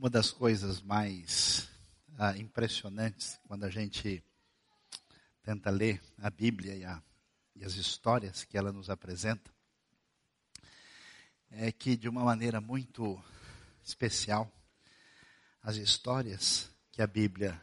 uma 0.00 0.08
das 0.08 0.30
coisas 0.30 0.80
mais 0.80 1.68
ah, 2.16 2.34
impressionantes 2.34 3.38
quando 3.46 3.64
a 3.64 3.68
gente 3.68 4.24
tenta 5.42 5.68
ler 5.68 6.00
a 6.22 6.30
Bíblia 6.30 6.74
e, 6.74 6.82
a, 6.86 7.02
e 7.54 7.62
as 7.62 7.74
histórias 7.74 8.42
que 8.42 8.56
ela 8.56 8.72
nos 8.72 8.88
apresenta 8.88 9.50
é 11.50 11.70
que, 11.70 11.98
de 11.98 12.08
uma 12.08 12.24
maneira 12.24 12.62
muito 12.62 13.22
especial, 13.84 14.50
as 15.62 15.76
histórias 15.76 16.70
que 16.90 17.02
a 17.02 17.06
Bíblia 17.06 17.62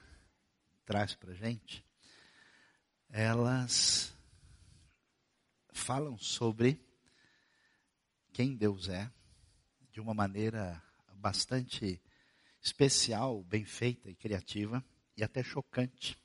traz 0.85 1.15
para 1.15 1.31
a 1.31 1.35
gente, 1.35 1.83
elas 3.09 4.13
falam 5.73 6.15
sobre 6.19 6.79
quem 8.31 8.55
Deus 8.55 8.89
é 8.89 9.11
de 9.91 9.99
uma 9.99 10.13
maneira 10.13 10.79
bastante 11.15 11.99
especial, 12.67 13.41
bem 13.43 13.63
feita 13.63 14.09
e 14.09 14.15
criativa 14.15 14.83
e 15.15 15.23
até 15.23 15.41
chocante. 15.41 16.17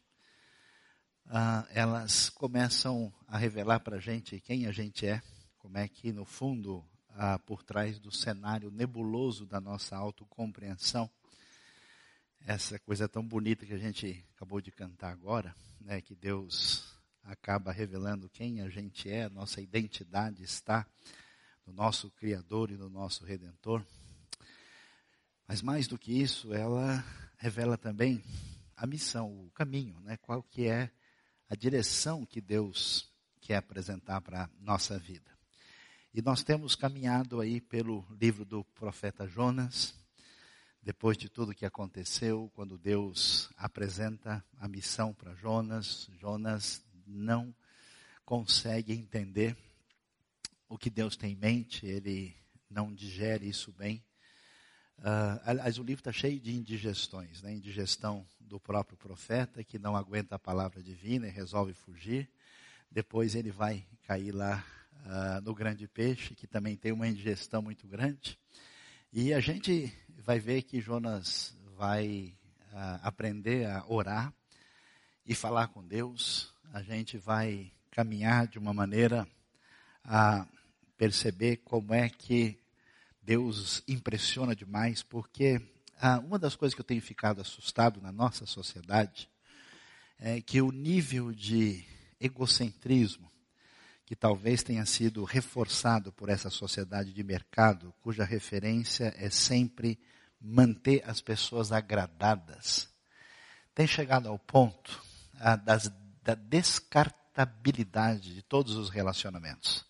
Ah, 1.26 1.64
elas 1.70 2.28
começam 2.28 3.14
a 3.28 3.38
revelar 3.38 3.78
para 3.78 3.96
a 3.96 4.00
gente 4.00 4.40
quem 4.40 4.66
a 4.66 4.72
gente 4.72 5.06
é, 5.06 5.22
como 5.56 5.78
é 5.78 5.86
que 5.86 6.12
no 6.12 6.24
fundo, 6.24 6.84
ah, 7.10 7.38
por 7.38 7.62
trás 7.62 8.00
do 8.00 8.10
cenário 8.10 8.72
nebuloso 8.72 9.46
da 9.46 9.60
nossa 9.60 9.96
autocompreensão, 9.96 11.08
essa 12.44 12.76
coisa 12.80 13.08
tão 13.08 13.24
bonita 13.24 13.64
que 13.64 13.72
a 13.72 13.78
gente 13.78 14.24
acabou 14.34 14.60
de 14.60 14.72
cantar 14.72 15.12
agora, 15.12 15.54
né, 15.80 16.00
que 16.00 16.16
Deus 16.16 16.98
acaba 17.22 17.70
revelando 17.70 18.28
quem 18.28 18.60
a 18.62 18.68
gente 18.68 19.08
é, 19.08 19.28
nossa 19.28 19.60
identidade 19.60 20.42
está 20.42 20.84
no 21.64 21.72
nosso 21.72 22.10
Criador 22.10 22.72
e 22.72 22.76
no 22.76 22.90
nosso 22.90 23.24
Redentor. 23.24 23.86
Mas 25.52 25.60
mais 25.60 25.86
do 25.86 25.98
que 25.98 26.10
isso, 26.10 26.54
ela 26.54 27.04
revela 27.36 27.76
também 27.76 28.24
a 28.74 28.86
missão, 28.86 29.44
o 29.44 29.50
caminho, 29.50 30.00
né? 30.00 30.16
qual 30.16 30.42
que 30.42 30.66
é 30.66 30.90
a 31.46 31.54
direção 31.54 32.24
que 32.24 32.40
Deus 32.40 33.12
quer 33.38 33.56
apresentar 33.56 34.22
para 34.22 34.44
a 34.44 34.50
nossa 34.58 34.98
vida. 34.98 35.30
E 36.14 36.22
nós 36.22 36.42
temos 36.42 36.74
caminhado 36.74 37.38
aí 37.38 37.60
pelo 37.60 38.02
livro 38.18 38.46
do 38.46 38.64
profeta 38.64 39.28
Jonas, 39.28 39.94
depois 40.80 41.18
de 41.18 41.28
tudo 41.28 41.54
que 41.54 41.66
aconteceu, 41.66 42.50
quando 42.54 42.78
Deus 42.78 43.50
apresenta 43.58 44.42
a 44.58 44.66
missão 44.66 45.12
para 45.12 45.34
Jonas, 45.34 46.08
Jonas 46.18 46.82
não 47.06 47.54
consegue 48.24 48.94
entender 48.94 49.54
o 50.66 50.78
que 50.78 50.88
Deus 50.88 51.14
tem 51.14 51.32
em 51.32 51.36
mente, 51.36 51.84
ele 51.84 52.34
não 52.70 52.90
digere 52.90 53.46
isso 53.46 53.70
bem. 53.70 54.02
Uh, 54.98 55.40
aliás, 55.44 55.78
o 55.78 55.82
livro 55.82 56.00
está 56.00 56.12
cheio 56.12 56.38
de 56.38 56.54
indigestões, 56.54 57.42
né? 57.42 57.52
indigestão 57.52 58.24
do 58.40 58.60
próprio 58.60 58.96
profeta, 58.96 59.64
que 59.64 59.78
não 59.78 59.96
aguenta 59.96 60.36
a 60.36 60.38
palavra 60.38 60.82
divina 60.82 61.26
e 61.26 61.30
resolve 61.30 61.72
fugir. 61.72 62.28
Depois 62.90 63.34
ele 63.34 63.50
vai 63.50 63.84
cair 64.06 64.32
lá 64.32 64.64
uh, 65.06 65.40
no 65.42 65.54
grande 65.54 65.88
peixe, 65.88 66.34
que 66.34 66.46
também 66.46 66.76
tem 66.76 66.92
uma 66.92 67.08
indigestão 67.08 67.62
muito 67.62 67.86
grande. 67.86 68.38
E 69.12 69.32
a 69.32 69.40
gente 69.40 69.92
vai 70.18 70.38
ver 70.38 70.62
que 70.62 70.80
Jonas 70.80 71.56
vai 71.76 72.34
uh, 72.72 73.00
aprender 73.02 73.66
a 73.66 73.84
orar 73.88 74.32
e 75.26 75.34
falar 75.34 75.68
com 75.68 75.86
Deus. 75.86 76.52
A 76.72 76.82
gente 76.82 77.18
vai 77.18 77.72
caminhar 77.90 78.46
de 78.46 78.58
uma 78.58 78.72
maneira 78.72 79.26
a 80.04 80.46
perceber 80.96 81.58
como 81.58 81.92
é 81.92 82.08
que 82.08 82.58
Deus 83.22 83.82
impressiona 83.86 84.54
demais, 84.54 85.02
porque 85.02 85.60
ah, 86.00 86.18
uma 86.18 86.38
das 86.38 86.56
coisas 86.56 86.74
que 86.74 86.80
eu 86.80 86.84
tenho 86.84 87.00
ficado 87.00 87.40
assustado 87.40 88.00
na 88.00 88.10
nossa 88.10 88.44
sociedade 88.44 89.30
é 90.18 90.40
que 90.40 90.60
o 90.60 90.72
nível 90.72 91.32
de 91.32 91.84
egocentrismo 92.20 93.30
que 94.04 94.16
talvez 94.16 94.62
tenha 94.62 94.84
sido 94.84 95.24
reforçado 95.24 96.12
por 96.12 96.28
essa 96.28 96.50
sociedade 96.50 97.12
de 97.12 97.22
mercado, 97.22 97.94
cuja 98.02 98.24
referência 98.24 99.14
é 99.16 99.30
sempre 99.30 99.98
manter 100.40 101.08
as 101.08 101.20
pessoas 101.20 101.70
agradadas, 101.70 102.88
tem 103.74 103.86
chegado 103.86 104.28
ao 104.28 104.38
ponto 104.38 105.02
ah, 105.38 105.56
das, 105.56 105.90
da 106.22 106.34
descartabilidade 106.34 108.34
de 108.34 108.42
todos 108.42 108.76
os 108.76 108.90
relacionamentos. 108.90 109.84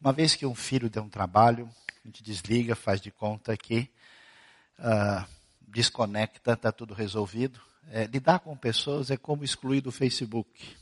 Uma 0.00 0.12
vez 0.12 0.34
que 0.34 0.46
um 0.46 0.54
filho 0.54 0.90
deu 0.90 1.02
um 1.02 1.08
trabalho, 1.08 1.70
a 2.04 2.06
gente 2.06 2.22
desliga, 2.22 2.76
faz 2.76 3.00
de 3.00 3.10
conta 3.10 3.56
que 3.56 3.88
uh, 4.78 5.26
desconecta, 5.66 6.52
está 6.52 6.70
tudo 6.70 6.92
resolvido. 6.92 7.58
É, 7.90 8.04
lidar 8.04 8.40
com 8.40 8.54
pessoas 8.54 9.10
é 9.10 9.16
como 9.16 9.42
excluir 9.42 9.80
do 9.80 9.90
Facebook. 9.90 10.76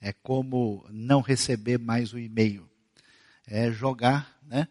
É 0.00 0.14
como 0.14 0.86
não 0.88 1.20
receber 1.20 1.78
mais 1.78 2.14
o 2.14 2.18
e-mail. 2.18 2.66
É 3.46 3.70
jogar 3.70 4.34
né, 4.42 4.66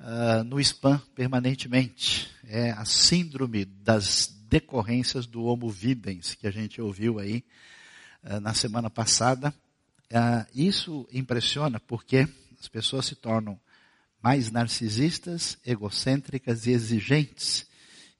uh, 0.00 0.42
no 0.42 0.58
spam 0.58 0.98
permanentemente. 1.14 2.28
É 2.48 2.72
a 2.72 2.84
síndrome 2.84 3.64
das 3.64 4.26
decorrências 4.48 5.26
do 5.26 5.44
homo 5.44 5.70
videns 5.70 6.34
que 6.34 6.48
a 6.48 6.50
gente 6.50 6.82
ouviu 6.82 7.20
aí 7.20 7.44
uh, 8.24 8.40
na 8.40 8.52
semana 8.52 8.90
passada. 8.90 9.54
isso 10.52 11.08
impressiona 11.12 11.78
porque 11.78 12.26
as 12.58 12.66
pessoas 12.66 13.06
se 13.06 13.14
tornam 13.14 13.60
mais 14.24 14.50
narcisistas, 14.50 15.58
egocêntricas 15.66 16.66
e 16.66 16.70
exigentes. 16.70 17.66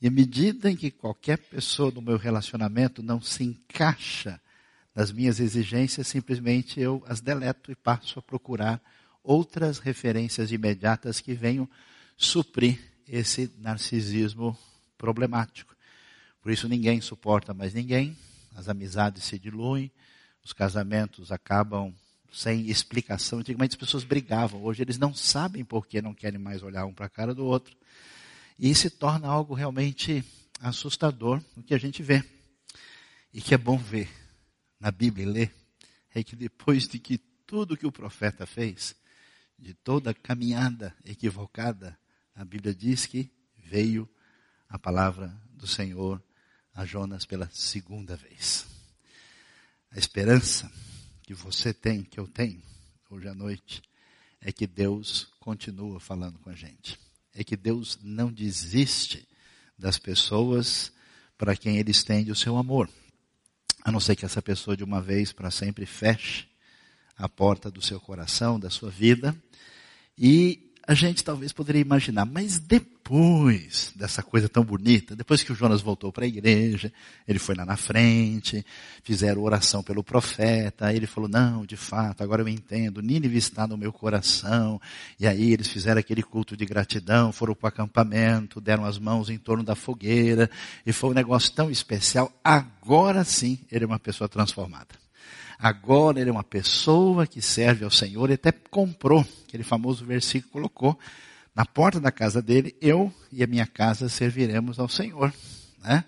E 0.03 0.07
à 0.07 0.11
medida 0.11 0.71
em 0.71 0.77
que 0.77 0.91
qualquer 0.91 1.39
pessoa 1.39 1.91
do 1.91 2.03
meu 2.03 2.19
relacionamento 2.19 3.03
não 3.03 3.23
se 3.23 3.43
encaixa 3.43 4.39
nas 4.95 5.11
minhas 5.11 5.41
exigências, 5.41 6.07
simplesmente 6.07 6.79
eu 6.79 7.03
as 7.09 7.23
deleto 7.23 7.73
e 7.73 7.75
passo 7.75 8.19
a 8.19 8.23
procurar 8.23 8.83
outras 9.23 9.79
referências 9.79 10.53
imediatas 10.53 11.23
que 11.23 11.33
venham 11.33 11.67
suprir 12.19 12.79
esse 13.09 13.51
narcisismo 13.57 14.55
problemático. 14.99 15.75
Por 16.43 16.53
isso 16.53 16.69
ninguém 16.69 17.01
suporta 17.01 17.55
mais 17.55 17.73
ninguém, 17.73 18.15
as 18.55 18.69
amizades 18.69 19.25
se 19.25 19.39
diluem, 19.39 19.91
os 20.45 20.53
casamentos 20.53 21.33
acabam 21.33 21.95
sem 22.35 22.69
explicação. 22.69 23.39
Antigamente 23.39 23.75
as 23.75 23.81
pessoas 23.81 24.03
brigavam, 24.03 24.63
hoje 24.63 24.83
eles 24.83 24.99
não 24.99 25.15
sabem 25.15 25.65
por 25.65 25.87
que 25.87 26.03
não 26.03 26.13
querem 26.13 26.39
mais 26.39 26.63
olhar 26.63 26.85
um 26.85 26.93
para 26.93 27.07
a 27.07 27.11
cara 27.11 27.35
do 27.35 27.45
outro. 27.47 27.77
E 28.59 28.75
se 28.75 28.91
torna 28.91 29.29
algo 29.29 29.55
realmente 29.55 30.25
assustador 30.61 31.41
o 31.57 31.63
que 31.63 31.75
a 31.75 31.79
gente 31.79 32.03
vê. 32.03 32.25
E 33.33 33.41
que 33.41 33.55
é 33.55 33.59
bom 33.59 33.79
ver 33.79 34.11
na 34.81 34.91
Bíblia 34.91 35.25
e 35.25 35.29
ler, 35.29 35.55
é 36.15 36.23
que 36.23 36.37
depois 36.37 36.87
de 36.89 36.99
que 36.99 37.19
tudo 37.19 37.77
que 37.77 37.87
o 37.87 37.93
profeta 37.93 38.47
fez, 38.47 38.95
de 39.59 39.73
toda 39.73 40.11
a 40.11 40.15
caminhada 40.15 40.95
equivocada, 41.05 41.97
a 42.35 42.45
Bíblia 42.45 42.75
diz 42.75 43.07
que 43.07 43.31
veio 43.57 44.09
a 44.69 44.79
palavra 44.79 45.35
do 45.51 45.67
Senhor 45.67 46.23
a 46.75 46.85
Jonas 46.85 47.25
pela 47.25 47.49
segunda 47.53 48.17
vez. 48.17 48.67
A 49.91 49.99
esperança 49.99 50.71
que 51.25 51.33
você 51.33 51.73
tem, 51.73 52.03
que 52.03 52.21
eu 52.21 52.29
tenho, 52.29 52.63
hoje 53.11 53.27
à 53.27 53.35
noite, 53.35 53.83
é 54.43 54.53
que 54.53 54.67
Deus 54.67 55.27
continua 55.41 55.99
falando 55.99 56.39
com 56.39 56.51
a 56.51 56.55
gente. 56.55 57.01
É 57.35 57.43
que 57.43 57.57
Deus 57.57 57.99
não 58.03 58.31
desiste 58.31 59.27
das 59.77 59.99
pessoas 59.99 60.93
para 61.39 61.57
quem 61.57 61.79
Ele 61.79 61.91
estende 61.91 62.31
o 62.31 62.37
seu 62.37 62.59
amor. 62.59 62.91
A 63.83 63.91
não 63.91 64.01
ser 64.01 64.17
que 64.17 64.25
essa 64.27 64.43
pessoa 64.43 64.77
de 64.77 64.85
uma 64.85 65.01
vez 65.01 65.33
para 65.33 65.51
sempre 65.51 65.87
feche 65.87 66.47
a 67.17 67.27
porta 67.27 67.71
do 67.71 67.81
seu 67.81 67.99
coração, 67.99 68.61
da 68.61 68.69
sua 68.69 68.91
vida, 68.91 69.35
e 70.19 70.64
a 70.87 70.95
gente 70.95 71.25
talvez 71.25 71.53
poderia 71.53 71.81
imaginar, 71.81 72.27
mas 72.27 72.59
depois 72.59 73.93
dessa 73.97 74.23
coisa 74.23 74.49
tão 74.49 74.63
bonita, 74.63 75.17
depois 75.17 75.43
que 75.43 75.51
o 75.51 75.55
Jonas 75.55 75.81
voltou 75.81 76.13
para 76.13 76.25
a 76.25 76.29
igreja, 76.29 76.93
ele 77.27 77.39
foi 77.39 77.55
lá 77.55 77.65
na 77.65 77.77
frente, 77.77 78.65
fizeram 79.03 79.43
oração 79.43 79.83
pelo 79.83 80.05
profeta, 80.05 80.93
ele 80.93 81.07
falou, 81.07 81.29
não, 81.29 81.65
de 81.65 81.77
fato, 81.77 82.23
agora 82.23 82.43
eu 82.43 82.49
entendo, 82.49 83.01
Nínive 83.01 83.39
está 83.39 83.67
no 83.67 83.79
meu 83.79 83.93
coração, 83.93 84.81
e 85.19 85.27
aí 85.27 85.53
eles 85.53 85.69
fizeram 85.69 86.01
aquele 86.01 86.23
culto 86.23 86.57
de 86.57 86.67
gratidão, 86.67 87.33
foram 87.33 87.55
para 87.55 87.67
o 87.67 87.69
acampamento, 87.69 88.61
deram 88.61 88.85
as 88.85 88.99
mãos 88.99 89.31
em 89.31 89.39
torno 89.39 89.65
da 89.65 89.75
fogueira, 89.75 90.51
e 90.85 90.93
foi 90.93 91.11
um 91.11 91.15
negócio 91.15 91.51
tão 91.53 91.71
especial, 91.71 92.31
agora 92.43 93.25
sim 93.25 93.59
ele 93.73 93.85
é 93.85 93.87
uma 93.87 93.99
pessoa 93.99 94.29
transformada. 94.29 95.04
Agora 95.59 96.21
ele 96.21 96.31
é 96.31 96.33
uma 96.33 96.45
pessoa 96.45 97.27
que 97.27 97.41
serve 97.41 97.85
ao 97.85 97.91
Senhor 97.91 98.31
e 98.31 98.35
até 98.35 98.53
comprou, 98.53 99.27
aquele 99.47 99.63
famoso 99.63 100.05
versículo 100.05 100.53
colocou 100.53 100.99
na 101.55 101.65
porta 101.65 102.01
da 102.01 102.11
casa 102.11 102.43
dele, 102.43 102.75
eu 102.81 103.13
e 103.31 103.43
a 103.43 103.47
minha 103.47 103.67
casa 103.67 104.09
serviremos 104.09 104.79
ao 104.79 104.89
Senhor. 104.89 105.33
Né? 105.83 106.05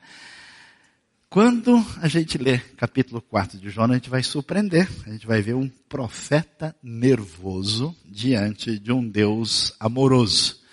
Quando 1.30 1.84
a 2.00 2.08
gente 2.08 2.36
lê 2.38 2.58
capítulo 2.76 3.20
4 3.20 3.58
de 3.58 3.70
Jonas, 3.70 3.90
a 3.92 3.98
gente 3.98 4.10
vai 4.10 4.22
surpreender. 4.22 4.88
A 5.06 5.10
gente 5.10 5.26
vai 5.26 5.42
ver 5.42 5.54
um 5.54 5.68
profeta 5.68 6.74
nervoso 6.82 7.94
diante 8.04 8.78
de 8.78 8.90
um 8.90 9.06
Deus 9.08 9.72
amoroso. 9.78 10.65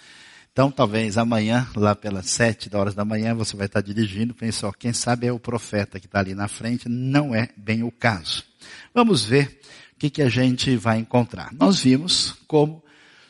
Então, 0.54 0.70
talvez 0.70 1.18
amanhã, 1.18 1.68
lá 1.76 1.96
pelas 1.96 2.30
sete 2.30 2.70
horas 2.76 2.94
da 2.94 3.04
manhã, 3.04 3.34
você 3.34 3.58
vai 3.58 3.66
estar 3.66 3.82
dirigindo, 3.82 4.36
pensa, 4.36 4.68
ó, 4.68 4.72
quem 4.72 4.94
sabe 4.94 5.26
é 5.26 5.34
o 5.34 5.40
profeta 5.40 6.00
que 6.00 6.06
está 6.06 6.20
ali 6.20 6.36
na 6.36 6.48
frente, 6.48 6.88
não 6.88 7.34
é 7.34 7.50
bem 7.58 7.82
o 7.82 7.90
caso. 7.90 8.44
Vamos 8.94 9.26
ver 9.26 9.60
o 9.96 9.98
que, 9.98 10.12
que 10.12 10.22
a 10.22 10.30
gente 10.30 10.76
vai 10.78 11.00
encontrar. 11.00 11.52
Nós 11.54 11.82
vimos 11.82 12.36
como, 12.48 12.84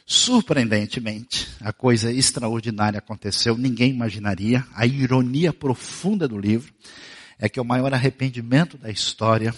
surpreendentemente, 0.05 1.47
a 1.61 1.71
coisa 1.71 2.11
extraordinária 2.11 2.99
aconteceu, 2.99 3.57
ninguém 3.57 3.91
imaginaria, 3.91 4.67
a 4.75 4.85
ironia 4.85 5.53
profunda 5.53 6.27
do 6.27 6.37
livro 6.37 6.73
é 7.39 7.47
que 7.47 7.61
o 7.61 7.63
maior 7.63 7.93
arrependimento 7.93 8.77
da 8.77 8.91
história, 8.91 9.55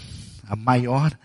a 0.47 0.55
maior 0.55 1.17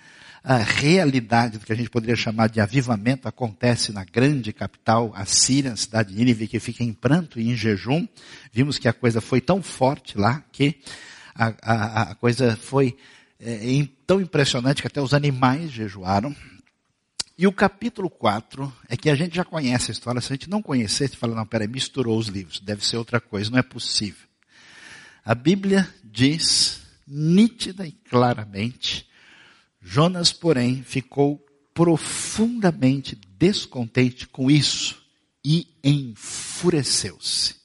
a 0.43 0.57
realidade 0.57 1.59
do 1.59 1.67
que 1.67 1.73
a 1.73 1.77
gente 1.77 1.91
poderia 1.91 2.17
chamar 2.17 2.49
de 2.49 2.61
avivamento 2.61 3.29
acontece 3.29 3.93
na 3.93 4.05
grande 4.05 4.53
capital, 4.53 5.13
a 5.15 5.25
Síria, 5.27 5.73
a 5.73 5.77
cidade 5.77 6.11
de 6.11 6.19
Nínive, 6.19 6.49
que 6.49 6.59
fica 6.59 6.83
em 6.83 6.93
pranto 6.93 7.39
e 7.39 7.51
em 7.51 7.57
jejum. 7.57 8.09
Vimos 8.53 8.79
que 8.79 8.89
a 8.89 8.93
coisa 8.93 9.21
foi 9.21 9.41
tão 9.41 9.63
forte 9.63 10.17
lá 10.17 10.43
que 10.51 10.81
a, 11.35 11.55
a, 11.63 12.03
a 12.03 12.15
coisa 12.15 12.57
foi 12.57 12.97
é, 13.39 13.87
tão 14.07 14.21
impressionante 14.21 14.81
que 14.81 14.89
até 14.89 15.01
os 15.01 15.13
animais 15.13 15.71
jejuaram. 15.71 16.35
E 17.37 17.47
o 17.47 17.53
capítulo 17.53 18.11
4 18.11 18.71
é 18.89 18.97
que 18.97 19.09
a 19.09 19.15
gente 19.15 19.35
já 19.35 19.45
conhece 19.45 19.91
a 19.91 19.93
história. 19.93 20.21
Se 20.21 20.33
a 20.33 20.37
gente 20.37 20.51
não 20.51 20.63
conhecer, 20.63 21.09
você 21.09 21.17
fala, 21.17 21.35
não, 21.35 21.47
peraí, 21.47 21.69
misturou 21.69 22.19
os 22.19 22.29
livros, 22.29 22.61
deve 22.61 22.85
ser 22.85 22.97
outra 22.97 23.21
coisa, 23.21 23.51
não 23.51 23.59
é 23.59 23.63
possível. 23.63 24.27
A 25.25 25.35
Bíblia 25.35 25.89
diz 26.05 26.83
nítida 27.07 27.87
e 27.87 27.93
claramente 27.93 29.10
Jonas, 29.81 30.33
porém, 30.33 30.83
ficou 30.83 31.45
profundamente 31.73 33.19
descontente 33.39 34.27
com 34.27 34.51
isso 34.51 35.03
e 35.45 35.67
enfureceu-se. 35.83 37.57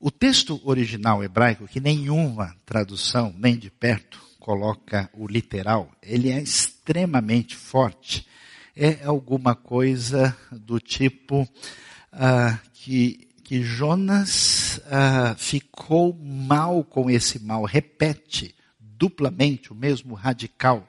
O 0.00 0.10
texto 0.10 0.60
original 0.64 1.22
hebraico, 1.22 1.66
que 1.66 1.80
nenhuma 1.80 2.54
tradução, 2.64 3.34
nem 3.36 3.56
de 3.56 3.70
perto, 3.70 4.20
coloca 4.38 5.10
o 5.12 5.26
literal, 5.26 5.90
ele 6.02 6.30
é 6.30 6.40
extremamente 6.40 7.56
forte. 7.56 8.26
É 8.74 9.04
alguma 9.04 9.54
coisa 9.54 10.36
do 10.52 10.78
tipo 10.80 11.42
uh, 11.42 12.58
que, 12.72 13.28
que 13.42 13.62
Jonas 13.62 14.78
uh, 14.78 15.36
ficou 15.36 16.14
mal 16.14 16.84
com 16.84 17.10
esse 17.10 17.38
mal, 17.40 17.64
repete 17.64 18.54
duplamente 18.80 19.72
o 19.72 19.76
mesmo 19.76 20.14
radical 20.14 20.88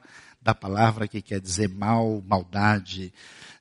da 0.50 0.56
palavra 0.56 1.08
que 1.08 1.22
quer 1.22 1.40
dizer 1.40 1.70
mal, 1.70 2.24
maldade, 2.28 3.14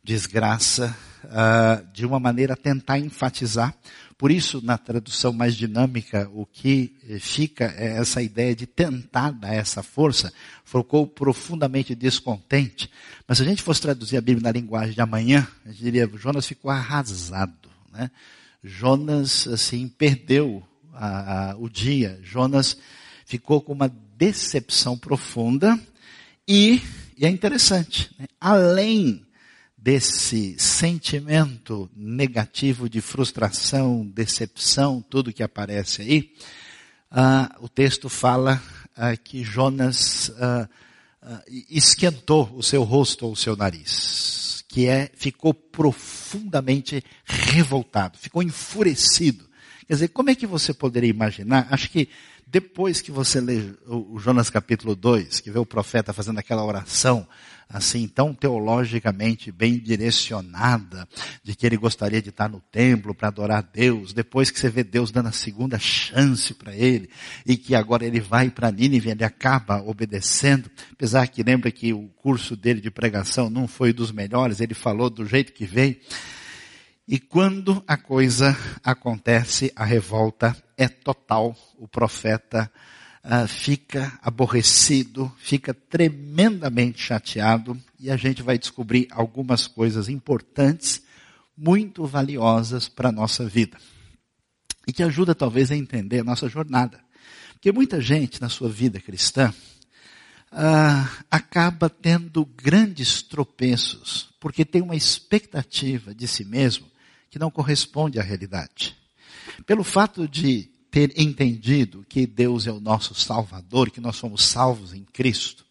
desgraça, 0.03 0.97
uh, 1.25 1.87
de 1.93 2.07
uma 2.07 2.19
maneira 2.19 2.55
a 2.55 2.57
tentar 2.57 2.99
enfatizar. 2.99 3.75
Por 4.17 4.31
isso, 4.31 4.65
na 4.65 4.79
tradução 4.79 5.31
mais 5.31 5.55
dinâmica, 5.55 6.31
o 6.33 6.47
que 6.47 6.97
fica 7.21 7.75
é 7.77 7.99
essa 7.99 8.23
ideia 8.23 8.57
de 8.57 8.67
tentar 8.67 9.33
dar 9.33 9.53
essa 9.53 9.83
força. 9.83 10.33
Ficou 10.65 11.07
profundamente 11.07 11.95
descontente. 11.95 12.91
Mas 13.27 13.37
se 13.37 13.45
a 13.45 13.47
gente 13.47 13.63
fosse 13.63 13.83
traduzir 13.83 14.17
a 14.17 14.23
Bíblia 14.23 14.45
na 14.51 14.59
linguagem 14.59 14.95
de 14.95 15.01
amanhã, 15.03 15.47
a 15.67 15.69
gente 15.69 15.83
diria, 15.83 16.11
Jonas 16.15 16.47
ficou 16.47 16.71
arrasado. 16.71 17.69
Né? 17.93 18.11
Jonas, 18.65 19.47
assim, 19.47 19.87
perdeu 19.89 20.67
a, 20.95 21.51
a, 21.51 21.57
o 21.59 21.69
dia. 21.69 22.19
Jonas 22.23 22.79
ficou 23.27 23.61
com 23.61 23.75
uma 23.75 23.89
decepção 24.17 24.97
profunda 24.97 25.79
e, 26.49 26.83
e 27.19 27.27
é 27.27 27.29
interessante, 27.29 28.11
né? 28.19 28.27
além 28.41 29.23
desse 29.77 30.57
sentimento 30.59 31.91
negativo 31.95 32.89
de 32.89 33.01
frustração, 33.03 34.05
decepção, 34.07 35.05
tudo 35.09 35.33
que 35.33 35.43
aparece 35.43 36.03
aí, 36.03 36.33
uh, 37.13 37.65
o 37.65 37.69
texto 37.69 38.09
fala 38.09 38.63
uh, 38.97 39.23
que 39.23 39.45
Jonas 39.45 40.31
uh, 40.31 40.69
esquentou 41.69 42.51
o 42.55 42.63
seu 42.63 42.83
rosto 42.83 43.27
ou 43.27 43.33
o 43.33 43.37
seu 43.37 43.55
nariz, 43.55 44.65
que 44.69 44.87
é, 44.87 45.11
ficou 45.15 45.53
profundamente 45.53 47.05
revoltado, 47.25 48.19
ficou 48.19 48.43
enfurecido. 48.43 49.48
Quer 49.89 49.95
dizer, 49.95 50.09
como 50.09 50.29
é 50.29 50.35
que 50.35 50.47
você 50.47 50.75
poderia 50.75 51.09
imaginar? 51.09 51.67
Acho 51.71 51.89
que 51.89 52.11
depois 52.47 53.01
que 53.01 53.11
você 53.11 53.41
lê 53.41 53.73
o 53.87 54.19
Jonas 54.19 54.51
capítulo 54.51 54.95
2, 54.95 55.41
que 55.41 55.51
vê 55.51 55.59
o 55.59 55.65
profeta 55.65 56.13
fazendo 56.13 56.39
aquela 56.39 56.63
oração, 56.63 57.27
assim, 57.67 58.07
tão 58.07 58.35
teologicamente 58.35 59.51
bem 59.51 59.79
direcionada, 59.79 61.09
de 61.43 61.57
que 61.57 61.65
ele 61.65 61.79
gostaria 61.79 62.21
de 62.21 62.29
estar 62.29 62.51
no 62.51 62.61
templo 62.71 63.15
para 63.15 63.29
adorar 63.29 63.63
Deus, 63.63 64.13
depois 64.13 64.51
que 64.51 64.61
você 64.61 64.69
vê 64.69 64.85
Deus 64.85 65.11
dando 65.11 65.29
a 65.29 65.33
segunda 65.33 65.79
chance 65.79 66.53
para 66.53 66.77
ele, 66.77 67.09
e 67.47 67.57
que 67.57 67.75
agora 67.75 68.05
ele 68.05 68.21
vai 68.21 68.51
para 68.51 68.71
Nínive, 68.71 69.09
ele 69.09 69.25
acaba 69.25 69.83
obedecendo, 69.83 70.71
apesar 70.93 71.27
que 71.29 71.43
lembra 71.43 71.71
que 71.71 71.95
o 71.95 72.09
curso 72.17 72.55
dele 72.55 72.83
de 72.83 72.91
pregação 72.91 73.49
não 73.49 73.67
foi 73.67 73.95
dos 73.95 74.13
melhores, 74.13 74.61
ele 74.61 74.75
falou 74.75 75.09
do 75.09 75.25
jeito 75.25 75.51
que 75.51 75.65
veio, 75.65 75.97
e 77.09 77.19
quando 77.19 77.83
a 77.87 77.97
coisa 77.97 78.55
acontece, 78.85 79.73
a 79.75 79.83
revolta 79.83 80.55
é 80.77 80.87
total. 80.87 81.57
O 81.79 81.89
profeta 81.89 82.71
uh, 83.25 83.49
fica 83.49 84.19
aborrecido, 84.21 85.33
fica 85.39 85.73
tremendamente 85.73 87.01
chateado, 87.01 87.81
e 87.99 88.11
a 88.11 88.17
gente 88.19 88.43
vai 88.43 88.59
descobrir 88.59 89.09
algumas 89.11 89.67
coisas 89.67 90.11
importantes, 90.11 91.03
muito 91.57 92.05
valiosas 92.05 92.91
para 92.91 93.09
a 93.09 93.13
nossa 93.13 93.47
vida. 93.47 93.79
E 94.87 94.93
que 94.93 95.03
ajuda 95.03 95.35
talvez 95.35 95.71
a 95.71 95.77
entender 95.77 96.21
a 96.21 96.25
nossa 96.25 96.47
jornada. 96.47 97.01
Porque 97.55 97.73
muita 97.73 98.03
gente 98.03 98.39
na 98.39 98.51
sua 98.51 98.69
vida 98.69 99.01
cristã 99.01 99.51
uh, 100.53 101.25
acaba 101.31 101.89
tendo 101.89 102.45
grandes 102.45 103.23
tropeços, 103.23 104.29
porque 104.39 104.63
tem 104.63 104.83
uma 104.83 104.95
expectativa 104.95 106.15
de 106.15 106.29
si 106.29 106.45
mesmo 106.45 106.98
que 107.31 107.39
não 107.39 107.51
corresponde 107.51 108.19
à 108.19 108.23
realidade. 108.23 108.97
Pelo 109.67 109.85
fato 109.85 110.27
de 110.27 110.71
ter 110.91 111.13
entendido 111.21 112.05
que 112.09 112.27
Deus 112.27 112.67
é 112.67 112.73
o 112.73 112.81
nosso 112.81 113.15
Salvador, 113.15 113.91
que 113.91 114.01
nós 114.01 114.17
somos 114.17 114.45
salvos 114.45 114.95
em 114.95 115.05
Cristo, 115.05 115.65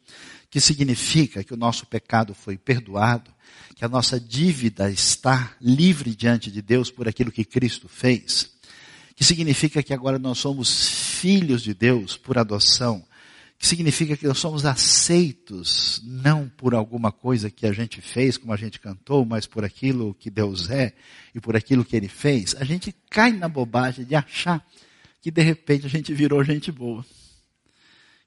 que 0.49 0.59
significa 0.59 1.43
que 1.43 1.53
o 1.53 1.57
nosso 1.57 1.85
pecado 1.85 2.33
foi 2.33 2.57
perdoado, 2.57 3.31
que 3.75 3.83
a 3.83 3.89
nossa 3.89 4.19
dívida 4.19 4.89
está 4.89 5.55
livre 5.61 6.15
diante 6.15 6.51
de 6.51 6.61
Deus 6.61 6.89
por 6.89 7.07
aquilo 7.07 7.31
que 7.31 7.45
Cristo 7.45 7.87
fez, 7.87 8.51
que 9.15 9.23
significa 9.23 9.83
que 9.83 9.93
agora 9.93 10.19
nós 10.19 10.37
somos 10.37 10.87
filhos 11.19 11.63
de 11.63 11.73
Deus 11.73 12.15
por 12.15 12.37
adoção, 12.37 13.03
que 13.57 13.65
significa 13.65 14.15
que 14.15 14.27
nós 14.27 14.37
somos 14.37 14.65
aceitos 14.65 16.01
não 16.05 16.47
por 16.47 16.75
alguma 16.75 17.11
coisa 17.11 17.49
que 17.49 17.65
a 17.65 17.73
gente 17.73 18.01
fez, 18.01 18.37
como 18.37 18.53
a 18.53 18.57
gente 18.57 18.79
cantou, 18.79 19.25
mas 19.25 19.47
por 19.47 19.65
aquilo 19.65 20.13
que 20.13 20.29
Deus 20.29 20.69
é 20.69 20.93
e 21.33 21.39
por 21.39 21.55
aquilo 21.55 21.83
que 21.83 21.95
Ele 21.95 22.07
fez, 22.07 22.55
a 22.55 22.63
gente 22.63 22.93
cai 23.09 23.31
na 23.31 23.49
bobagem 23.49 24.05
de 24.05 24.15
achar 24.15 24.63
que 25.21 25.31
de 25.31 25.41
repente 25.41 25.87
a 25.87 25.89
gente 25.89 26.13
virou 26.13 26.43
gente 26.43 26.71
boa. 26.71 27.03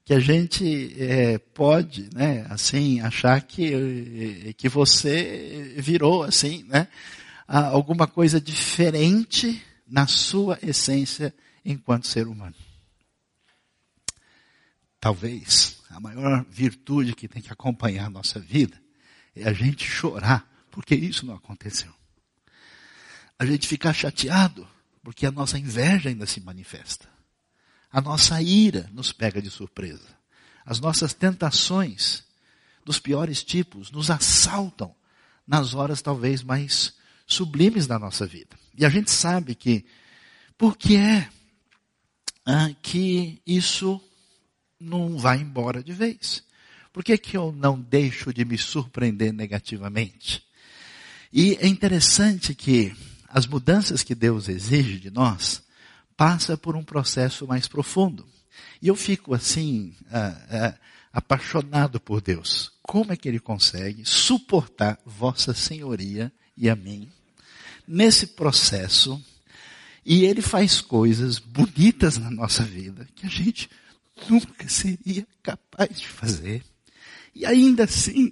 Que 0.03 0.13
a 0.13 0.19
gente 0.19 0.93
é, 0.99 1.37
pode, 1.37 2.09
né, 2.13 2.45
assim, 2.49 2.99
achar 2.99 3.39
que, 3.41 4.53
que 4.57 4.67
você 4.67 5.75
virou, 5.77 6.23
assim, 6.23 6.63
né, 6.67 6.87
alguma 7.47 8.07
coisa 8.07 8.41
diferente 8.41 9.61
na 9.87 10.07
sua 10.07 10.59
essência 10.61 11.33
enquanto 11.63 12.07
ser 12.07 12.27
humano. 12.27 12.55
Talvez 15.01 15.79
a 15.89 15.99
maior 15.99 16.45
virtude 16.47 17.15
que 17.15 17.27
tem 17.27 17.41
que 17.41 17.51
acompanhar 17.51 18.05
a 18.05 18.09
nossa 18.09 18.39
vida 18.39 18.79
é 19.35 19.49
a 19.49 19.51
gente 19.51 19.83
chorar 19.83 20.47
porque 20.69 20.93
isso 20.93 21.25
não 21.25 21.33
aconteceu. 21.33 21.91
A 23.39 23.45
gente 23.47 23.67
ficar 23.67 23.93
chateado 23.93 24.67
porque 25.03 25.25
a 25.25 25.31
nossa 25.31 25.57
inveja 25.57 26.09
ainda 26.09 26.27
se 26.27 26.39
manifesta. 26.39 27.09
A 27.91 27.99
nossa 27.99 28.39
ira 28.43 28.87
nos 28.93 29.11
pega 29.11 29.41
de 29.41 29.49
surpresa. 29.49 30.07
As 30.63 30.79
nossas 30.79 31.15
tentações 31.15 32.23
dos 32.85 32.99
piores 32.99 33.43
tipos 33.43 33.89
nos 33.89 34.11
assaltam 34.11 34.95
nas 35.47 35.73
horas 35.73 36.03
talvez 36.03 36.43
mais 36.43 36.93
sublimes 37.25 37.87
da 37.87 37.97
nossa 37.97 38.27
vida. 38.27 38.55
E 38.77 38.85
a 38.85 38.89
gente 38.89 39.09
sabe 39.09 39.55
que, 39.55 39.83
por 40.55 40.77
que 40.77 40.95
é 40.95 41.27
ah, 42.45 42.69
que 42.83 43.41
isso 43.47 43.99
não 44.81 45.17
vai 45.17 45.39
embora 45.39 45.83
de 45.83 45.93
vez. 45.93 46.43
Por 46.91 47.03
que, 47.03 47.17
que 47.17 47.37
eu 47.37 47.51
não 47.51 47.79
deixo 47.79 48.33
de 48.33 48.43
me 48.43 48.57
surpreender 48.57 49.31
negativamente? 49.31 50.43
E 51.31 51.57
é 51.61 51.67
interessante 51.67 52.53
que 52.53 52.93
as 53.29 53.47
mudanças 53.47 54.03
que 54.03 54.13
Deus 54.13 54.49
exige 54.49 54.99
de 54.99 55.09
nós 55.09 55.63
passa 56.17 56.57
por 56.57 56.75
um 56.75 56.83
processo 56.83 57.47
mais 57.47 57.67
profundo. 57.67 58.27
E 58.81 58.87
eu 58.87 58.95
fico 58.95 59.33
assim, 59.33 59.95
ah, 60.11 60.35
ah, 60.49 60.73
apaixonado 61.13 61.99
por 61.99 62.19
Deus. 62.19 62.73
Como 62.81 63.13
é 63.13 63.15
que 63.15 63.29
Ele 63.29 63.39
consegue 63.39 64.03
suportar 64.05 64.99
Vossa 65.05 65.53
Senhoria 65.53 66.31
e 66.57 66.69
a 66.69 66.75
mim 66.75 67.09
nesse 67.87 68.27
processo 68.27 69.21
E 70.05 70.25
ele 70.25 70.41
faz 70.41 70.81
coisas 70.81 71.37
bonitas 71.37 72.17
na 72.17 72.31
nossa 72.31 72.63
vida 72.63 73.07
que 73.15 73.25
a 73.25 73.29
gente 73.29 73.69
nunca 74.29 74.67
seria 74.67 75.27
capaz 75.41 75.99
de 75.99 76.07
fazer. 76.07 76.63
E 77.33 77.45
ainda 77.45 77.85
assim, 77.85 78.31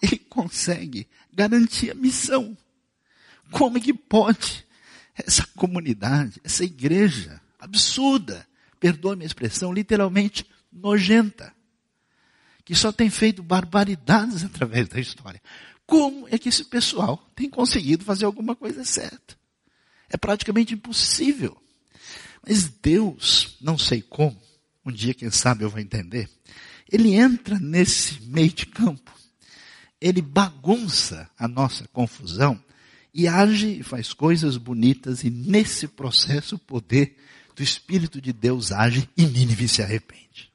ele 0.00 0.18
consegue 0.18 1.06
garantir 1.32 1.90
a 1.90 1.94
missão. 1.94 2.56
Como 3.50 3.78
é 3.78 3.80
que 3.80 3.94
pode 3.94 4.64
essa 5.14 5.46
comunidade, 5.54 6.40
essa 6.42 6.64
igreja 6.64 7.40
absurda, 7.58 8.46
perdoa 8.80 9.16
minha 9.16 9.26
expressão, 9.26 9.72
literalmente 9.72 10.44
nojenta, 10.72 11.54
que 12.64 12.74
só 12.74 12.90
tem 12.90 13.08
feito 13.08 13.42
barbaridades 13.42 14.42
através 14.44 14.88
da 14.88 15.00
história. 15.00 15.40
Como 15.86 16.26
é 16.30 16.38
que 16.38 16.48
esse 16.48 16.64
pessoal 16.64 17.18
tem 17.34 17.48
conseguido 17.48 18.04
fazer 18.04 18.24
alguma 18.24 18.56
coisa 18.56 18.84
certa? 18.84 19.36
É 20.08 20.16
praticamente 20.16 20.74
impossível. 20.74 21.56
Mas 22.46 22.68
Deus, 22.68 23.56
não 23.60 23.78
sei 23.78 24.02
como, 24.02 24.38
um 24.84 24.92
dia, 24.92 25.14
quem 25.14 25.30
sabe, 25.30 25.64
eu 25.64 25.70
vou 25.70 25.80
entender. 25.80 26.28
Ele 26.90 27.14
entra 27.14 27.58
nesse 27.58 28.22
meio 28.22 28.52
de 28.52 28.66
campo, 28.66 29.12
ele 30.00 30.20
bagunça 30.20 31.28
a 31.38 31.48
nossa 31.48 31.88
confusão 31.88 32.62
e 33.12 33.26
age 33.26 33.78
e 33.78 33.82
faz 33.82 34.12
coisas 34.12 34.56
bonitas, 34.56 35.22
e 35.22 35.30
nesse 35.30 35.86
processo 35.86 36.56
o 36.56 36.58
poder 36.58 37.16
do 37.54 37.62
Espírito 37.62 38.20
de 38.20 38.32
Deus 38.32 38.72
age 38.72 39.08
e 39.16 39.24
Nínive 39.24 39.68
se 39.68 39.82
arrepende. 39.82 40.52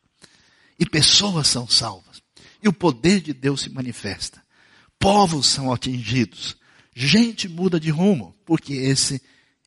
E 0.77 0.85
pessoas 0.85 1.47
são 1.47 1.67
salvas, 1.67 2.21
e 2.61 2.67
o 2.67 2.73
poder 2.73 3.21
de 3.21 3.33
Deus 3.33 3.61
se 3.61 3.69
manifesta. 3.69 4.43
Povos 4.99 5.47
são 5.47 5.71
atingidos, 5.71 6.57
gente 6.93 7.47
muda 7.47 7.79
de 7.79 7.89
rumo, 7.89 8.35
porque 8.45 8.73
esse 8.73 9.21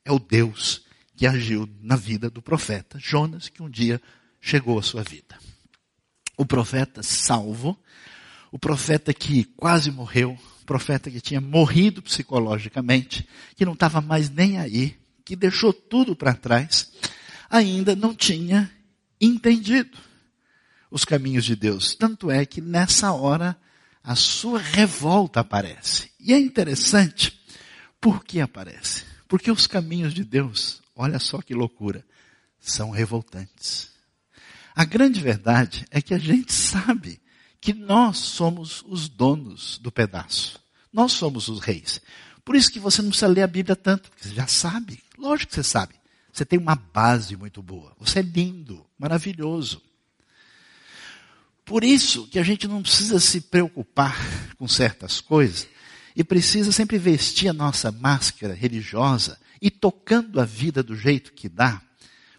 é 0.04 0.12
o 0.12 0.18
Deus 0.18 0.82
que 1.16 1.26
agiu 1.26 1.68
na 1.80 1.96
vida 1.96 2.28
do 2.28 2.42
profeta 2.42 2.98
Jonas, 2.98 3.48
que 3.48 3.62
um 3.62 3.70
dia 3.70 4.00
chegou 4.42 4.78
à 4.78 4.82
sua 4.82 5.04
vida. 5.04 5.38
O 6.36 6.44
profeta 6.44 7.02
salvo, 7.02 7.78
o 8.50 8.58
profeta 8.58 9.14
que 9.14 9.44
quase 9.44 9.90
morreu, 9.90 10.36
o 10.60 10.64
profeta 10.66 11.10
que 11.10 11.20
tinha 11.20 11.40
morrido 11.40 12.02
psicologicamente, 12.02 13.26
que 13.56 13.64
não 13.64 13.72
estava 13.72 14.00
mais 14.00 14.28
nem 14.28 14.58
aí, 14.58 14.98
que 15.24 15.36
deixou 15.36 15.72
tudo 15.72 16.16
para 16.16 16.34
trás, 16.34 16.92
ainda 17.48 17.94
não 17.94 18.14
tinha 18.14 18.70
entendido 19.20 19.96
os 20.90 21.04
caminhos 21.04 21.44
de 21.44 21.54
Deus. 21.54 21.94
Tanto 21.94 22.30
é 22.30 22.44
que 22.44 22.60
nessa 22.60 23.12
hora 23.12 23.56
a 24.02 24.16
sua 24.16 24.58
revolta 24.58 25.40
aparece. 25.40 26.10
E 26.18 26.32
é 26.32 26.38
interessante, 26.38 27.40
por 28.00 28.24
que 28.24 28.40
aparece? 28.40 29.04
Porque 29.28 29.50
os 29.50 29.68
caminhos 29.68 30.12
de 30.12 30.24
Deus, 30.24 30.82
olha 30.96 31.20
só 31.20 31.40
que 31.40 31.54
loucura, 31.54 32.04
são 32.58 32.90
revoltantes. 32.90 33.91
A 34.74 34.84
grande 34.84 35.20
verdade 35.20 35.86
é 35.90 36.00
que 36.00 36.14
a 36.14 36.18
gente 36.18 36.52
sabe 36.52 37.20
que 37.60 37.72
nós 37.72 38.18
somos 38.18 38.82
os 38.88 39.08
donos 39.08 39.78
do 39.78 39.92
pedaço. 39.92 40.60
Nós 40.92 41.12
somos 41.12 41.48
os 41.48 41.60
reis. 41.60 42.00
Por 42.44 42.56
isso 42.56 42.72
que 42.72 42.80
você 42.80 43.00
não 43.00 43.10
precisa 43.10 43.28
ler 43.28 43.42
a 43.42 43.46
Bíblia 43.46 43.76
tanto, 43.76 44.10
porque 44.10 44.28
você 44.28 44.34
já 44.34 44.46
sabe. 44.46 45.02
Lógico 45.16 45.50
que 45.50 45.54
você 45.54 45.62
sabe. 45.62 45.94
Você 46.32 46.44
tem 46.44 46.58
uma 46.58 46.74
base 46.74 47.36
muito 47.36 47.62
boa. 47.62 47.94
Você 48.00 48.18
é 48.18 48.22
lindo, 48.22 48.84
maravilhoso. 48.98 49.80
Por 51.64 51.84
isso 51.84 52.26
que 52.26 52.38
a 52.38 52.42
gente 52.42 52.66
não 52.66 52.82
precisa 52.82 53.20
se 53.20 53.40
preocupar 53.42 54.16
com 54.56 54.66
certas 54.66 55.20
coisas 55.20 55.68
e 56.16 56.24
precisa 56.24 56.72
sempre 56.72 56.98
vestir 56.98 57.48
a 57.48 57.52
nossa 57.52 57.92
máscara 57.92 58.54
religiosa 58.54 59.38
e 59.60 59.70
tocando 59.70 60.40
a 60.40 60.44
vida 60.44 60.82
do 60.82 60.96
jeito 60.96 61.32
que 61.32 61.48
dá, 61.48 61.80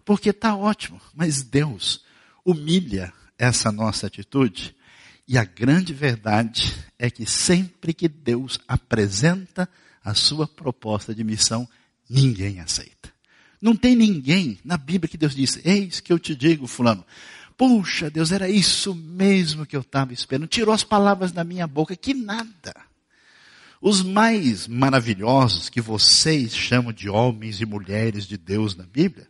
porque 0.04 0.28
está 0.28 0.54
ótimo, 0.54 1.00
mas 1.14 1.42
Deus 1.42 2.03
humilha 2.44 3.12
essa 3.38 3.72
nossa 3.72 4.06
atitude. 4.06 4.74
E 5.26 5.38
a 5.38 5.44
grande 5.44 5.94
verdade 5.94 6.74
é 6.98 7.10
que 7.10 7.24
sempre 7.24 7.94
que 7.94 8.08
Deus 8.08 8.58
apresenta 8.68 9.68
a 10.04 10.12
sua 10.14 10.46
proposta 10.46 11.14
de 11.14 11.24
missão, 11.24 11.66
ninguém 12.08 12.60
aceita. 12.60 13.12
Não 13.60 13.74
tem 13.74 13.96
ninguém 13.96 14.58
na 14.62 14.76
Bíblia 14.76 15.08
que 15.08 15.16
Deus 15.16 15.34
diz, 15.34 15.58
eis 15.64 15.98
que 16.00 16.12
eu 16.12 16.18
te 16.18 16.34
digo, 16.34 16.66
fulano, 16.66 17.04
puxa 17.56 18.10
Deus, 18.10 18.30
era 18.30 18.48
isso 18.50 18.94
mesmo 18.94 19.64
que 19.64 19.74
eu 19.74 19.80
estava 19.80 20.12
esperando, 20.12 20.46
tirou 20.46 20.74
as 20.74 20.84
palavras 20.84 21.32
da 21.32 21.42
minha 21.42 21.66
boca, 21.66 21.96
que 21.96 22.12
nada. 22.12 22.74
Os 23.80 24.02
mais 24.02 24.66
maravilhosos 24.66 25.70
que 25.70 25.80
vocês 25.80 26.54
chamam 26.54 26.92
de 26.92 27.08
homens 27.08 27.60
e 27.60 27.66
mulheres 27.66 28.26
de 28.26 28.36
Deus 28.36 28.76
na 28.76 28.84
Bíblia, 28.84 29.26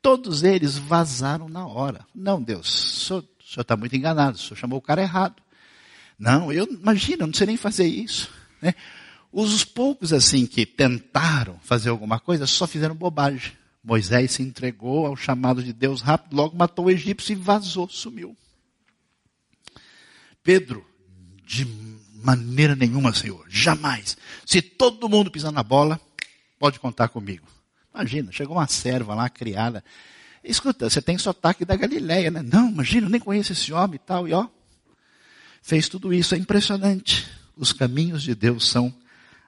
Todos 0.00 0.42
eles 0.42 0.76
vazaram 0.76 1.48
na 1.48 1.66
hora. 1.66 2.06
Não, 2.14 2.42
Deus, 2.42 2.68
o 2.68 3.02
senhor 3.04 3.24
está 3.58 3.76
muito 3.76 3.96
enganado, 3.96 4.36
o 4.36 4.40
senhor 4.40 4.56
chamou 4.56 4.78
o 4.78 4.82
cara 4.82 5.02
errado. 5.02 5.42
Não, 6.18 6.52
eu, 6.52 6.64
imagina, 6.64 7.22
eu 7.22 7.26
não 7.26 7.34
sei 7.34 7.46
nem 7.46 7.56
fazer 7.56 7.86
isso. 7.86 8.30
Né? 8.60 8.74
Os 9.32 9.64
poucos 9.64 10.12
assim 10.12 10.46
que 10.46 10.64
tentaram 10.64 11.58
fazer 11.62 11.90
alguma 11.90 12.18
coisa 12.18 12.46
só 12.46 12.66
fizeram 12.66 12.94
bobagem. 12.94 13.52
Moisés 13.82 14.32
se 14.32 14.42
entregou 14.42 15.06
ao 15.06 15.16
chamado 15.16 15.62
de 15.62 15.72
Deus 15.72 16.00
rápido, 16.00 16.34
logo 16.34 16.56
matou 16.56 16.86
o 16.86 16.90
egípcio 16.90 17.32
e 17.32 17.36
vazou, 17.36 17.88
sumiu. 17.88 18.36
Pedro, 20.42 20.84
de 21.44 21.64
maneira 22.24 22.74
nenhuma, 22.74 23.12
Senhor, 23.14 23.44
jamais. 23.48 24.16
Se 24.44 24.60
todo 24.60 25.08
mundo 25.08 25.30
pisar 25.30 25.52
na 25.52 25.62
bola, 25.62 26.00
pode 26.58 26.80
contar 26.80 27.08
comigo. 27.08 27.46
Imagina, 27.96 28.30
chegou 28.30 28.58
uma 28.58 28.66
serva 28.68 29.14
lá, 29.14 29.30
criada. 29.30 29.82
Escuta, 30.44 30.90
você 30.90 31.00
tem 31.00 31.16
sotaque 31.16 31.64
da 31.64 31.74
Galileia, 31.76 32.30
né? 32.30 32.42
Não, 32.42 32.68
imagina, 32.68 33.06
eu 33.06 33.10
nem 33.10 33.20
conheço 33.20 33.52
esse 33.52 33.72
homem 33.72 33.96
e 33.96 33.98
tal. 33.98 34.28
E 34.28 34.34
ó, 34.34 34.46
fez 35.62 35.88
tudo 35.88 36.12
isso. 36.12 36.34
É 36.34 36.38
impressionante. 36.38 37.26
Os 37.56 37.72
caminhos 37.72 38.22
de 38.22 38.34
Deus 38.34 38.68
são 38.68 38.94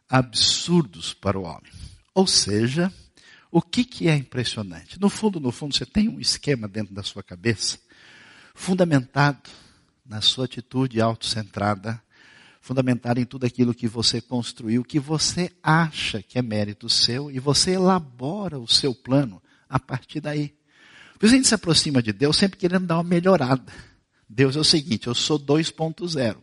absurdos 0.09 1.13
para 1.13 1.39
o 1.39 1.43
homem. 1.43 1.71
Ou 2.15 2.27
seja, 2.27 2.91
o 3.51 3.61
que, 3.61 3.85
que 3.85 4.09
é 4.09 4.17
impressionante? 4.17 4.99
No 4.99 5.11
fundo, 5.11 5.39
no 5.39 5.53
fundo, 5.53 5.77
você 5.77 5.85
tem 5.85 6.09
um 6.09 6.19
esquema 6.19 6.67
dentro 6.67 6.95
da 6.95 7.03
sua 7.03 7.23
cabeça, 7.23 7.79
fundamentado 8.55 9.51
na 10.07 10.23
sua 10.23 10.47
atitude 10.47 11.03
autocentrada, 11.03 12.03
fundamentada 12.69 13.19
em 13.19 13.25
tudo 13.25 13.47
aquilo 13.47 13.73
que 13.73 13.89
você 13.89 14.21
construiu, 14.21 14.85
que 14.85 15.01
você 15.01 15.51
acha 15.63 16.23
que 16.23 16.39
é 16.39 16.43
mérito 16.43 16.87
seu, 16.87 17.31
e 17.31 17.39
você 17.39 17.71
elabora 17.71 18.59
o 18.59 18.69
seu 18.69 18.95
plano 18.95 19.43
a 19.67 19.81
partir 19.81 20.21
daí. 20.21 20.55
Por 21.19 21.25
isso 21.25 21.35
a 21.35 21.39
gente 21.39 21.49
se 21.49 21.55
aproxima 21.55 22.03
de 22.03 22.13
Deus 22.13 22.37
sempre 22.37 22.59
querendo 22.59 22.85
dar 22.85 22.97
uma 22.97 23.05
melhorada. 23.05 23.73
Deus 24.29 24.55
é 24.55 24.61
o 24.61 24.65
seguinte, 24.65 25.07
eu 25.07 25.15
sou 25.15 25.41
2.0. 25.41 26.37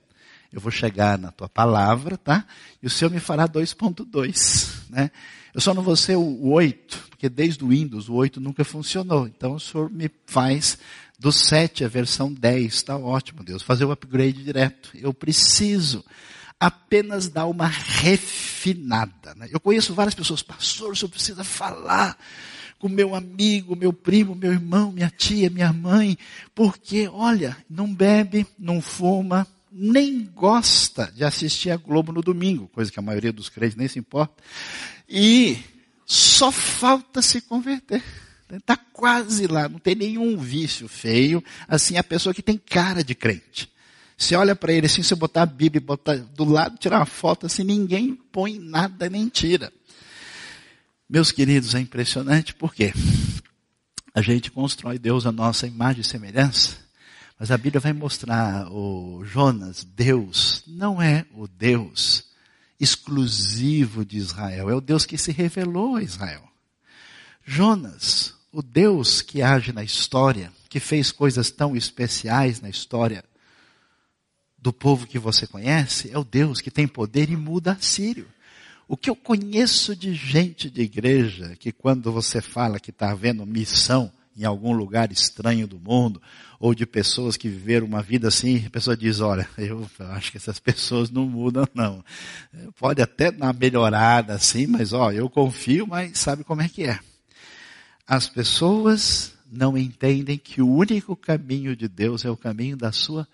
Eu 0.52 0.60
vou 0.60 0.72
chegar 0.72 1.20
na 1.20 1.32
tua 1.32 1.48
palavra, 1.48 2.18
tá? 2.18 2.44
E 2.82 2.88
o 2.88 2.90
Senhor 2.90 3.12
me 3.12 3.20
fará 3.20 3.48
2.2, 3.48 4.90
né? 4.90 5.12
Eu 5.54 5.62
só 5.62 5.76
não 5.76 5.84
vou 5.84 5.96
ser 5.96 6.16
o 6.16 6.50
8, 6.50 7.06
porque 7.12 7.30
desde 7.30 7.64
o 7.64 7.68
Windows 7.68 8.10
o 8.10 8.16
8 8.16 8.42
nunca 8.42 8.64
funcionou. 8.64 9.28
Então 9.28 9.54
o 9.54 9.60
Senhor 9.60 9.92
me 9.92 10.10
faz 10.26 10.80
do 11.18 11.32
7 11.32 11.84
a 11.84 11.88
versão 11.88 12.32
10, 12.32 12.74
está 12.74 12.98
ótimo, 12.98 13.44
Deus. 13.44 13.62
Fazer 13.62 13.86
o 13.86 13.92
upgrade 13.92 14.44
direto. 14.44 14.92
Eu 14.96 15.14
preciso 15.14 16.04
apenas 16.60 17.28
dar 17.28 17.46
uma 17.46 17.68
refinada. 17.68 19.36
Né? 19.36 19.50
Eu 19.52 19.60
conheço 19.60 19.94
várias 19.94 20.16
pessoas, 20.16 20.42
pastor, 20.42 20.92
o 20.92 20.96
senhor 20.96 21.10
precisa 21.10 21.44
falar 21.44 22.18
com 22.80 22.90
meu 22.90 23.16
amigo, 23.16 23.76
meu 23.76 23.94
primo, 23.94 24.36
meu 24.36 24.52
irmão, 24.52 24.92
minha 24.92 25.10
tia, 25.10 25.50
minha 25.50 25.72
mãe, 25.72 26.18
porque, 26.54 27.08
olha, 27.08 27.58
não 27.70 27.94
bebe, 27.94 28.46
não 28.60 28.82
fuma, 28.82 29.48
nem 29.72 30.24
gosta 30.26 31.12
de 31.16 31.24
assistir 31.24 31.70
a 31.70 31.78
Globo 31.78 32.12
no 32.12 32.22
domingo, 32.22 32.68
coisa 32.68 32.92
que 32.92 33.00
a 33.00 33.04
maioria 33.04 33.32
dos 33.32 33.50
crentes 33.50 33.78
nem 33.78 33.88
se 33.88 33.98
importa, 33.98 34.44
e 35.08 35.58
só 36.06 36.52
falta 36.52 37.22
se 37.22 37.42
converter. 37.42 38.04
Está 38.50 38.78
quase 38.78 39.48
lá, 39.48 39.68
não 39.68 39.80
tem 39.80 39.96
nenhum 39.96 40.38
vício 40.38 40.88
feio. 40.88 41.44
Assim, 41.68 41.98
a 41.98 42.04
pessoa 42.04 42.34
que 42.34 42.44
tem 42.44 42.58
cara 42.58 43.04
de 43.04 43.16
crente. 43.16 43.74
Você 44.18 44.36
olha 44.36 44.56
para 44.56 44.72
ele 44.72 44.86
assim, 44.86 45.04
se 45.04 45.14
botar 45.16 45.42
a 45.42 45.48
Bíblia 45.48 45.82
botar 45.82 46.16
do 46.16 46.46
lado, 46.46 46.78
tirar 46.78 47.00
uma 47.00 47.06
foto 47.06 47.48
assim, 47.48 47.64
ninguém 47.64 48.16
põe 48.16 48.58
nada 48.58 49.10
nem 49.10 49.28
tira. 49.28 49.74
Meus 51.10 51.32
queridos, 51.32 51.76
é 51.76 51.80
impressionante 51.80 52.54
porque 52.54 52.94
a 54.14 54.22
gente 54.22 54.50
constrói 54.50 54.98
Deus 54.98 55.26
a 55.26 55.32
nossa 55.32 55.68
imagem 55.68 56.02
e 56.02 56.06
semelhança, 56.06 56.78
mas 57.38 57.52
a 57.52 57.58
Bíblia 57.58 57.82
vai 57.82 57.92
mostrar 57.92 58.72
o 58.72 59.24
Jonas, 59.26 59.84
Deus, 59.84 60.64
não 60.66 61.02
é 61.02 61.26
o 61.34 61.48
Deus 61.48 62.24
exclusivo 62.80 64.06
de 64.06 64.18
Israel, 64.18 64.70
é 64.70 64.76
o 64.76 64.82
Deus 64.82 65.06
que 65.06 65.18
se 65.18 65.32
revelou 65.32 65.98
a 65.98 66.04
Israel. 66.04 66.44
Jonas, 67.46 68.34
o 68.56 68.64
Deus 68.64 69.22
que 69.22 69.42
age 69.42 69.74
na 69.74 69.84
história, 69.84 70.50
que 70.70 70.80
fez 70.80 71.12
coisas 71.12 71.52
tão 71.52 71.76
especiais 71.76 72.62
na 72.62 72.70
história 72.70 73.22
do 74.58 74.72
povo 74.72 75.06
que 75.06 75.20
você 75.20 75.46
conhece, 75.46 76.10
é 76.10 76.18
o 76.18 76.24
Deus 76.24 76.62
que 76.62 76.72
tem 76.72 76.88
poder 76.88 77.30
e 77.30 77.36
muda 77.36 77.74
a 77.74 77.82
Sírio. 77.82 78.26
O 78.88 78.96
que 78.96 79.10
eu 79.10 79.16
conheço 79.16 79.94
de 79.94 80.14
gente 80.14 80.70
de 80.70 80.84
igreja 80.84 81.58
que 81.60 81.70
quando 81.74 82.14
você 82.14 82.40
fala 82.40 82.80
que 82.80 82.92
está 82.92 83.12
havendo 83.12 83.46
missão 83.46 84.10
em 84.38 84.46
algum 84.46 84.72
lugar 84.72 85.12
estranho 85.12 85.68
do 85.68 85.78
mundo, 85.78 86.22
ou 86.58 86.74
de 86.74 86.86
pessoas 86.86 87.36
que 87.36 87.50
viveram 87.50 87.86
uma 87.86 88.02
vida 88.02 88.30
assim, 88.30 88.66
a 88.66 88.70
pessoa 88.70 88.96
diz, 88.96 89.20
olha, 89.20 89.48
eu 89.58 89.86
acho 90.12 90.32
que 90.32 90.38
essas 90.38 90.60
pessoas 90.60 91.10
não 91.10 91.28
mudam 91.28 91.68
não. 91.74 92.04
Pode 92.80 93.02
até 93.02 93.32
dar 93.32 93.48
uma 93.48 93.54
melhorada 93.54 94.34
assim, 94.34 94.66
mas 94.66 94.94
ó, 94.94 95.12
eu 95.12 95.30
confio, 95.30 95.86
mas 95.86 96.18
sabe 96.18 96.46
como 96.46 96.62
é 96.62 96.70
que 96.70 96.84
é. 96.84 97.00
As 98.08 98.28
pessoas 98.28 99.34
não 99.52 99.78
entendem 99.78 100.38
que 100.38 100.62
o 100.62 100.70
único 100.70 101.16
caminho 101.16 101.76
de 101.76 101.88
Deus 101.88 102.24
é 102.26 102.30
o 102.30 102.38
caminho 102.38 102.78
da 102.78 102.92
sua 102.92 103.28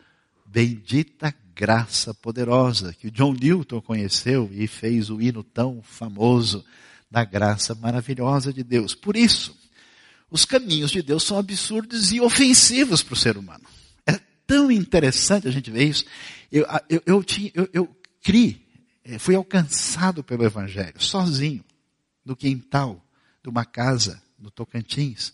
bendita 0.45 1.33
graça 1.53 2.13
poderosa, 2.13 2.93
que 2.93 3.11
John 3.11 3.33
Newton 3.33 3.81
conheceu 3.81 4.49
e 4.53 4.67
fez 4.67 5.09
o 5.09 5.21
hino 5.21 5.43
tão 5.43 5.81
famoso 5.81 6.63
da 7.09 7.25
graça 7.25 7.75
maravilhosa 7.75 8.53
de 8.53 8.63
Deus. 8.63 8.95
Por 8.95 9.17
isso, 9.17 9.55
os 10.29 10.45
caminhos 10.45 10.91
de 10.91 11.01
Deus 11.01 11.23
são 11.23 11.37
absurdos 11.37 12.13
e 12.13 12.21
ofensivos 12.21 13.03
para 13.03 13.13
o 13.13 13.17
ser 13.17 13.37
humano. 13.37 13.65
É 14.07 14.19
tão 14.47 14.71
interessante 14.71 15.47
a 15.47 15.51
gente 15.51 15.69
ver 15.69 15.89
isso. 15.89 16.05
Eu, 16.49 16.65
eu, 16.89 17.03
eu, 17.05 17.23
tinha, 17.23 17.51
eu, 17.53 17.69
eu 17.73 17.95
eh, 19.03 19.19
fui 19.19 19.35
alcançado 19.35 20.23
pelo 20.23 20.45
Evangelho, 20.45 21.01
sozinho, 21.01 21.63
no 22.23 22.35
quintal 22.35 23.03
de 23.43 23.49
uma 23.49 23.65
casa 23.65 24.21
no 24.41 24.51
Tocantins, 24.51 25.33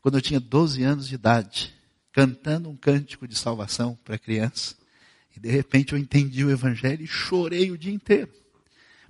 quando 0.00 0.18
eu 0.18 0.22
tinha 0.22 0.40
12 0.40 0.82
anos 0.82 1.08
de 1.08 1.14
idade, 1.14 1.72
cantando 2.12 2.68
um 2.68 2.76
cântico 2.76 3.26
de 3.26 3.36
salvação 3.36 3.98
para 4.04 4.18
criança. 4.18 4.76
E 5.34 5.40
de 5.40 5.50
repente 5.50 5.92
eu 5.92 5.98
entendi 5.98 6.44
o 6.44 6.50
Evangelho 6.50 7.02
e 7.02 7.06
chorei 7.06 7.70
o 7.70 7.78
dia 7.78 7.92
inteiro. 7.92 8.30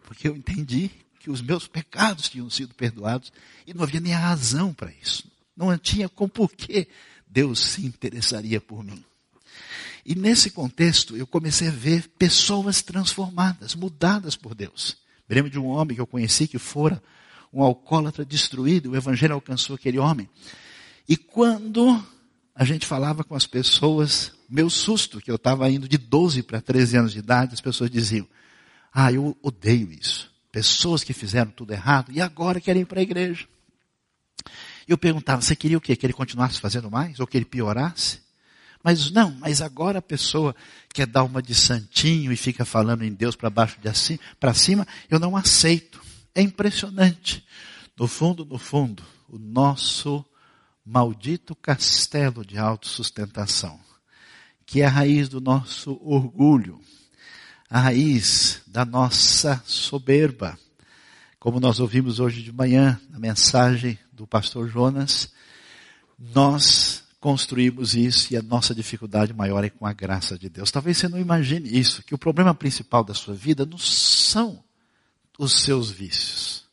Porque 0.04 0.28
eu 0.28 0.36
entendi 0.36 0.90
que 1.18 1.30
os 1.30 1.40
meus 1.40 1.66
pecados 1.66 2.28
tinham 2.28 2.48
sido 2.50 2.74
perdoados 2.74 3.32
e 3.66 3.74
não 3.74 3.82
havia 3.82 4.00
nem 4.00 4.14
a 4.14 4.18
razão 4.18 4.72
para 4.72 4.92
isso. 5.00 5.30
Não 5.56 5.76
tinha 5.78 6.08
com 6.08 6.28
porquê 6.28 6.88
Deus 7.26 7.60
se 7.60 7.86
interessaria 7.86 8.60
por 8.60 8.84
mim. 8.84 9.04
E 10.04 10.14
nesse 10.14 10.50
contexto 10.50 11.16
eu 11.16 11.26
comecei 11.26 11.68
a 11.68 11.72
ver 11.72 12.08
pessoas 12.18 12.82
transformadas, 12.82 13.74
mudadas 13.74 14.36
por 14.36 14.54
Deus. 14.54 14.96
Me 15.28 15.34
lembro 15.34 15.50
de 15.50 15.58
um 15.58 15.66
homem 15.66 15.94
que 15.94 16.00
eu 16.00 16.06
conheci 16.06 16.46
que 16.46 16.58
fora 16.58 17.02
um 17.52 17.62
alcoólatra 17.62 18.24
destruído, 18.24 18.90
o 18.90 18.96
evangelho 18.96 19.34
alcançou 19.34 19.76
aquele 19.76 19.98
homem. 19.98 20.28
E 21.08 21.16
quando 21.16 22.02
a 22.54 22.64
gente 22.64 22.86
falava 22.86 23.24
com 23.24 23.34
as 23.34 23.46
pessoas, 23.46 24.32
meu 24.48 24.70
susto, 24.70 25.20
que 25.20 25.30
eu 25.30 25.36
estava 25.36 25.70
indo 25.70 25.88
de 25.88 25.98
12 25.98 26.42
para 26.42 26.60
13 26.60 26.96
anos 26.96 27.12
de 27.12 27.18
idade, 27.18 27.54
as 27.54 27.60
pessoas 27.60 27.90
diziam, 27.90 28.26
ah, 28.92 29.12
eu 29.12 29.36
odeio 29.42 29.90
isso 29.92 30.32
pessoas 30.52 31.02
que 31.02 31.14
fizeram 31.14 31.50
tudo 31.50 31.72
errado 31.72 32.12
e 32.12 32.20
agora 32.20 32.60
querem 32.60 32.82
ir 32.82 32.84
para 32.84 33.00
a 33.00 33.02
igreja. 33.02 33.48
Eu 34.86 34.98
perguntava, 34.98 35.40
você 35.40 35.56
queria 35.56 35.78
o 35.78 35.80
quê? 35.80 35.96
Que 35.96 36.04
ele 36.04 36.12
continuasse 36.12 36.60
fazendo 36.60 36.90
mais? 36.90 37.18
Ou 37.18 37.26
que 37.26 37.38
ele 37.38 37.46
piorasse? 37.46 38.20
Mas 38.84 39.10
não, 39.10 39.30
mas 39.40 39.62
agora 39.62 40.00
a 40.00 40.02
pessoa 40.02 40.54
quer 40.92 41.06
dar 41.06 41.22
uma 41.22 41.40
de 41.40 41.54
santinho 41.54 42.32
e 42.32 42.36
fica 42.36 42.64
falando 42.64 43.02
em 43.02 43.12
Deus 43.12 43.34
para 43.34 43.48
baixo 43.48 43.80
de 43.80 43.88
assim, 43.88 44.18
para 44.38 44.52
cima, 44.52 44.86
eu 45.08 45.18
não 45.18 45.36
aceito. 45.36 46.01
É 46.34 46.40
impressionante. 46.40 47.44
No 47.98 48.08
fundo, 48.08 48.44
no 48.44 48.58
fundo, 48.58 49.02
o 49.28 49.38
nosso 49.38 50.24
maldito 50.84 51.54
castelo 51.54 52.44
de 52.44 52.58
autossustentação, 52.58 53.78
que 54.66 54.80
é 54.80 54.86
a 54.86 54.90
raiz 54.90 55.28
do 55.28 55.40
nosso 55.40 56.00
orgulho, 56.02 56.80
a 57.68 57.80
raiz 57.80 58.62
da 58.66 58.84
nossa 58.84 59.62
soberba. 59.64 60.58
Como 61.38 61.60
nós 61.60 61.80
ouvimos 61.80 62.18
hoje 62.18 62.42
de 62.42 62.52
manhã 62.52 63.00
na 63.10 63.18
mensagem 63.18 63.98
do 64.12 64.26
pastor 64.26 64.68
Jonas, 64.68 65.32
nós 66.18 67.04
construímos 67.20 67.94
isso 67.94 68.32
e 68.34 68.36
a 68.36 68.42
nossa 68.42 68.74
dificuldade 68.74 69.32
maior 69.32 69.64
é 69.64 69.70
com 69.70 69.86
a 69.86 69.92
graça 69.92 70.38
de 70.38 70.48
Deus. 70.48 70.70
Talvez 70.70 70.98
você 70.98 71.08
não 71.08 71.20
imagine 71.20 71.68
isso, 71.68 72.02
que 72.02 72.14
o 72.14 72.18
problema 72.18 72.54
principal 72.54 73.04
da 73.04 73.14
sua 73.14 73.34
vida 73.34 73.64
não 73.64 73.78
são 73.78 74.62
os 75.42 75.62
seus 75.62 75.90
vícios. 75.90 76.64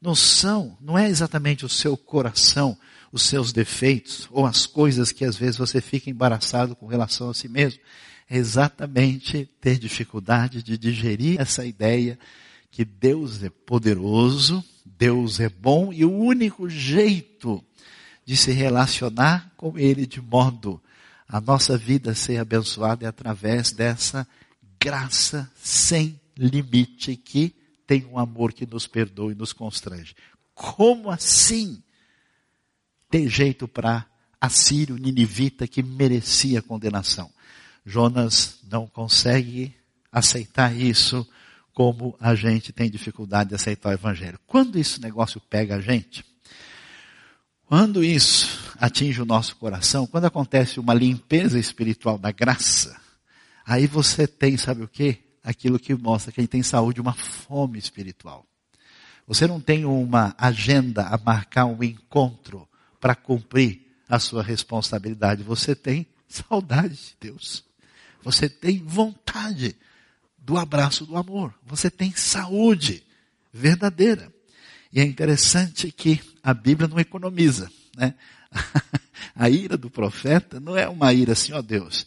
Não 0.00 0.14
são, 0.14 0.76
não 0.80 0.96
é 0.96 1.08
exatamente 1.08 1.64
o 1.64 1.68
seu 1.68 1.96
coração, 1.96 2.76
os 3.12 3.22
seus 3.22 3.52
defeitos 3.52 4.28
ou 4.30 4.46
as 4.46 4.66
coisas 4.66 5.12
que 5.12 5.24
às 5.24 5.36
vezes 5.36 5.56
você 5.56 5.80
fica 5.80 6.10
embaraçado 6.10 6.74
com 6.74 6.86
relação 6.86 7.30
a 7.30 7.34
si 7.34 7.48
mesmo 7.48 7.80
é 8.28 8.36
exatamente 8.36 9.48
ter 9.60 9.78
dificuldade 9.78 10.62
de 10.62 10.76
digerir 10.76 11.40
essa 11.40 11.64
ideia 11.64 12.18
que 12.70 12.84
Deus 12.84 13.42
é 13.42 13.50
poderoso, 13.50 14.64
Deus 14.84 15.38
é 15.38 15.48
bom 15.48 15.92
e 15.92 16.04
o 16.04 16.12
único 16.12 16.68
jeito 16.68 17.62
de 18.24 18.36
se 18.36 18.50
relacionar 18.50 19.52
com 19.56 19.78
Ele 19.78 20.06
de 20.06 20.20
modo 20.20 20.80
a 21.28 21.40
nossa 21.40 21.76
vida 21.78 22.14
ser 22.14 22.38
abençoada 22.38 23.04
é 23.04 23.08
através 23.08 23.72
dessa 23.72 24.26
graça 24.80 25.50
sem 25.56 26.20
limite 26.36 27.16
que 27.16 27.54
tem 27.86 28.04
um 28.06 28.18
amor 28.18 28.52
que 28.52 28.66
nos 28.66 28.86
perdoa 28.86 29.32
e 29.32 29.34
nos 29.34 29.52
constrange. 29.52 30.14
Como 30.54 31.10
assim 31.10 31.82
ter 33.10 33.28
jeito 33.28 33.68
para 33.68 34.06
Assírio 34.40 34.96
Ninivita 34.96 35.66
que 35.66 35.82
merecia 35.82 36.62
condenação? 36.62 37.30
Jonas 37.84 38.58
não 38.68 38.86
consegue 38.86 39.74
aceitar 40.10 40.74
isso 40.74 41.26
como 41.72 42.16
a 42.18 42.34
gente 42.34 42.72
tem 42.72 42.90
dificuldade 42.90 43.50
de 43.50 43.54
aceitar 43.54 43.90
o 43.90 43.92
evangelho. 43.92 44.40
Quando 44.46 44.76
esse 44.76 45.00
negócio 45.00 45.40
pega 45.40 45.76
a 45.76 45.80
gente, 45.80 46.24
quando 47.66 48.02
isso 48.02 48.72
atinge 48.78 49.20
o 49.20 49.26
nosso 49.26 49.56
coração, 49.56 50.06
quando 50.06 50.24
acontece 50.24 50.80
uma 50.80 50.94
limpeza 50.94 51.58
espiritual 51.58 52.16
da 52.16 52.32
graça, 52.32 52.98
aí 53.64 53.86
você 53.86 54.26
tem, 54.26 54.56
sabe 54.56 54.82
o 54.82 54.88
que? 54.88 55.25
Aquilo 55.46 55.78
que 55.78 55.94
mostra 55.94 56.32
que 56.32 56.40
gente 56.40 56.50
tem 56.50 56.62
saúde, 56.62 57.00
uma 57.00 57.14
fome 57.14 57.78
espiritual. 57.78 58.44
Você 59.28 59.46
não 59.46 59.60
tem 59.60 59.84
uma 59.84 60.34
agenda 60.36 61.06
a 61.06 61.16
marcar 61.16 61.66
um 61.66 61.82
encontro 61.82 62.68
para 63.00 63.14
cumprir 63.14 63.80
a 64.08 64.18
sua 64.18 64.42
responsabilidade. 64.42 65.44
Você 65.44 65.74
tem 65.74 66.06
saudade 66.28 66.96
de 66.96 67.16
Deus. 67.20 67.64
Você 68.22 68.48
tem 68.48 68.82
vontade 68.84 69.76
do 70.36 70.58
abraço 70.58 71.06
do 71.06 71.16
amor. 71.16 71.54
Você 71.64 71.88
tem 71.90 72.12
saúde 72.12 73.04
verdadeira. 73.52 74.32
E 74.92 75.00
é 75.00 75.04
interessante 75.04 75.92
que 75.92 76.20
a 76.42 76.52
Bíblia 76.52 76.88
não 76.88 76.98
economiza, 76.98 77.70
né? 77.96 78.14
A 79.34 79.50
ira 79.50 79.76
do 79.76 79.90
profeta 79.90 80.58
não 80.58 80.76
é 80.76 80.88
uma 80.88 81.12
ira 81.12 81.32
assim, 81.32 81.52
ó 81.52 81.60
Deus. 81.60 82.06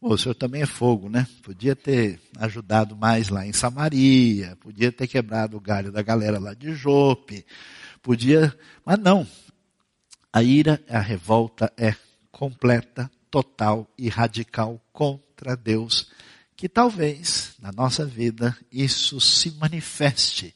O 0.00 0.16
senhor 0.16 0.34
também 0.34 0.62
é 0.62 0.66
fogo, 0.66 1.08
né? 1.08 1.26
Podia 1.42 1.74
ter 1.74 2.20
ajudado 2.38 2.96
mais 2.96 3.28
lá 3.28 3.46
em 3.46 3.52
Samaria, 3.52 4.56
podia 4.60 4.92
ter 4.92 5.06
quebrado 5.06 5.56
o 5.56 5.60
galho 5.60 5.90
da 5.90 6.02
galera 6.02 6.38
lá 6.38 6.54
de 6.54 6.74
Jope, 6.74 7.44
podia, 8.02 8.56
mas 8.84 8.98
não. 8.98 9.26
A 10.32 10.42
ira, 10.42 10.82
a 10.88 11.00
revolta 11.00 11.72
é 11.76 11.94
completa, 12.30 13.10
total 13.30 13.90
e 13.96 14.08
radical 14.08 14.80
contra 14.92 15.56
Deus, 15.56 16.10
que 16.54 16.68
talvez 16.68 17.54
na 17.58 17.72
nossa 17.72 18.04
vida 18.04 18.56
isso 18.70 19.20
se 19.20 19.50
manifeste 19.52 20.54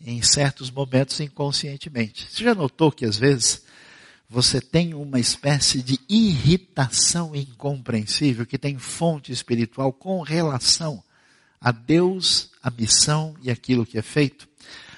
em 0.00 0.22
certos 0.22 0.70
momentos 0.70 1.20
inconscientemente. 1.20 2.26
Você 2.30 2.44
já 2.44 2.54
notou 2.54 2.90
que 2.90 3.04
às 3.04 3.18
vezes 3.18 3.64
você 4.28 4.60
tem 4.60 4.92
uma 4.92 5.18
espécie 5.18 5.82
de 5.82 5.98
irritação 6.08 7.34
incompreensível 7.34 8.44
que 8.44 8.58
tem 8.58 8.78
fonte 8.78 9.32
espiritual 9.32 9.92
com 9.92 10.20
relação 10.20 11.02
a 11.60 11.72
Deus, 11.72 12.50
a 12.62 12.70
missão 12.70 13.34
e 13.42 13.50
aquilo 13.50 13.86
que 13.86 13.96
é 13.96 14.02
feito? 14.02 14.46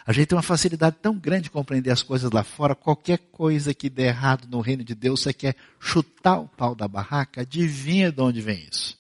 A 0.04 0.12
gente 0.12 0.26
tem 0.26 0.36
uma 0.36 0.42
facilidade 0.42 0.96
tão 1.00 1.16
grande 1.16 1.44
de 1.44 1.50
compreender 1.50 1.92
as 1.92 2.02
coisas 2.02 2.32
lá 2.32 2.42
fora. 2.42 2.74
Qualquer 2.74 3.18
coisa 3.30 3.72
que 3.72 3.88
der 3.88 4.08
errado 4.08 4.48
no 4.48 4.60
reino 4.60 4.82
de 4.82 4.94
Deus, 4.94 5.20
você 5.20 5.32
quer 5.32 5.54
chutar 5.78 6.40
o 6.40 6.48
pau 6.48 6.74
da 6.74 6.88
barraca? 6.88 7.42
Adivinha 7.42 8.10
de 8.10 8.20
onde 8.20 8.40
vem 8.40 8.66
isso? 8.68 8.98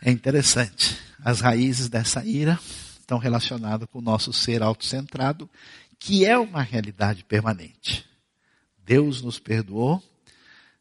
É 0.00 0.12
interessante. 0.12 0.96
As 1.24 1.40
raízes 1.40 1.88
dessa 1.88 2.24
ira 2.24 2.60
estão 3.00 3.18
relacionadas 3.18 3.88
com 3.90 3.98
o 3.98 4.02
nosso 4.02 4.32
ser 4.32 4.62
autocentrado, 4.62 5.50
que 5.98 6.24
é 6.24 6.38
uma 6.38 6.62
realidade 6.62 7.24
permanente. 7.24 8.13
Deus 8.84 9.22
nos 9.22 9.38
perdoou, 9.38 10.02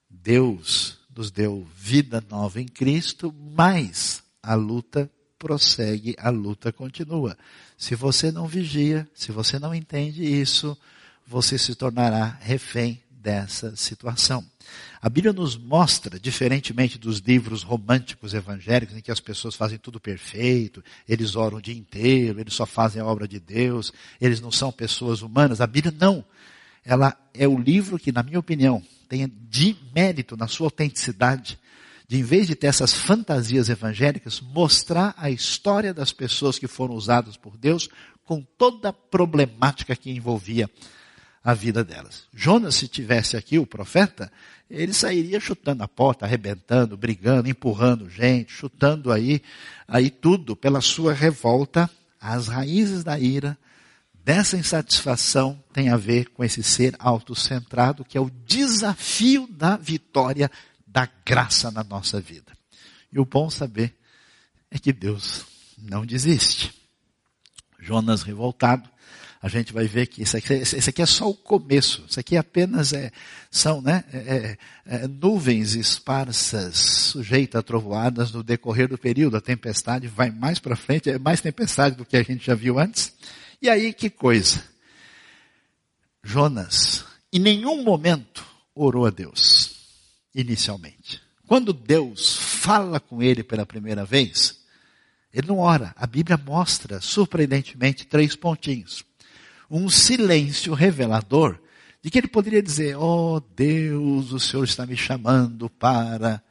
Deus 0.09 0.99
nos 1.15 1.31
deu 1.31 1.67
vida 1.75 2.23
nova 2.29 2.59
em 2.59 2.67
Cristo, 2.67 3.33
mas 3.55 4.23
a 4.41 4.55
luta 4.55 5.09
prossegue, 5.37 6.15
a 6.17 6.29
luta 6.29 6.71
continua. 6.71 7.37
Se 7.77 7.95
você 7.95 8.31
não 8.31 8.47
vigia, 8.47 9.07
se 9.13 9.31
você 9.31 9.59
não 9.59 9.73
entende 9.75 10.23
isso, 10.23 10.77
você 11.27 11.57
se 11.57 11.75
tornará 11.75 12.37
refém 12.41 13.01
dessa 13.09 13.75
situação. 13.75 14.45
A 15.01 15.09
Bíblia 15.09 15.31
nos 15.31 15.57
mostra, 15.57 16.19
diferentemente 16.19 16.97
dos 16.97 17.19
livros 17.19 17.63
românticos 17.63 18.33
evangélicos, 18.33 18.95
em 18.95 19.01
que 19.01 19.11
as 19.11 19.19
pessoas 19.19 19.55
fazem 19.55 19.77
tudo 19.77 19.99
perfeito, 19.99 20.83
eles 21.07 21.35
oram 21.35 21.57
o 21.57 21.61
dia 21.61 21.75
inteiro, 21.75 22.39
eles 22.39 22.53
só 22.53 22.65
fazem 22.65 23.01
a 23.01 23.05
obra 23.05 23.27
de 23.27 23.39
Deus, 23.39 23.93
eles 24.19 24.41
não 24.41 24.51
são 24.51 24.71
pessoas 24.71 25.21
humanas. 25.21 25.61
A 25.61 25.67
Bíblia 25.67 25.93
não. 25.97 26.23
Ela 26.85 27.15
é 27.33 27.47
o 27.47 27.57
livro 27.57 27.97
que, 27.97 28.11
na 28.11 28.23
minha 28.23 28.39
opinião, 28.39 28.81
tem 29.07 29.31
de 29.49 29.75
mérito 29.93 30.35
na 30.35 30.47
sua 30.47 30.67
autenticidade, 30.67 31.59
de 32.07 32.19
em 32.19 32.23
vez 32.23 32.47
de 32.47 32.55
ter 32.55 32.67
essas 32.67 32.93
fantasias 32.93 33.69
evangélicas, 33.69 34.41
mostrar 34.41 35.13
a 35.17 35.29
história 35.29 35.93
das 35.93 36.11
pessoas 36.11 36.59
que 36.59 36.67
foram 36.67 36.95
usadas 36.95 37.37
por 37.37 37.57
Deus 37.57 37.89
com 38.25 38.41
toda 38.41 38.89
a 38.89 38.93
problemática 38.93 39.95
que 39.95 40.11
envolvia 40.11 40.69
a 41.43 41.53
vida 41.53 41.83
delas. 41.83 42.23
Jonas, 42.33 42.75
se 42.75 42.87
tivesse 42.87 43.35
aqui, 43.35 43.59
o 43.59 43.65
profeta, 43.65 44.31
ele 44.69 44.93
sairia 44.93 45.39
chutando 45.39 45.83
a 45.83 45.87
porta, 45.87 46.25
arrebentando, 46.25 46.95
brigando, 46.95 47.49
empurrando 47.49 48.09
gente, 48.09 48.51
chutando 48.53 49.11
aí, 49.11 49.41
aí 49.87 50.09
tudo 50.09 50.55
pela 50.55 50.79
sua 50.79 51.13
revolta. 51.13 51.89
As 52.19 52.47
raízes 52.47 53.03
da 53.03 53.19
ira, 53.19 53.57
dessa 54.23 54.57
insatisfação, 54.57 55.61
tem 55.73 55.89
a 55.89 55.97
ver 55.97 56.29
com 56.29 56.43
esse 56.43 56.63
ser 56.63 56.95
autocentrado, 56.97 58.05
que 58.05 58.17
é 58.17 58.21
o 58.21 58.31
desafio 58.45 59.47
da 59.47 59.75
vitória 59.75 60.49
da 60.87 61.07
graça 61.25 61.71
na 61.71 61.83
nossa 61.83 62.21
vida. 62.21 62.53
E 63.11 63.19
o 63.19 63.25
bom 63.25 63.49
saber 63.49 63.95
é 64.71 64.79
que 64.79 64.93
Deus 64.93 65.45
não 65.77 66.05
desiste. 66.05 66.73
Jonas 67.79 68.23
revoltado, 68.23 68.89
a 69.41 69.49
gente 69.49 69.73
vai 69.73 69.85
ver 69.85 70.07
que 70.07 70.23
isso 70.23 70.37
aqui, 70.37 70.53
isso 70.53 70.89
aqui 70.89 71.01
é 71.01 71.05
só 71.05 71.29
o 71.29 71.33
começo. 71.33 72.05
Isso 72.07 72.17
aqui 72.17 72.37
apenas 72.37 72.93
é, 72.93 73.11
são 73.51 73.81
né, 73.81 74.05
é, 74.13 74.17
é, 74.17 74.57
é, 74.85 75.07
nuvens 75.07 75.75
esparsas, 75.75 76.77
sujeitas 76.77 77.59
a 77.59 77.61
trovoadas 77.61 78.31
no 78.31 78.41
decorrer 78.41 78.87
do 78.87 78.97
período. 78.97 79.35
A 79.35 79.41
tempestade 79.41 80.07
vai 80.07 80.31
mais 80.31 80.59
para 80.59 80.77
frente, 80.77 81.09
é 81.09 81.19
mais 81.19 81.41
tempestade 81.41 81.97
do 81.97 82.05
que 82.05 82.15
a 82.15 82.23
gente 82.23 82.45
já 82.45 82.55
viu 82.55 82.79
antes. 82.79 83.13
E 83.63 83.69
aí 83.69 83.93
que 83.93 84.09
coisa. 84.09 84.63
Jonas, 86.23 87.03
em 87.31 87.39
nenhum 87.39 87.83
momento 87.83 88.45
orou 88.75 89.07
a 89.07 89.09
Deus, 89.09 89.75
inicialmente. 90.35 91.19
Quando 91.47 91.73
Deus 91.73 92.37
fala 92.37 92.99
com 92.99 93.23
ele 93.23 93.43
pela 93.43 93.65
primeira 93.65 94.05
vez, 94.05 94.61
ele 95.33 95.47
não 95.47 95.57
ora. 95.57 95.95
A 95.97 96.05
Bíblia 96.05 96.37
mostra, 96.37 97.01
surpreendentemente, 97.01 98.05
três 98.05 98.35
pontinhos 98.35 99.03
um 99.73 99.89
silêncio 99.89 100.73
revelador 100.73 101.59
de 101.99 102.11
que 102.11 102.19
ele 102.19 102.27
poderia 102.27 102.61
dizer: 102.61 102.95
Oh 102.95 103.41
Deus, 103.55 104.31
o 104.31 104.39
Senhor 104.39 104.63
está 104.63 104.85
me 104.85 104.95
chamando 104.95 105.67
para 105.67 106.41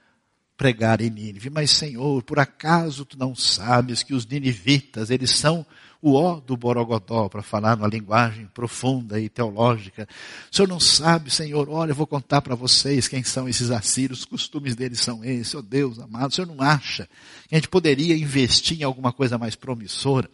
pregar 0.56 1.00
em 1.00 1.08
Nínive. 1.08 1.48
Mas 1.48 1.70
Senhor, 1.70 2.20
por 2.24 2.40
acaso 2.40 3.04
tu 3.04 3.16
não 3.16 3.34
sabes 3.34 4.02
que 4.02 4.12
os 4.12 4.26
ninivitas, 4.26 5.08
eles 5.08 5.30
são 5.30 5.64
o 6.02 6.14
ó 6.14 6.40
do 6.40 6.56
Borogodó, 6.56 7.28
para 7.28 7.42
falar 7.42 7.76
numa 7.76 7.86
linguagem 7.86 8.46
profunda 8.52 9.20
e 9.20 9.28
teológica. 9.28 10.08
O 10.50 10.54
Senhor 10.54 10.66
não 10.66 10.80
sabe, 10.80 11.30
Senhor, 11.30 11.68
olha, 11.70 11.92
eu 11.92 11.94
vou 11.94 12.08
contar 12.08 12.42
para 12.42 12.56
vocês 12.56 13.06
quem 13.06 13.22
são 13.22 13.48
esses 13.48 13.70
assírios, 13.70 14.18
os 14.18 14.24
costumes 14.24 14.74
deles 14.74 15.00
são 15.00 15.24
esses, 15.24 15.54
oh 15.54 15.62
Deus 15.62 16.00
amado. 16.00 16.32
O 16.32 16.34
Senhor 16.34 16.48
não 16.48 16.60
acha 16.60 17.08
que 17.48 17.54
a 17.54 17.58
gente 17.58 17.68
poderia 17.68 18.16
investir 18.16 18.80
em 18.80 18.82
alguma 18.82 19.12
coisa 19.12 19.38
mais 19.38 19.54
promissora? 19.54 20.28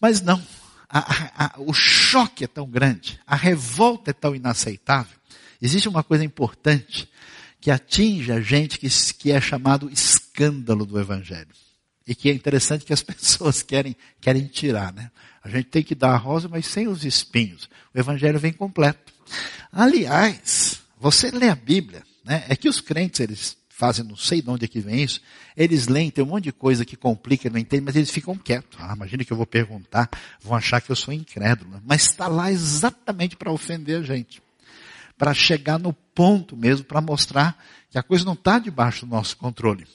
Mas 0.00 0.22
não, 0.22 0.42
a, 0.88 1.44
a, 1.44 1.54
o 1.58 1.74
choque 1.74 2.44
é 2.44 2.46
tão 2.46 2.66
grande, 2.66 3.20
a 3.26 3.36
revolta 3.36 4.12
é 4.12 4.14
tão 4.14 4.34
inaceitável. 4.34 5.18
Existe 5.60 5.90
uma 5.90 6.02
coisa 6.02 6.24
importante 6.24 7.06
que 7.60 7.70
atinge 7.70 8.32
a 8.32 8.40
gente 8.40 8.78
que, 8.78 8.88
que 9.18 9.30
é 9.30 9.40
chamado 9.42 9.90
escândalo 9.90 10.86
do 10.86 10.98
Evangelho. 10.98 11.65
E 12.06 12.14
que 12.14 12.30
é 12.30 12.32
interessante 12.32 12.84
que 12.84 12.92
as 12.92 13.02
pessoas 13.04 13.62
querem, 13.62 13.96
querem 14.20 14.46
tirar, 14.46 14.92
né? 14.92 15.10
A 15.42 15.48
gente 15.48 15.66
tem 15.66 15.82
que 15.82 15.94
dar 15.94 16.12
a 16.12 16.16
rosa, 16.16 16.48
mas 16.48 16.66
sem 16.66 16.88
os 16.88 17.04
espinhos. 17.04 17.68
O 17.94 17.98
Evangelho 17.98 18.38
vem 18.38 18.52
completo. 18.52 19.12
Aliás, 19.72 20.82
você 20.98 21.30
lê 21.30 21.48
a 21.48 21.54
Bíblia, 21.54 22.02
né? 22.24 22.44
É 22.48 22.56
que 22.56 22.68
os 22.68 22.80
crentes, 22.80 23.20
eles 23.20 23.56
fazem, 23.68 24.04
não 24.04 24.16
sei 24.16 24.40
de 24.40 24.48
onde 24.48 24.64
é 24.64 24.68
que 24.68 24.80
vem 24.80 25.02
isso, 25.02 25.20
eles 25.54 25.86
leem, 25.86 26.10
tem 26.10 26.24
um 26.24 26.28
monte 26.28 26.44
de 26.44 26.52
coisa 26.52 26.82
que 26.82 26.96
complica, 26.96 27.50
não 27.50 27.58
entendem, 27.58 27.84
mas 27.84 27.94
eles 27.94 28.10
ficam 28.10 28.34
quietos. 28.34 28.78
Ah, 28.80 28.94
imagina 28.96 29.22
que 29.22 29.30
eu 29.30 29.36
vou 29.36 29.46
perguntar, 29.46 30.08
vão 30.40 30.56
achar 30.56 30.80
que 30.80 30.90
eu 30.90 30.96
sou 30.96 31.12
incrédulo. 31.12 31.80
Mas 31.84 32.02
está 32.02 32.26
lá 32.26 32.50
exatamente 32.50 33.36
para 33.36 33.52
ofender 33.52 34.00
a 34.00 34.02
gente. 34.02 34.42
Para 35.18 35.34
chegar 35.34 35.78
no 35.78 35.92
ponto 35.92 36.56
mesmo, 36.56 36.86
para 36.86 37.00
mostrar 37.02 37.62
que 37.90 37.98
a 37.98 38.02
coisa 38.02 38.24
não 38.24 38.32
está 38.32 38.58
debaixo 38.58 39.04
do 39.04 39.10
nosso 39.10 39.36
controle. 39.36 39.86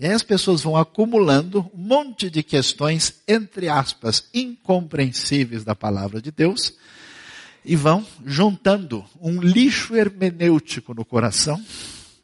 E 0.00 0.06
aí 0.06 0.12
as 0.12 0.22
pessoas 0.22 0.62
vão 0.62 0.78
acumulando 0.78 1.70
um 1.74 1.78
monte 1.78 2.30
de 2.30 2.42
questões, 2.42 3.20
entre 3.28 3.68
aspas, 3.68 4.24
incompreensíveis 4.32 5.62
da 5.62 5.76
palavra 5.76 6.22
de 6.22 6.30
Deus, 6.30 6.74
e 7.62 7.76
vão 7.76 8.06
juntando 8.24 9.04
um 9.20 9.42
lixo 9.42 9.94
hermenêutico 9.94 10.94
no 10.94 11.04
coração, 11.04 11.62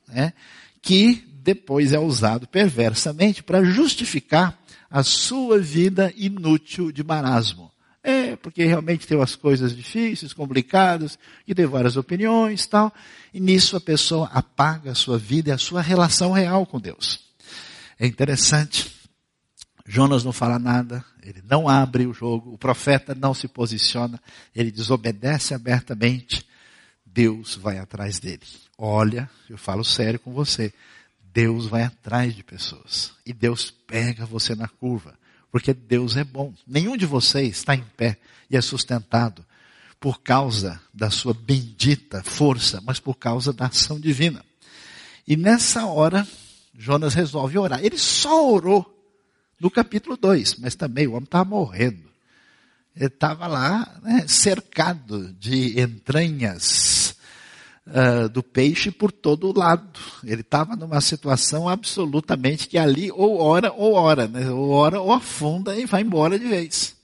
né? 0.08 0.32
que 0.80 1.22
depois 1.42 1.92
é 1.92 1.98
usado 1.98 2.48
perversamente 2.48 3.42
para 3.42 3.62
justificar 3.62 4.58
a 4.90 5.02
sua 5.02 5.58
vida 5.58 6.10
inútil 6.16 6.90
de 6.90 7.04
marasmo. 7.04 7.70
É, 8.02 8.36
porque 8.36 8.64
realmente 8.64 9.06
tem 9.06 9.18
umas 9.18 9.36
coisas 9.36 9.76
difíceis, 9.76 10.32
complicadas, 10.32 11.18
que 11.44 11.54
tem 11.54 11.66
várias 11.66 11.98
opiniões 11.98 12.66
tal. 12.66 12.90
E 13.34 13.40
nisso 13.40 13.76
a 13.76 13.80
pessoa 13.80 14.30
apaga 14.32 14.92
a 14.92 14.94
sua 14.94 15.18
vida 15.18 15.50
e 15.50 15.52
a 15.52 15.58
sua 15.58 15.82
relação 15.82 16.32
real 16.32 16.64
com 16.64 16.80
Deus. 16.80 17.25
É 17.98 18.06
interessante. 18.06 18.94
Jonas 19.86 20.24
não 20.24 20.32
fala 20.32 20.58
nada, 20.58 21.04
ele 21.22 21.42
não 21.48 21.68
abre 21.68 22.06
o 22.06 22.12
jogo, 22.12 22.52
o 22.52 22.58
profeta 22.58 23.14
não 23.14 23.32
se 23.32 23.46
posiciona, 23.46 24.20
ele 24.54 24.70
desobedece 24.70 25.54
abertamente. 25.54 26.46
Deus 27.04 27.54
vai 27.54 27.78
atrás 27.78 28.18
dele. 28.18 28.42
Olha, 28.76 29.30
eu 29.48 29.56
falo 29.56 29.84
sério 29.84 30.20
com 30.20 30.32
você. 30.32 30.72
Deus 31.32 31.66
vai 31.66 31.82
atrás 31.82 32.34
de 32.34 32.42
pessoas. 32.42 33.12
E 33.24 33.32
Deus 33.32 33.70
pega 33.70 34.26
você 34.26 34.54
na 34.54 34.68
curva. 34.68 35.18
Porque 35.50 35.72
Deus 35.72 36.16
é 36.16 36.24
bom. 36.24 36.52
Nenhum 36.66 36.96
de 36.96 37.06
vocês 37.06 37.58
está 37.58 37.74
em 37.74 37.84
pé 37.96 38.18
e 38.50 38.56
é 38.56 38.60
sustentado 38.60 39.44
por 39.98 40.20
causa 40.20 40.80
da 40.92 41.10
sua 41.10 41.32
bendita 41.32 42.22
força, 42.22 42.80
mas 42.84 43.00
por 43.00 43.14
causa 43.14 43.52
da 43.52 43.66
ação 43.66 43.98
divina. 43.98 44.44
E 45.26 45.36
nessa 45.36 45.86
hora, 45.86 46.26
Jonas 46.78 47.14
resolve 47.14 47.58
orar. 47.58 47.84
Ele 47.84 47.98
só 47.98 48.50
orou 48.50 48.92
no 49.60 49.70
capítulo 49.70 50.16
2, 50.16 50.56
mas 50.56 50.74
também 50.74 51.06
o 51.06 51.12
homem 51.12 51.24
estava 51.24 51.44
morrendo. 51.44 52.06
Ele 52.94 53.06
estava 53.06 53.46
lá 53.46 53.98
né, 54.02 54.24
cercado 54.26 55.32
de 55.34 55.80
entranhas 55.80 57.16
uh, 57.86 58.28
do 58.28 58.42
peixe 58.42 58.90
por 58.90 59.12
todo 59.12 59.56
lado. 59.56 60.00
Ele 60.24 60.40
estava 60.40 60.74
numa 60.76 61.00
situação 61.00 61.68
absolutamente 61.68 62.68
que 62.68 62.78
ali 62.78 63.10
ou 63.10 63.38
ora 63.38 63.72
ou 63.72 63.94
ora, 63.94 64.26
né? 64.26 64.50
ou 64.50 64.70
ora 64.70 65.00
ou 65.00 65.12
afunda 65.12 65.76
e 65.76 65.84
vai 65.86 66.02
embora 66.02 66.38
de 66.38 66.46
vez. 66.46 66.96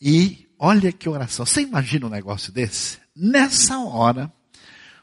E 0.00 0.46
olha 0.58 0.92
que 0.92 1.08
oração. 1.08 1.46
Você 1.46 1.62
imagina 1.62 2.06
um 2.06 2.10
negócio 2.10 2.52
desse? 2.52 2.98
Nessa 3.16 3.78
hora, 3.78 4.30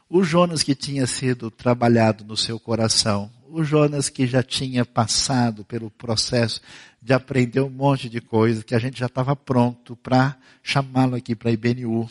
o 0.08 0.22
Jonas 0.22 0.62
que 0.62 0.74
tinha 0.74 1.06
sido 1.06 1.50
trabalhado 1.50 2.24
no 2.24 2.36
seu 2.36 2.60
coração, 2.60 3.30
o 3.52 3.62
Jonas 3.62 4.08
que 4.08 4.26
já 4.26 4.42
tinha 4.42 4.82
passado 4.82 5.62
pelo 5.62 5.90
processo 5.90 6.58
de 7.02 7.12
aprender 7.12 7.60
um 7.60 7.68
monte 7.68 8.08
de 8.08 8.18
coisa, 8.18 8.64
que 8.64 8.74
a 8.74 8.78
gente 8.78 8.98
já 8.98 9.06
estava 9.06 9.36
pronto 9.36 9.94
para 9.94 10.38
chamá-lo 10.62 11.16
aqui 11.16 11.34
para 11.34 11.50
a 11.50 11.52
IBNU, 11.52 12.08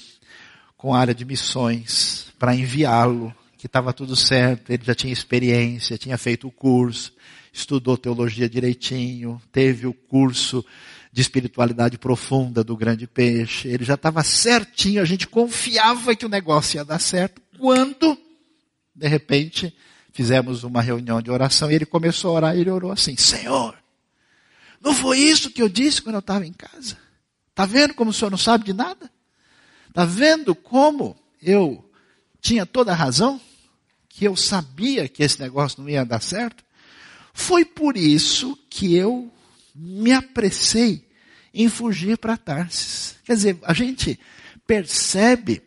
com 0.78 0.94
a 0.94 1.00
área 1.00 1.16
de 1.16 1.26
missões, 1.26 2.32
para 2.38 2.54
enviá-lo, 2.54 3.34
que 3.58 3.66
estava 3.66 3.92
tudo 3.92 4.16
certo, 4.16 4.72
ele 4.72 4.84
já 4.84 4.94
tinha 4.94 5.12
experiência, 5.12 5.98
tinha 5.98 6.18
feito 6.18 6.48
o 6.48 6.52
curso, 6.52 7.12
estudou 7.52 7.98
teologia 7.98 8.48
direitinho, 8.48 9.42
teve 9.52 9.88
o 9.88 9.94
curso 9.94 10.64
de 11.12 11.22
espiritualidade 11.22 11.98
profunda 11.98 12.64
do 12.64 12.78
grande 12.78 13.08
peixe, 13.08 13.68
ele 13.68 13.84
já 13.84 13.96
estava 13.96 14.24
certinho, 14.24 15.02
a 15.02 15.06
gente 15.06 15.28
confiava 15.28 16.16
que 16.16 16.26
o 16.26 16.30
negócio 16.30 16.78
ia 16.78 16.86
dar 16.86 17.00
certo, 17.00 17.42
quando, 17.58 18.16
de 18.96 19.08
repente, 19.08 19.74
fizemos 20.12 20.64
uma 20.64 20.82
reunião 20.82 21.22
de 21.22 21.32
oração 21.32 21.72
e 21.72 21.76
ele 21.76 21.86
começou 21.86 22.32
a 22.32 22.34
orar 22.34 22.56
ele 22.56 22.70
orou 22.70 22.92
assim, 22.92 23.16
Senhor, 23.18 23.78
não 24.82 24.94
foi 24.94 25.20
isso 25.20 25.52
que 25.52 25.62
eu 25.62 25.70
disse 25.70 26.02
quando 26.02 26.16
eu 26.16 26.20
estava 26.20 26.46
em 26.46 26.54
casa? 26.54 26.98
Está 27.50 27.66
vendo 27.66 27.94
como 27.94 28.10
o 28.10 28.14
senhor 28.14 28.32
não 28.32 28.38
sabe 28.38 28.66
de 28.66 28.74
nada? 28.74 29.12
Está 29.88 30.06
vendo 30.06 30.56
como 30.56 31.16
eu 31.42 31.88
tinha 32.42 32.66
toda 32.66 32.92
a 32.92 32.96
razão, 32.96 33.40
que 34.10 34.26
eu 34.26 34.36
sabia 34.36 35.08
que 35.08 35.22
esse 35.22 35.40
negócio 35.40 35.82
não 35.82 35.90
ia 35.90 36.04
dar 36.04 36.22
certo, 36.22 36.64
foi 37.34 37.64
por 37.64 37.96
isso 37.96 38.58
que 38.70 38.96
eu 38.96 39.32
me 39.76 40.12
apressei 40.12 41.08
em 41.54 41.70
fugir 41.70 42.18
para 42.18 42.38
Tarsis. 42.38 43.16
Quer 43.24 43.36
dizer, 43.36 43.60
a 43.64 43.74
gente 43.74 44.20
percebe 44.66 45.62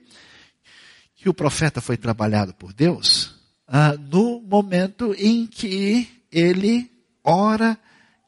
que 1.17 1.29
o 1.29 1.35
profeta 1.35 1.81
foi 1.81 1.97
trabalhado 1.97 2.55
por 2.55 2.73
Deus? 2.73 3.34
Ah, 3.67 3.95
no 3.97 4.41
momento 4.41 5.15
em 5.19 5.47
que 5.47 6.09
ele 6.31 6.91
ora, 7.23 7.79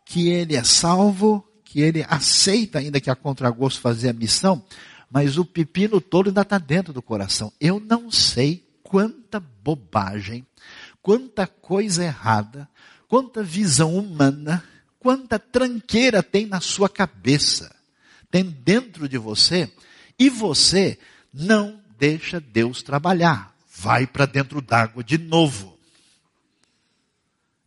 que 0.05 0.29
ele 0.29 0.57
é 0.57 0.65
salvo, 0.65 1.47
que 1.65 1.81
ele 1.81 2.05
aceita, 2.09 2.79
ainda 2.79 3.01
que 3.01 3.11
a 3.11 3.17
contragosto, 3.17 3.81
fazer 3.81 4.09
a 4.09 4.15
missão, 4.15 4.65
mas 5.11 5.37
o 5.37 5.45
pepino 5.45 6.01
todo 6.01 6.29
ainda 6.29 6.43
está 6.43 6.59
dentro 6.59 6.93
do 6.93 7.03
coração. 7.03 7.53
Eu 7.61 7.79
não 7.79 8.11
sei 8.11 8.67
quanta 8.83 9.39
bobagem, 9.41 10.47
quanta 11.03 11.47
coisa 11.47 12.05
errada, 12.05 12.69
quanta 13.09 13.43
visão 13.43 13.97
humana, 13.97 14.65
quanta 14.99 15.39
tranqueira 15.39 16.23
tem 16.23 16.47
na 16.47 16.61
sua 16.61 16.89
cabeça, 16.89 17.75
tem 18.31 18.45
dentro 18.45 19.09
de 19.09 19.19
você, 19.19 19.71
e 20.19 20.31
você 20.31 20.99
não 21.33 21.81
deixa 21.99 22.41
Deus 22.41 22.83
trabalhar. 22.83 23.56
Vai 23.79 24.07
para 24.07 24.25
dentro 24.25 24.63
d'água 24.63 25.05
de 25.05 25.19
novo. 25.19 25.79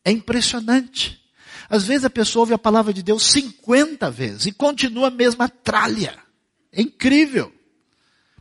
É 0.03 0.11
impressionante. 0.11 1.21
Às 1.69 1.85
vezes 1.85 2.03
a 2.03 2.09
pessoa 2.09 2.41
ouve 2.41 2.53
a 2.53 2.57
palavra 2.57 2.91
de 2.91 3.03
Deus 3.03 3.23
50 3.31 4.09
vezes 4.09 4.47
e 4.47 4.51
continua 4.51 5.09
a 5.09 5.11
mesma 5.11 5.47
tralha. 5.47 6.17
É 6.71 6.81
incrível. 6.81 7.53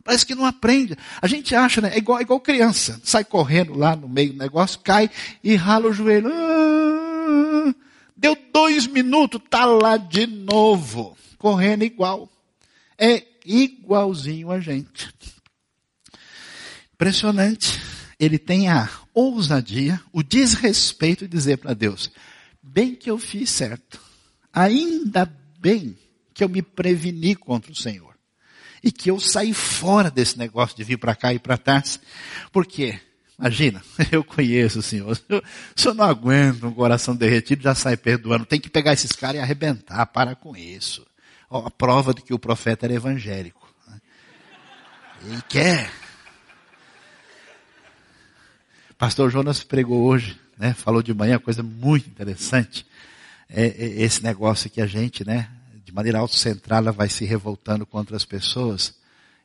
Parece 0.03 0.25
que 0.25 0.35
não 0.35 0.47
aprende. 0.47 0.97
A 1.21 1.27
gente 1.27 1.55
acha, 1.55 1.83
né? 1.83 1.91
É 1.93 1.99
igual, 1.99 2.19
é 2.19 2.23
igual 2.23 2.41
criança. 2.41 2.99
Sai 3.05 3.23
correndo 3.23 3.75
lá 3.77 3.95
no 3.95 4.09
meio 4.09 4.33
do 4.33 4.39
negócio, 4.39 4.81
cai 4.81 5.11
e 5.45 5.55
rala 5.55 5.89
o 5.89 5.93
joelho. 5.93 6.31
Ah, 6.33 7.75
deu 8.17 8.35
dois 8.51 8.87
minutos, 8.87 9.43
tá 9.51 9.67
lá 9.67 9.99
de 9.99 10.27
novo. 10.27 11.15
Correndo 11.37 11.85
igual. 11.85 12.31
É 12.97 13.23
igualzinho 13.45 14.51
a 14.51 14.59
gente. 14.59 15.15
Impressionante. 16.99 17.81
Ele 18.19 18.39
tem 18.39 18.69
a 18.69 18.91
ousadia, 19.15 20.01
o 20.13 20.21
desrespeito 20.21 21.29
de 21.29 21.31
dizer 21.31 21.59
para 21.59 21.73
Deus: 21.73 22.11
bem 22.61 22.97
que 22.97 23.09
eu 23.09 23.19
fiz 23.19 23.51
certo. 23.51 24.01
Ainda 24.53 25.33
bem 25.61 25.97
que 26.35 26.43
eu 26.43 26.49
me 26.49 26.61
preveni 26.61 27.37
contra 27.37 27.71
o 27.71 27.77
Senhor 27.77 28.17
e 28.83 28.91
que 28.91 29.11
eu 29.11 29.21
saí 29.21 29.55
fora 29.55 30.11
desse 30.11 30.37
negócio 30.37 30.77
de 30.77 30.83
vir 30.83 30.97
para 30.97 31.15
cá 31.15 31.33
e 31.33 31.39
para 31.39 31.57
trás. 31.57 32.01
Por 32.51 32.67
quê? 32.67 33.01
Imagina, 33.39 33.81
eu 34.11 34.25
conheço 34.25 34.81
o 34.81 34.83
senhor. 34.83 35.17
O 35.31 35.81
senhor 35.81 35.95
não 35.95 36.05
aguenta 36.05 36.67
um 36.67 36.75
coração 36.75 37.15
derretido, 37.15 37.63
já 37.63 37.75
sai 37.75 37.97
perdoando. 37.97 38.45
Tem 38.45 38.61
que 38.61 38.69
pegar 38.69 38.93
esses 38.93 39.13
caras 39.13 39.37
e 39.37 39.43
arrebentar. 39.43 40.05
Para 40.07 40.35
com 40.35 40.57
isso. 40.57 41.07
Ó, 41.49 41.67
a 41.67 41.71
prova 41.71 42.13
de 42.13 42.23
que 42.23 42.35
o 42.35 42.39
profeta 42.39 42.87
era 42.87 42.95
evangélico. 42.95 43.73
Né? 43.87 44.01
Ele 45.25 45.43
quer. 45.49 45.91
Pastor 48.99 49.31
Jonas 49.31 49.63
pregou 49.63 50.03
hoje, 50.03 50.37
né? 50.59 50.75
Falou 50.75 51.03
de 51.03 51.15
manhã, 51.15 51.39
coisa 51.39 51.63
muito 51.63 52.09
interessante. 52.09 52.85
É, 53.49 53.67
é 53.67 54.03
esse 54.03 54.25
negócio 54.25 54.69
que 54.69 54.81
a 54.81 54.87
gente, 54.87 55.25
né? 55.25 55.49
de 55.89 55.95
maneira 55.95 56.19
autocentrada, 56.19 56.93
vai 56.93 57.09
se 57.09 57.25
revoltando 57.25 57.87
contra 57.87 58.15
as 58.15 58.25
pessoas 58.25 58.95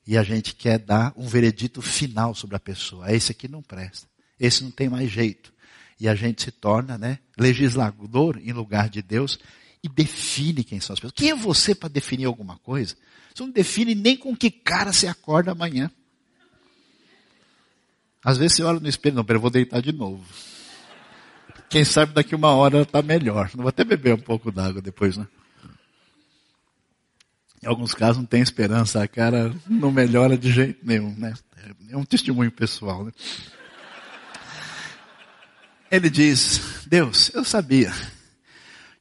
e 0.06 0.18
a 0.18 0.24
gente 0.24 0.54
quer 0.56 0.78
dar 0.78 1.13
um 1.16 1.26
veredito 1.26 1.82
final 1.82 2.36
sobre 2.36 2.58
a 2.58 2.60
pessoa. 2.60 3.13
Esse 3.13 3.32
aqui 3.32 3.48
não 3.48 3.62
presta. 3.62 4.08
Esse 4.38 4.62
não 4.62 4.72
tem 4.72 4.89
mais 4.89 5.10
jeito. 5.10 5.54
E 5.98 6.10
a 6.10 6.16
gente 6.16 6.44
se 6.44 6.52
torna, 6.52 6.98
né, 6.98 7.20
legislador 7.38 8.42
em 8.44 8.52
lugar 8.52 8.89
de 8.89 9.02
Deus 9.02 9.39
e 9.82 9.88
define 9.88 10.66
quem 10.66 10.82
são 10.82 10.96
as 10.96 11.00
pessoas. 11.00 11.13
Quem 11.16 11.30
é 11.30 11.36
você 11.36 11.74
para 11.74 11.88
definir 11.88 12.26
alguma 12.26 12.58
coisa? 12.58 12.98
Você 13.34 13.44
não 13.44 13.52
define 13.52 13.96
nem 13.96 14.18
com 14.18 14.36
que 14.36 14.52
cara 14.52 14.92
você 14.92 15.08
acorda 15.08 15.52
amanhã. 15.52 15.89
Às 18.24 18.38
vezes 18.38 18.56
você 18.56 18.64
olha 18.64 18.80
no 18.80 18.88
espelho, 18.88 19.16
não, 19.16 19.26
pera, 19.26 19.38
eu 19.38 19.42
vou 19.42 19.50
deitar 19.50 19.82
de 19.82 19.92
novo. 19.92 20.24
Quem 21.70 21.84
sabe 21.84 22.14
daqui 22.14 22.36
uma 22.36 22.52
hora 22.52 22.84
está 22.84 23.02
melhor. 23.02 23.50
Vou 23.56 23.68
até 23.68 23.84
beber 23.84 24.14
um 24.14 24.20
pouco 24.20 24.52
d'água 24.52 24.82
depois, 24.82 25.18
né? 25.18 25.28
Em 27.62 27.68
alguns 27.68 27.94
casos 27.94 28.18
não 28.18 28.26
tem 28.26 28.42
esperança, 28.42 29.02
a 29.02 29.08
cara 29.08 29.54
não 29.68 29.92
melhora 29.92 30.38
de 30.38 30.52
jeito 30.52 30.86
nenhum, 30.86 31.16
né? 31.18 31.34
É 31.90 31.98
um 31.98 32.04
testemunho 32.04 32.52
pessoal, 32.52 33.06
né? 33.06 33.12
Ele 35.90 36.10
diz, 36.10 36.86
Deus, 36.88 37.32
eu 37.34 37.46
sabia 37.46 37.94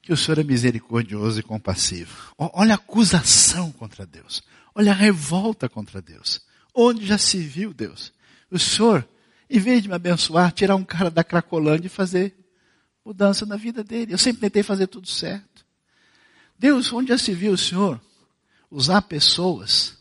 que 0.00 0.12
o 0.12 0.16
Senhor 0.16 0.38
é 0.38 0.44
misericordioso 0.44 1.40
e 1.40 1.42
compassivo. 1.42 2.32
Olha 2.36 2.74
a 2.74 2.76
acusação 2.76 3.72
contra 3.72 4.04
Deus. 4.04 4.42
Olha 4.74 4.92
a 4.92 4.94
revolta 4.94 5.68
contra 5.68 6.02
Deus. 6.02 6.40
Onde 6.74 7.06
já 7.06 7.18
se 7.18 7.38
viu 7.38 7.72
Deus? 7.72 8.12
O 8.52 8.58
Senhor, 8.58 9.08
em 9.48 9.58
vez 9.58 9.82
de 9.82 9.88
me 9.88 9.94
abençoar, 9.94 10.52
tirar 10.52 10.76
um 10.76 10.84
cara 10.84 11.10
da 11.10 11.24
Cracolândia 11.24 11.86
e 11.86 11.90
fazer 11.90 12.34
mudança 13.02 13.46
na 13.46 13.56
vida 13.56 13.82
dele. 13.82 14.12
Eu 14.12 14.18
sempre 14.18 14.42
tentei 14.42 14.62
fazer 14.62 14.86
tudo 14.88 15.08
certo. 15.08 15.64
Deus, 16.58 16.92
onde 16.92 17.08
já 17.08 17.18
se 17.18 17.32
viu 17.32 17.54
o 17.54 17.58
Senhor 17.58 17.98
usar 18.70 19.00
pessoas 19.02 19.96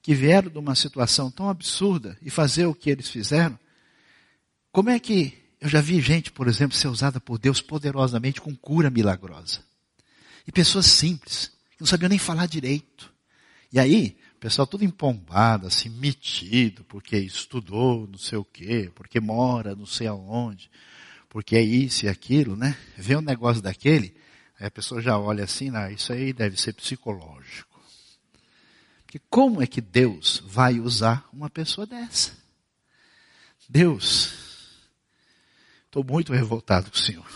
que 0.00 0.14
vieram 0.14 0.48
de 0.48 0.58
uma 0.58 0.76
situação 0.76 1.28
tão 1.28 1.48
absurda 1.48 2.16
e 2.22 2.30
fazer 2.30 2.66
o 2.66 2.74
que 2.74 2.88
eles 2.88 3.08
fizeram, 3.08 3.58
como 4.70 4.88
é 4.88 4.98
que 4.98 5.36
eu 5.60 5.68
já 5.68 5.80
vi 5.80 6.00
gente, 6.00 6.30
por 6.30 6.46
exemplo, 6.46 6.76
ser 6.76 6.88
usada 6.88 7.20
por 7.20 7.38
Deus 7.38 7.60
poderosamente 7.60 8.40
com 8.40 8.54
cura 8.54 8.90
milagrosa? 8.90 9.60
E 10.46 10.52
pessoas 10.52 10.86
simples, 10.86 11.52
que 11.72 11.80
não 11.80 11.86
sabiam 11.86 12.08
nem 12.08 12.18
falar 12.18 12.46
direito. 12.46 13.12
E 13.72 13.78
aí, 13.78 14.16
pessoal 14.42 14.66
tudo 14.66 14.84
empombado, 14.84 15.66
assim, 15.66 15.88
metido, 15.88 16.84
porque 16.84 17.16
estudou 17.16 18.06
não 18.06 18.18
sei 18.18 18.38
o 18.38 18.44
quê, 18.44 18.90
porque 18.94 19.20
mora 19.20 19.74
não 19.76 19.86
sei 19.86 20.06
aonde, 20.06 20.70
porque 21.28 21.56
é 21.56 21.62
isso 21.62 22.06
e 22.06 22.08
aquilo, 22.08 22.56
né? 22.56 22.76
Vê 22.96 23.16
um 23.16 23.22
negócio 23.22 23.62
daquele, 23.62 24.14
aí 24.58 24.66
a 24.66 24.70
pessoa 24.70 25.00
já 25.00 25.18
olha 25.18 25.44
assim, 25.44 25.70
ah, 25.74 25.90
isso 25.90 26.12
aí 26.12 26.32
deve 26.32 26.60
ser 26.60 26.72
psicológico 26.72 27.72
que 29.12 29.18
como 29.28 29.62
é 29.62 29.66
que 29.66 29.82
Deus 29.82 30.42
vai 30.46 30.80
usar 30.80 31.28
uma 31.34 31.50
pessoa 31.50 31.86
dessa? 31.86 32.32
Deus, 33.68 34.32
estou 35.84 36.02
muito 36.02 36.32
revoltado 36.32 36.90
com 36.90 36.96
o 36.96 36.98
Senhor. 36.98 37.30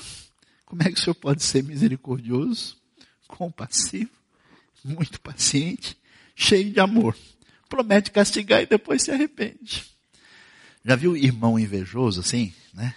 Como 0.65 0.81
é 0.83 0.87
que 0.87 0.99
o 0.99 0.99
Senhor 0.99 1.15
pode 1.15 1.43
ser 1.43 1.63
misericordioso, 1.63 2.79
compassivo, 3.29 4.11
muito 4.83 5.21
paciente, 5.21 5.99
cheio 6.37 6.71
de 6.71 6.79
amor? 6.79 7.17
Promete 7.69 8.13
castigar 8.13 8.63
e 8.63 8.67
depois 8.67 9.03
se 9.03 9.11
arrepende. 9.11 9.85
Já 10.85 10.95
viu 10.95 11.17
irmão 11.17 11.59
invejoso 11.59 12.21
assim, 12.21 12.55
né? 12.73 12.95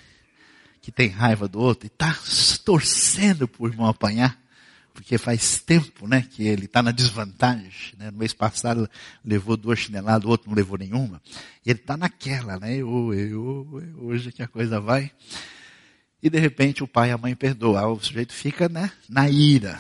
Que 0.82 0.91
tem 0.91 1.08
raiva 1.08 1.47
do 1.47 1.60
outro 1.60 1.88
e 1.88 1.88
está 1.88 2.15
torcendo 2.63 3.47
para 3.47 3.63
o 3.63 3.67
irmão 3.67 3.88
apanhar? 3.88 4.39
porque 4.99 5.17
faz 5.17 5.62
tempo, 5.62 6.06
né, 6.06 6.28
que 6.30 6.43
ele 6.43 6.65
está 6.65 6.84
na 6.84 6.91
desvantagem, 6.91 7.93
né? 7.97 8.12
No 8.12 8.17
mês 8.17 8.34
passado 8.34 8.89
levou 9.23 9.56
duas 9.56 9.80
chineladas, 9.80 10.25
o 10.25 10.30
outro 10.30 10.49
não 10.49 10.56
levou 10.56 10.78
nenhuma. 10.78 11.21
E 11.65 11.69
ele 11.69 11.80
está 11.80 11.95
naquela, 11.95 12.60
né? 12.60 12.75
Eu, 12.75 13.13
eu, 13.13 13.82
eu, 13.82 14.04
hoje 14.04 14.30
que 14.34 14.43
a 14.43 14.47
coisa 14.47 14.78
vai. 14.82 15.10
E 16.21 16.30
de 16.30 16.38
repente 16.38 16.84
o 16.84 16.88
pai 16.88 17.10
e 17.10 17.12
a 17.13 17.17
mãe 17.17 17.34
perdoam. 17.34 17.93
O 17.93 18.04
sujeito 18.04 18.34
fica, 18.34 18.67
né, 18.67 18.91
na 19.08 19.30
ira, 19.30 19.80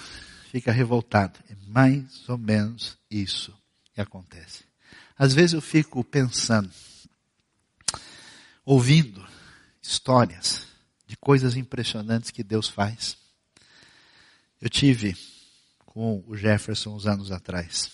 fica 0.49 0.71
revoltado. 0.71 1.39
É 1.49 1.55
mais 1.67 2.27
ou 2.27 2.37
menos 2.37 2.97
isso 3.09 3.55
que 3.93 4.01
acontece. 4.01 4.63
Às 5.17 5.33
vezes 5.33 5.53
eu 5.53 5.61
fico 5.61 6.03
pensando, 6.03 6.71
ouvindo 8.65 9.25
histórias 9.81 10.67
de 11.05 11.15
coisas 11.15 11.55
impressionantes 11.55 12.31
que 12.31 12.43
Deus 12.43 12.67
faz. 12.67 13.17
Eu 14.59 14.69
tive 14.69 15.15
com 15.85 16.23
o 16.27 16.35
Jefferson 16.35 16.95
uns 16.95 17.05
anos 17.05 17.31
atrás. 17.31 17.91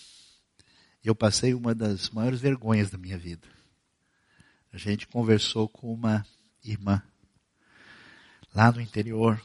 Eu 1.04 1.14
passei 1.14 1.54
uma 1.54 1.74
das 1.74 2.10
maiores 2.10 2.40
vergonhas 2.40 2.90
da 2.90 2.98
minha 2.98 3.18
vida. 3.18 3.46
A 4.72 4.78
gente 4.78 5.06
conversou 5.06 5.68
com 5.68 5.92
uma 5.92 6.26
irmã 6.64 7.02
lá 8.54 8.72
no 8.72 8.80
interior 8.80 9.40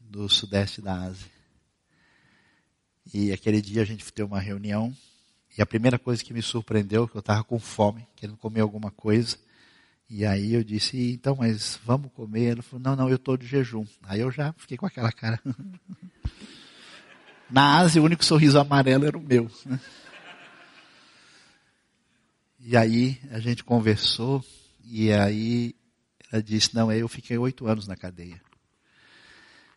do 0.00 0.28
sudeste 0.28 0.80
da 0.80 0.94
Ásia. 0.94 1.39
E 3.12 3.32
aquele 3.32 3.60
dia 3.60 3.82
a 3.82 3.84
gente 3.84 4.10
teve 4.12 4.26
uma 4.26 4.40
reunião 4.40 4.94
e 5.56 5.62
a 5.62 5.66
primeira 5.66 5.98
coisa 5.98 6.22
que 6.22 6.32
me 6.32 6.42
surpreendeu 6.42 7.08
que 7.08 7.16
eu 7.16 7.20
estava 7.20 7.42
com 7.42 7.58
fome, 7.58 8.06
querendo 8.14 8.36
comer 8.36 8.60
alguma 8.60 8.90
coisa. 8.90 9.36
E 10.08 10.24
aí 10.24 10.54
eu 10.54 10.64
disse, 10.64 11.12
então, 11.12 11.36
mas 11.36 11.78
vamos 11.84 12.12
comer? 12.12 12.52
Ela 12.52 12.62
falou, 12.62 12.82
não, 12.82 12.96
não, 12.96 13.08
eu 13.08 13.16
estou 13.16 13.36
de 13.36 13.46
jejum. 13.46 13.84
Aí 14.02 14.20
eu 14.20 14.30
já 14.30 14.52
fiquei 14.54 14.76
com 14.76 14.86
aquela 14.86 15.10
cara. 15.10 15.40
Na 17.50 17.78
Ásia, 17.78 18.00
o 18.00 18.04
único 18.04 18.24
sorriso 18.24 18.58
amarelo 18.58 19.06
era 19.06 19.18
o 19.18 19.20
meu. 19.20 19.50
Né? 19.66 19.80
E 22.60 22.76
aí 22.76 23.20
a 23.30 23.40
gente 23.40 23.64
conversou, 23.64 24.44
e 24.84 25.12
aí 25.12 25.74
ela 26.30 26.42
disse, 26.42 26.74
não, 26.74 26.92
eu 26.92 27.08
fiquei 27.08 27.38
oito 27.38 27.66
anos 27.66 27.88
na 27.88 27.96
cadeia. 27.96 28.40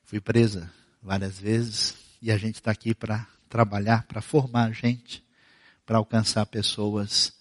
Fui 0.03 0.19
presa 0.19 0.71
várias 1.01 1.39
vezes, 1.39 1.95
e 2.23 2.31
a 2.31 2.37
gente 2.37 2.55
está 2.55 2.71
aqui 2.71 2.95
para 2.95 3.27
trabalhar, 3.49 4.07
para 4.07 4.21
formar 4.21 4.71
gente, 4.71 5.21
para 5.85 5.97
alcançar 5.97 6.45
pessoas 6.45 7.33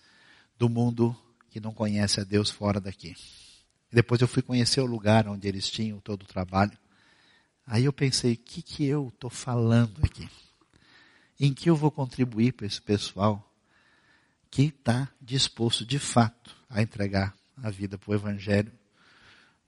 do 0.59 0.69
mundo 0.69 1.17
que 1.51 1.61
não 1.61 1.73
conhece 1.73 2.21
a 2.21 2.25
Deus 2.25 2.51
fora 2.51 2.81
daqui. 2.81 3.15
Depois 3.93 4.21
eu 4.21 4.27
fui 4.27 4.43
conhecer 4.43 4.81
o 4.81 4.87
lugar 4.87 5.29
onde 5.29 5.47
eles 5.47 5.71
tinham 5.71 6.01
todo 6.01 6.25
o 6.25 6.27
trabalho. 6.27 6.77
Aí 7.65 7.85
eu 7.85 7.93
pensei, 7.93 8.33
o 8.33 8.37
que, 8.37 8.61
que 8.61 8.85
eu 8.85 9.07
estou 9.15 9.31
falando 9.31 10.05
aqui? 10.05 10.29
Em 11.39 11.55
que 11.55 11.71
eu 11.71 11.77
vou 11.77 11.93
contribuir 11.93 12.53
para 12.53 12.67
esse 12.67 12.83
pessoal 12.83 13.49
que 14.51 14.63
está 14.65 15.09
disposto 15.21 15.87
de 15.87 16.01
fato 16.01 16.57
a 16.69 16.83
entregar 16.83 17.37
a 17.57 17.71
vida 17.71 17.97
para 17.97 18.11
o 18.11 18.15
Evangelho 18.15 18.73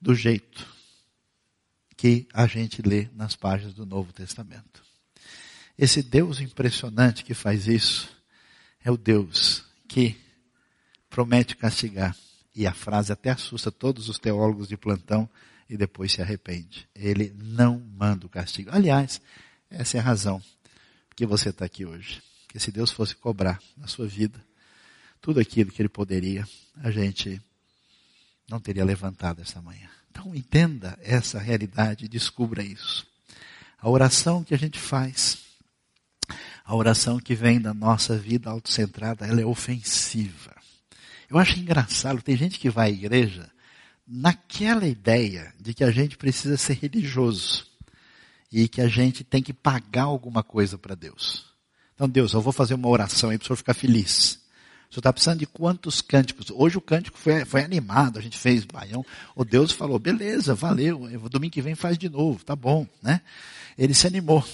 do 0.00 0.12
jeito 0.12 0.66
que 1.96 2.26
a 2.34 2.48
gente 2.48 2.82
lê 2.82 3.08
nas 3.14 3.36
páginas 3.36 3.74
do 3.74 3.86
Novo 3.86 4.12
Testamento. 4.12 4.83
Esse 5.76 6.02
Deus 6.02 6.40
impressionante 6.40 7.24
que 7.24 7.34
faz 7.34 7.66
isso 7.66 8.08
é 8.84 8.90
o 8.90 8.96
Deus 8.96 9.64
que 9.88 10.16
promete 11.10 11.56
castigar. 11.56 12.16
E 12.54 12.66
a 12.66 12.72
frase 12.72 13.12
até 13.12 13.30
assusta 13.30 13.72
todos 13.72 14.08
os 14.08 14.18
teólogos 14.18 14.68
de 14.68 14.76
plantão 14.76 15.28
e 15.68 15.76
depois 15.76 16.12
se 16.12 16.22
arrepende. 16.22 16.88
Ele 16.94 17.34
não 17.36 17.80
manda 17.80 18.26
o 18.26 18.28
castigo. 18.28 18.70
Aliás, 18.72 19.20
essa 19.68 19.96
é 19.96 20.00
a 20.00 20.04
razão 20.04 20.40
que 21.16 21.26
você 21.26 21.48
está 21.48 21.64
aqui 21.64 21.84
hoje. 21.84 22.22
Que 22.48 22.60
se 22.60 22.70
Deus 22.70 22.92
fosse 22.92 23.16
cobrar 23.16 23.60
na 23.76 23.88
sua 23.88 24.06
vida 24.06 24.44
tudo 25.20 25.40
aquilo 25.40 25.72
que 25.72 25.82
ele 25.82 25.88
poderia, 25.88 26.46
a 26.76 26.90
gente 26.90 27.40
não 28.48 28.60
teria 28.60 28.84
levantado 28.84 29.40
essa 29.40 29.60
manhã. 29.60 29.88
Então 30.10 30.34
entenda 30.34 30.96
essa 31.02 31.38
realidade, 31.38 32.06
descubra 32.06 32.62
isso. 32.62 33.06
A 33.78 33.88
oração 33.88 34.44
que 34.44 34.54
a 34.54 34.58
gente 34.58 34.78
faz, 34.78 35.43
a 36.64 36.74
oração 36.74 37.18
que 37.18 37.34
vem 37.34 37.60
da 37.60 37.74
nossa 37.74 38.16
vida 38.16 38.48
autocentrada, 38.48 39.26
ela 39.26 39.40
é 39.40 39.44
ofensiva. 39.44 40.54
Eu 41.28 41.38
acho 41.38 41.58
engraçado, 41.58 42.22
tem 42.22 42.36
gente 42.36 42.58
que 42.58 42.70
vai 42.70 42.88
à 42.88 42.92
igreja 42.92 43.50
naquela 44.06 44.86
ideia 44.86 45.52
de 45.60 45.74
que 45.74 45.84
a 45.84 45.90
gente 45.90 46.16
precisa 46.16 46.56
ser 46.56 46.74
religioso 46.74 47.66
e 48.52 48.68
que 48.68 48.80
a 48.80 48.88
gente 48.88 49.24
tem 49.24 49.42
que 49.42 49.52
pagar 49.52 50.04
alguma 50.04 50.42
coisa 50.42 50.78
para 50.78 50.94
Deus. 50.94 51.46
Então, 51.94 52.08
Deus, 52.08 52.32
eu 52.32 52.40
vou 52.40 52.52
fazer 52.52 52.74
uma 52.74 52.88
oração 52.88 53.30
aí 53.30 53.38
para 53.38 53.44
o 53.44 53.46
senhor 53.46 53.56
ficar 53.56 53.74
feliz. 53.74 54.40
O 54.90 54.94
senhor 54.94 55.00
está 55.00 55.12
precisando 55.12 55.38
de 55.38 55.46
quantos 55.46 56.00
cânticos? 56.00 56.50
Hoje 56.50 56.76
o 56.76 56.80
cântico 56.80 57.18
foi, 57.18 57.44
foi 57.44 57.62
animado, 57.62 58.18
a 58.18 58.22
gente 58.22 58.38
fez 58.38 58.64
baião. 58.64 59.04
O 59.34 59.44
Deus 59.44 59.72
falou, 59.72 59.98
beleza, 59.98 60.54
valeu, 60.54 61.08
domingo 61.28 61.52
que 61.52 61.62
vem 61.62 61.74
faz 61.74 61.98
de 61.98 62.08
novo, 62.08 62.44
tá 62.44 62.54
bom, 62.54 62.86
né? 63.02 63.20
Ele 63.76 63.94
se 63.94 64.06
animou. 64.06 64.44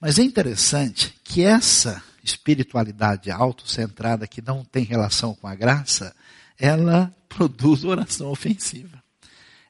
Mas 0.00 0.18
é 0.18 0.22
interessante 0.22 1.14
que 1.24 1.42
essa 1.42 2.02
espiritualidade 2.22 3.30
autocentrada 3.30 4.26
que 4.26 4.40
não 4.40 4.64
tem 4.64 4.84
relação 4.84 5.34
com 5.34 5.46
a 5.46 5.54
graça, 5.54 6.14
ela 6.58 7.14
produz 7.28 7.84
oração 7.84 8.28
ofensiva. 8.30 9.02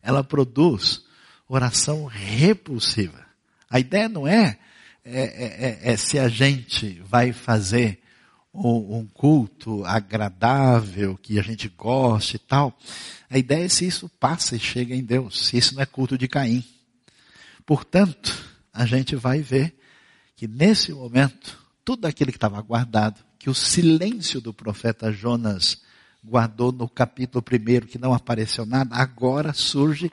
Ela 0.03 0.23
produz 0.23 1.03
oração 1.49 2.07
repulsiva. 2.07 3.25
A 3.71 3.81
ideia 3.81 4.09
não 4.09 4.27
é, 4.27 4.59
é, 5.05 5.23
é, 5.23 5.81
é, 5.91 5.93
é 5.93 5.97
se 5.97 6.19
a 6.19 6.29
gente 6.29 7.01
vai 7.07 7.33
fazer 7.33 8.01
um, 8.53 8.99
um, 8.99 9.07
culto 9.07 9.85
agradável, 9.85 11.17
que 11.17 11.38
a 11.38 11.43
gente 11.43 11.69
goste 11.69 12.37
e 12.37 12.38
tal. 12.38 12.77
A 13.31 13.38
ideia 13.38 13.65
é 13.65 13.69
se 13.69 13.87
isso 13.87 14.09
passa 14.21 14.57
e 14.57 14.61
chega 14.61 14.95
em 14.95 15.03
Deus, 15.03 15.47
se 15.47 15.57
isso 15.57 15.75
não 15.75 15.83
é 15.83 15.87
culto 15.87 16.19
de 16.19 16.29
Caim. 16.29 16.62
Portanto, 17.65 18.45
a 18.73 18.85
gente 18.85 19.17
vai 19.17 19.41
ver 19.41 19.75
que 20.42 20.48
nesse 20.48 20.92
momento 20.92 21.57
tudo 21.85 22.05
aquilo 22.05 22.33
que 22.33 22.37
estava 22.37 22.61
guardado, 22.61 23.22
que 23.38 23.48
o 23.48 23.55
silêncio 23.55 24.40
do 24.40 24.52
profeta 24.52 25.12
Jonas 25.12 25.81
guardou 26.20 26.72
no 26.72 26.88
capítulo 26.88 27.40
primeiro, 27.40 27.87
que 27.87 27.96
não 27.96 28.12
apareceu 28.12 28.66
nada, 28.66 28.96
agora 28.96 29.52
surge 29.52 30.11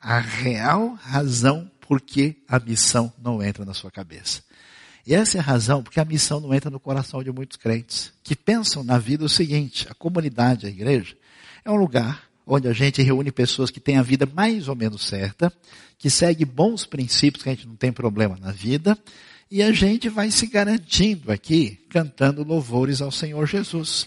a 0.00 0.18
real 0.18 0.94
razão 1.00 1.70
por 1.80 2.00
que 2.00 2.42
a 2.48 2.58
missão 2.58 3.12
não 3.22 3.40
entra 3.40 3.64
na 3.64 3.72
sua 3.72 3.88
cabeça. 3.88 4.42
E 5.06 5.14
essa 5.14 5.38
é 5.38 5.40
a 5.40 5.44
razão 5.44 5.80
porque 5.80 6.00
a 6.00 6.04
missão 6.04 6.40
não 6.40 6.52
entra 6.52 6.70
no 6.70 6.80
coração 6.80 7.22
de 7.22 7.30
muitos 7.30 7.56
crentes, 7.56 8.12
que 8.24 8.34
pensam 8.34 8.82
na 8.82 8.98
vida 8.98 9.24
o 9.24 9.28
seguinte, 9.28 9.86
a 9.88 9.94
comunidade, 9.94 10.66
a 10.66 10.70
igreja, 10.70 11.16
é 11.64 11.70
um 11.70 11.76
lugar 11.76 12.24
onde 12.44 12.66
a 12.66 12.72
gente 12.72 13.00
reúne 13.00 13.30
pessoas 13.30 13.70
que 13.70 13.78
têm 13.78 13.96
a 13.96 14.02
vida 14.02 14.26
mais 14.26 14.66
ou 14.66 14.74
menos 14.74 15.06
certa, 15.06 15.52
que 15.96 16.10
segue 16.10 16.44
bons 16.44 16.84
princípios, 16.84 17.44
que 17.44 17.48
a 17.48 17.54
gente 17.54 17.68
não 17.68 17.76
tem 17.76 17.92
problema 17.92 18.36
na 18.40 18.50
vida, 18.50 18.98
e 19.50 19.62
a 19.62 19.72
gente 19.72 20.08
vai 20.08 20.30
se 20.30 20.46
garantindo 20.46 21.32
aqui, 21.32 21.78
cantando 21.88 22.44
louvores 22.44 23.00
ao 23.00 23.10
Senhor 23.10 23.46
Jesus. 23.46 24.06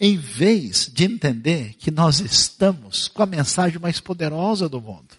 Em 0.00 0.16
vez 0.16 0.90
de 0.92 1.04
entender 1.04 1.74
que 1.78 1.90
nós 1.90 2.18
estamos 2.18 3.06
com 3.06 3.22
a 3.22 3.26
mensagem 3.26 3.78
mais 3.78 4.00
poderosa 4.00 4.68
do 4.68 4.80
mundo, 4.80 5.14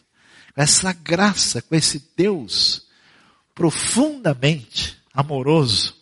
com 0.54 0.62
essa 0.62 0.92
graça, 0.92 1.62
com 1.62 1.76
esse 1.76 2.04
Deus 2.18 2.88
profundamente 3.56 4.98
amoroso, 5.14 5.96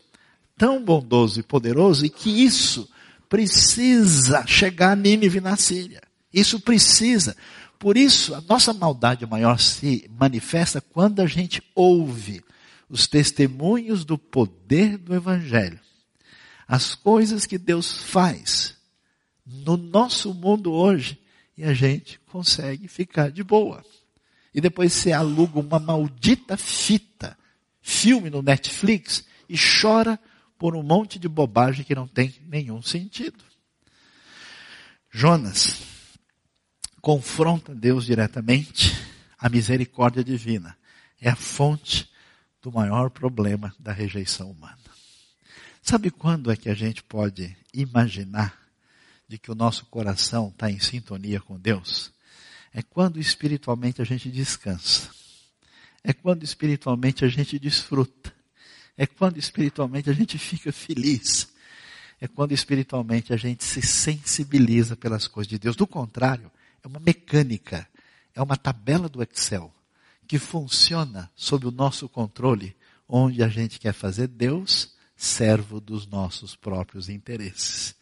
tão 0.57 0.83
bondoso 0.83 1.39
e 1.39 1.43
poderoso, 1.43 2.05
e 2.05 2.09
que 2.09 2.29
isso 2.29 2.89
precisa 3.29 4.45
chegar 4.47 4.91
a 4.91 4.95
Nínive 4.95 5.39
na 5.39 5.55
Síria. 5.55 6.01
Isso 6.33 6.59
precisa. 6.59 7.35
Por 7.77 7.97
isso, 7.97 8.33
a 8.33 8.41
nossa 8.41 8.73
maldade 8.73 9.25
maior 9.25 9.59
se 9.59 10.09
manifesta 10.17 10.81
quando 10.81 11.19
a 11.19 11.27
gente 11.27 11.61
ouve 11.75 12.43
os 12.91 13.07
testemunhos 13.07 14.03
do 14.03 14.17
poder 14.17 14.97
do 14.97 15.15
Evangelho, 15.15 15.79
as 16.67 16.93
coisas 16.93 17.45
que 17.45 17.57
Deus 17.57 17.97
faz 17.97 18.75
no 19.45 19.77
nosso 19.77 20.33
mundo 20.33 20.73
hoje, 20.73 21.17
e 21.57 21.63
a 21.63 21.73
gente 21.73 22.19
consegue 22.27 22.89
ficar 22.89 23.31
de 23.31 23.43
boa. 23.43 23.83
E 24.53 24.59
depois 24.59 24.91
você 24.91 25.13
aluga 25.13 25.59
uma 25.59 25.79
maldita 25.79 26.57
fita, 26.57 27.37
filme 27.81 28.29
no 28.29 28.41
Netflix, 28.41 29.25
e 29.47 29.55
chora 29.57 30.19
por 30.59 30.75
um 30.75 30.83
monte 30.83 31.17
de 31.17 31.29
bobagem 31.29 31.85
que 31.85 31.95
não 31.95 32.07
tem 32.07 32.35
nenhum 32.45 32.81
sentido. 32.81 33.41
Jonas 35.09 35.81
confronta 37.01 37.73
Deus 37.73 38.05
diretamente, 38.05 38.93
a 39.39 39.47
misericórdia 39.47 40.23
divina 40.23 40.77
é 41.21 41.29
a 41.29 41.35
fonte 41.35 42.10
do 42.61 42.71
maior 42.71 43.09
problema 43.09 43.73
da 43.79 43.91
rejeição 43.91 44.51
humana. 44.51 44.77
Sabe 45.81 46.11
quando 46.11 46.51
é 46.51 46.55
que 46.55 46.69
a 46.69 46.75
gente 46.75 47.01
pode 47.01 47.55
imaginar 47.73 48.55
de 49.27 49.37
que 49.39 49.51
o 49.51 49.55
nosso 49.55 49.85
coração 49.87 50.49
está 50.49 50.69
em 50.69 50.79
sintonia 50.79 51.39
com 51.41 51.59
Deus? 51.59 52.11
É 52.71 52.81
quando 52.83 53.19
espiritualmente 53.19 54.01
a 54.01 54.05
gente 54.05 54.29
descansa. 54.29 55.09
É 56.03 56.13
quando 56.13 56.43
espiritualmente 56.43 57.25
a 57.25 57.27
gente 57.27 57.57
desfruta. 57.57 58.33
É 58.95 59.07
quando 59.07 59.37
espiritualmente 59.37 60.09
a 60.09 60.13
gente 60.13 60.37
fica 60.37 60.71
feliz. 60.71 61.51
É 62.19 62.27
quando 62.27 62.51
espiritualmente 62.51 63.33
a 63.33 63.37
gente 63.37 63.63
se 63.63 63.81
sensibiliza 63.81 64.95
pelas 64.95 65.27
coisas 65.27 65.49
de 65.49 65.57
Deus. 65.57 65.75
Do 65.75 65.87
contrário, 65.87 66.51
é 66.83 66.87
uma 66.87 66.99
mecânica, 66.99 67.87
é 68.35 68.41
uma 68.41 68.55
tabela 68.55 69.09
do 69.09 69.23
Excel 69.23 69.73
que 70.31 70.39
funciona 70.39 71.29
sob 71.35 71.67
o 71.67 71.71
nosso 71.71 72.07
controle, 72.07 72.73
onde 73.05 73.43
a 73.43 73.49
gente 73.49 73.77
quer 73.77 73.91
fazer 73.91 74.27
Deus 74.27 74.93
servo 75.13 75.81
dos 75.81 76.07
nossos 76.07 76.55
próprios 76.55 77.09
interesses. 77.09 77.93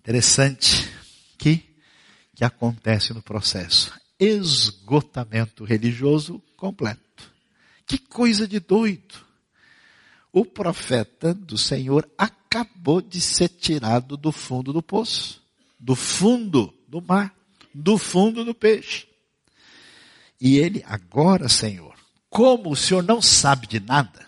Interessante 0.00 0.90
que 1.36 1.62
que 2.34 2.46
acontece 2.46 3.12
no 3.12 3.20
processo. 3.20 3.92
Esgotamento 4.18 5.64
religioso 5.64 6.42
completo. 6.56 7.30
Que 7.86 7.98
coisa 7.98 8.48
de 8.48 8.58
doido. 8.58 9.14
O 10.32 10.46
profeta 10.46 11.34
do 11.34 11.58
Senhor 11.58 12.08
acabou 12.16 13.02
de 13.02 13.20
ser 13.20 13.50
tirado 13.50 14.16
do 14.16 14.32
fundo 14.32 14.72
do 14.72 14.82
poço, 14.82 15.42
do 15.78 15.94
fundo 15.94 16.72
do 16.88 17.02
mar, 17.02 17.36
do 17.74 17.98
fundo 17.98 18.46
do 18.46 18.54
peixe. 18.54 19.12
E 20.44 20.58
ele, 20.58 20.84
agora, 20.86 21.48
Senhor, 21.48 21.94
como 22.28 22.70
o 22.70 22.76
Senhor 22.76 23.02
não 23.02 23.22
sabe 23.22 23.66
de 23.66 23.80
nada, 23.80 24.26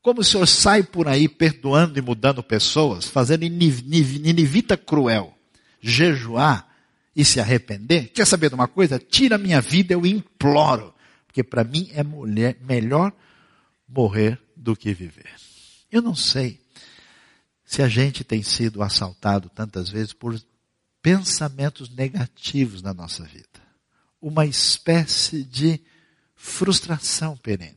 como 0.00 0.20
o 0.20 0.24
Senhor 0.24 0.46
sai 0.46 0.84
por 0.84 1.08
aí 1.08 1.28
perdoando 1.28 1.98
e 1.98 2.02
mudando 2.02 2.40
pessoas, 2.40 3.08
fazendo 3.08 3.42
ninivita 3.42 4.76
cruel, 4.76 5.36
jejuar 5.80 6.68
e 7.16 7.24
se 7.24 7.40
arrepender, 7.40 8.12
quer 8.12 8.28
saber 8.28 8.48
de 8.48 8.54
uma 8.54 8.68
coisa? 8.68 8.96
Tira 9.00 9.36
minha 9.36 9.60
vida, 9.60 9.92
eu 9.92 10.06
imploro. 10.06 10.94
Porque 11.26 11.42
para 11.42 11.64
mim 11.64 11.90
é 11.94 12.04
mulher, 12.04 12.56
melhor 12.62 13.12
morrer 13.88 14.40
do 14.56 14.76
que 14.76 14.94
viver. 14.94 15.34
Eu 15.90 16.00
não 16.00 16.14
sei 16.14 16.60
se 17.64 17.82
a 17.82 17.88
gente 17.88 18.22
tem 18.22 18.40
sido 18.40 18.84
assaltado 18.84 19.48
tantas 19.48 19.88
vezes 19.88 20.12
por 20.12 20.40
pensamentos 21.02 21.90
negativos 21.90 22.82
na 22.82 22.94
nossa 22.94 23.24
vida 23.24 23.59
uma 24.20 24.46
espécie 24.46 25.42
de 25.42 25.80
frustração 26.34 27.36
perene, 27.36 27.76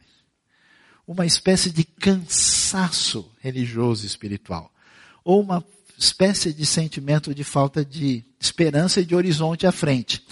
uma 1.08 1.26
espécie 1.26 1.70
de 1.70 1.84
cansaço 1.84 3.32
religioso 3.40 4.04
e 4.04 4.08
espiritual, 4.08 4.72
ou 5.24 5.42
uma 5.42 5.64
espécie 5.98 6.54
de 6.54 6.66
sentimento 6.66 7.34
de 7.34 7.44
falta 7.44 7.84
de 7.84 8.24
esperança 8.40 9.02
e 9.02 9.06
de 9.06 9.16
horizonte 9.16 9.66
à 9.66 9.72
frente, 9.72 10.26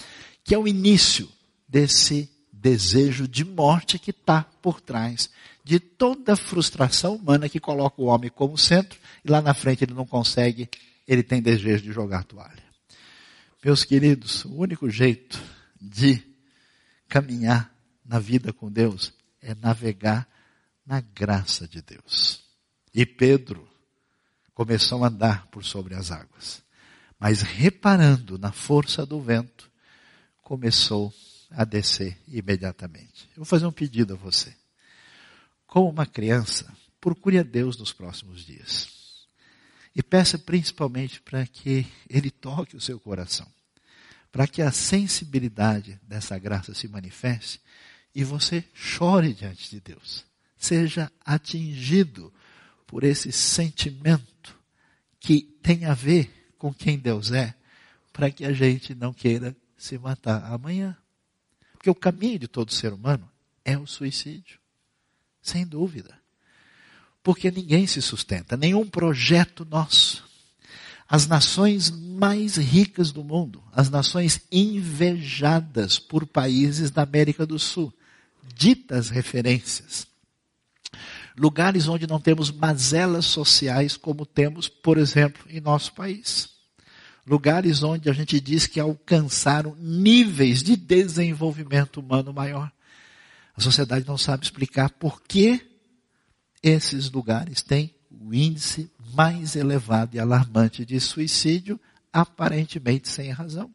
que 0.44 0.54
é 0.54 0.58
o 0.58 0.68
início 0.68 1.28
desse 1.68 2.28
desejo 2.52 3.26
de 3.26 3.44
morte 3.44 3.98
que 3.98 4.10
está 4.10 4.42
por 4.60 4.80
trás 4.80 5.30
de 5.64 5.80
toda 5.80 6.34
a 6.34 6.36
frustração 6.36 7.16
humana 7.16 7.48
que 7.48 7.60
coloca 7.60 8.00
o 8.00 8.06
homem 8.06 8.30
como 8.30 8.58
centro 8.58 8.98
e 9.24 9.30
lá 9.30 9.40
na 9.40 9.54
frente 9.54 9.84
ele 9.84 9.94
não 9.94 10.06
consegue, 10.06 10.68
ele 11.06 11.22
tem 11.22 11.40
desejo 11.40 11.84
de 11.84 11.92
jogar 11.92 12.24
toalha. 12.24 12.62
Meus 13.64 13.84
queridos, 13.84 14.44
o 14.44 14.54
único 14.56 14.90
jeito 14.90 15.40
de 15.82 16.22
caminhar 17.08 17.74
na 18.04 18.18
vida 18.18 18.52
com 18.52 18.70
Deus 18.70 19.12
é 19.40 19.54
navegar 19.54 20.28
na 20.86 21.00
graça 21.00 21.66
de 21.66 21.82
Deus. 21.82 22.42
E 22.94 23.04
Pedro 23.04 23.68
começou 24.54 25.02
a 25.02 25.08
andar 25.08 25.46
por 25.48 25.64
sobre 25.64 25.94
as 25.94 26.10
águas, 26.10 26.62
mas 27.18 27.42
reparando 27.42 28.38
na 28.38 28.52
força 28.52 29.04
do 29.04 29.20
vento, 29.20 29.70
começou 30.42 31.12
a 31.50 31.64
descer 31.64 32.18
imediatamente. 32.28 33.28
Eu 33.30 33.36
vou 33.38 33.44
fazer 33.44 33.66
um 33.66 33.72
pedido 33.72 34.14
a 34.14 34.16
você. 34.16 34.54
Como 35.66 35.88
uma 35.88 36.06
criança, 36.06 36.72
procure 37.00 37.38
a 37.38 37.42
Deus 37.42 37.76
nos 37.76 37.92
próximos 37.92 38.44
dias. 38.44 38.88
E 39.94 40.02
peça 40.02 40.38
principalmente 40.38 41.20
para 41.20 41.46
que 41.46 41.86
Ele 42.08 42.30
toque 42.30 42.76
o 42.76 42.80
seu 42.80 42.98
coração. 42.98 43.46
Para 44.32 44.48
que 44.48 44.62
a 44.62 44.72
sensibilidade 44.72 46.00
dessa 46.02 46.38
graça 46.38 46.74
se 46.74 46.88
manifeste 46.88 47.60
e 48.14 48.24
você 48.24 48.64
chore 48.74 49.32
diante 49.34 49.70
de 49.70 49.80
Deus. 49.80 50.24
Seja 50.56 51.12
atingido 51.24 52.32
por 52.86 53.04
esse 53.04 53.30
sentimento 53.30 54.56
que 55.20 55.42
tem 55.62 55.84
a 55.84 55.94
ver 55.94 56.52
com 56.58 56.72
quem 56.72 56.98
Deus 56.98 57.30
é, 57.30 57.54
para 58.12 58.30
que 58.30 58.44
a 58.44 58.52
gente 58.52 58.94
não 58.94 59.12
queira 59.12 59.56
se 59.76 59.98
matar 59.98 60.44
amanhã. 60.52 60.96
Porque 61.72 61.90
o 61.90 61.94
caminho 61.94 62.38
de 62.38 62.48
todo 62.48 62.72
ser 62.72 62.92
humano 62.92 63.28
é 63.64 63.76
o 63.76 63.86
suicídio. 63.86 64.58
Sem 65.42 65.66
dúvida. 65.66 66.16
Porque 67.22 67.50
ninguém 67.50 67.86
se 67.86 68.00
sustenta, 68.00 68.56
nenhum 68.56 68.88
projeto 68.88 69.64
nosso. 69.64 70.24
As 71.08 71.26
nações 71.26 71.90
mais 71.90 72.56
ricas 72.56 73.12
do 73.12 73.22
mundo, 73.22 73.62
as 73.72 73.90
nações 73.90 74.40
invejadas 74.50 75.98
por 75.98 76.26
países 76.26 76.90
da 76.90 77.02
América 77.02 77.44
do 77.44 77.58
Sul, 77.58 77.92
ditas 78.54 79.10
referências. 79.10 80.06
Lugares 81.36 81.88
onde 81.88 82.06
não 82.06 82.20
temos 82.20 82.50
mazelas 82.50 83.24
sociais 83.24 83.96
como 83.96 84.26
temos, 84.26 84.68
por 84.68 84.98
exemplo, 84.98 85.44
em 85.48 85.60
nosso 85.60 85.92
país. 85.94 86.50
Lugares 87.26 87.82
onde 87.82 88.10
a 88.10 88.12
gente 88.12 88.40
diz 88.40 88.66
que 88.66 88.80
alcançaram 88.80 89.76
níveis 89.76 90.62
de 90.62 90.76
desenvolvimento 90.76 92.00
humano 92.00 92.32
maior. 92.32 92.70
A 93.56 93.60
sociedade 93.60 94.06
não 94.06 94.18
sabe 94.18 94.44
explicar 94.44 94.90
por 94.90 95.22
que 95.22 95.60
esses 96.62 97.10
lugares 97.10 97.62
têm 97.62 97.94
o 98.10 98.34
índice 98.34 98.90
mais 99.12 99.56
elevado 99.56 100.16
e 100.16 100.20
alarmante 100.20 100.84
de 100.84 100.98
suicídio, 101.00 101.78
aparentemente 102.12 103.08
sem 103.08 103.30
razão. 103.30 103.72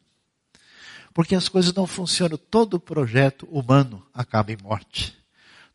Porque 1.12 1.34
as 1.34 1.48
coisas 1.48 1.72
não 1.72 1.86
funcionam. 1.86 2.38
Todo 2.38 2.78
projeto 2.78 3.46
humano 3.46 4.06
acaba 4.14 4.52
em 4.52 4.58
morte. 4.62 5.16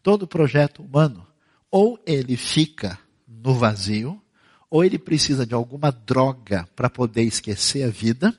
Todo 0.01 0.27
projeto 0.27 0.83
humano, 0.83 1.25
ou 1.71 2.01
ele 2.05 2.37
fica 2.37 2.99
no 3.27 3.53
vazio, 3.53 4.21
ou 4.69 4.83
ele 4.83 4.97
precisa 4.97 5.45
de 5.45 5.53
alguma 5.53 5.91
droga 5.91 6.67
para 6.75 6.89
poder 6.89 7.23
esquecer 7.23 7.83
a 7.83 7.89
vida, 7.89 8.37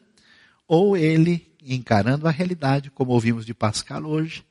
ou 0.67 0.97
ele, 0.97 1.55
encarando 1.63 2.27
a 2.27 2.31
realidade, 2.31 2.91
como 2.91 3.13
ouvimos 3.13 3.47
de 3.47 3.55
Pascal 3.55 4.05
hoje, 4.05 4.45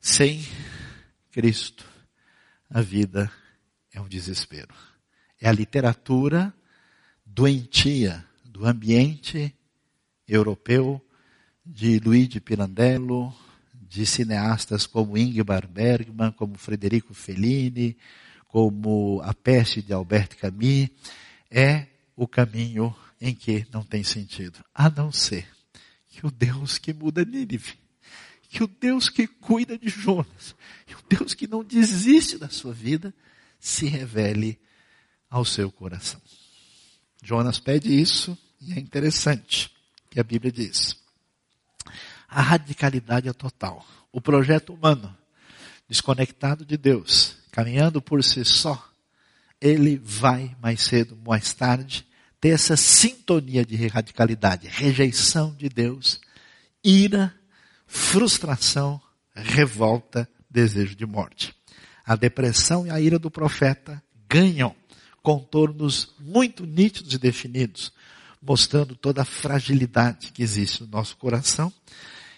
sem 0.00 0.46
Cristo, 1.30 1.84
a 2.70 2.80
vida 2.80 3.30
é 3.92 4.00
um 4.00 4.08
desespero. 4.08 4.74
É 5.40 5.48
a 5.48 5.52
literatura 5.52 6.52
doentia 7.24 8.24
do 8.44 8.66
ambiente 8.66 9.54
europeu 10.26 11.00
de 11.64 12.00
Luigi 12.00 12.40
Pirandello, 12.40 13.32
de 13.72 14.04
cineastas 14.04 14.86
como 14.86 15.16
Ingmar 15.16 15.66
Bergman, 15.68 16.32
como 16.32 16.58
Frederico 16.58 17.14
Fellini, 17.14 17.96
como 18.48 19.20
A 19.22 19.32
Peste 19.32 19.80
de 19.80 19.92
Albert 19.92 20.36
Camus, 20.36 20.88
é 21.50 21.86
o 22.16 22.26
caminho 22.26 22.94
em 23.20 23.34
que 23.34 23.66
não 23.72 23.84
tem 23.84 24.02
sentido, 24.02 24.58
a 24.74 24.90
não 24.90 25.12
ser 25.12 25.46
que 26.08 26.26
o 26.26 26.30
Deus 26.30 26.78
que 26.78 26.92
muda 26.92 27.24
Nínive, 27.24 27.74
que 28.48 28.64
o 28.64 28.66
Deus 28.66 29.08
que 29.08 29.26
cuida 29.26 29.78
de 29.78 29.88
Jonas, 29.88 30.56
que 30.86 30.94
o 30.94 31.02
Deus 31.08 31.34
que 31.34 31.46
não 31.46 31.62
desiste 31.62 32.38
da 32.38 32.48
sua 32.48 32.72
vida, 32.72 33.14
se 33.60 33.86
revele 33.86 34.58
ao 35.30 35.44
seu 35.44 35.70
coração. 35.70 36.20
Jonas 37.22 37.58
pede 37.58 37.88
isso 37.88 38.36
e 38.60 38.72
é 38.72 38.78
interessante 38.78 39.70
que 40.10 40.20
a 40.20 40.24
Bíblia 40.24 40.50
diz. 40.50 40.96
A 42.28 42.40
radicalidade 42.40 43.28
é 43.28 43.32
total. 43.32 43.86
O 44.12 44.20
projeto 44.20 44.74
humano, 44.74 45.16
desconectado 45.88 46.64
de 46.64 46.76
Deus, 46.76 47.36
caminhando 47.50 48.00
por 48.00 48.22
si 48.22 48.44
só, 48.44 48.88
ele 49.60 49.96
vai 49.96 50.56
mais 50.62 50.82
cedo, 50.82 51.16
mais 51.26 51.52
tarde, 51.52 52.06
ter 52.40 52.50
essa 52.50 52.76
sintonia 52.76 53.64
de 53.64 53.86
radicalidade, 53.88 54.68
rejeição 54.68 55.54
de 55.54 55.68
Deus, 55.68 56.20
ira, 56.84 57.34
frustração, 57.86 59.00
revolta, 59.34 60.28
desejo 60.48 60.94
de 60.94 61.04
morte. 61.04 61.54
A 62.04 62.14
depressão 62.14 62.86
e 62.86 62.90
a 62.90 63.00
ira 63.00 63.18
do 63.18 63.30
profeta 63.30 64.02
ganham 64.28 64.74
contornos 65.22 66.14
muito 66.18 66.64
nítidos 66.66 67.14
e 67.14 67.18
definidos, 67.18 67.92
mostrando 68.40 68.94
toda 68.94 69.22
a 69.22 69.26
fragilidade 69.26 70.32
que 70.32 70.42
existe 70.42 70.82
no 70.82 70.88
nosso 70.88 71.16
coração 71.16 71.72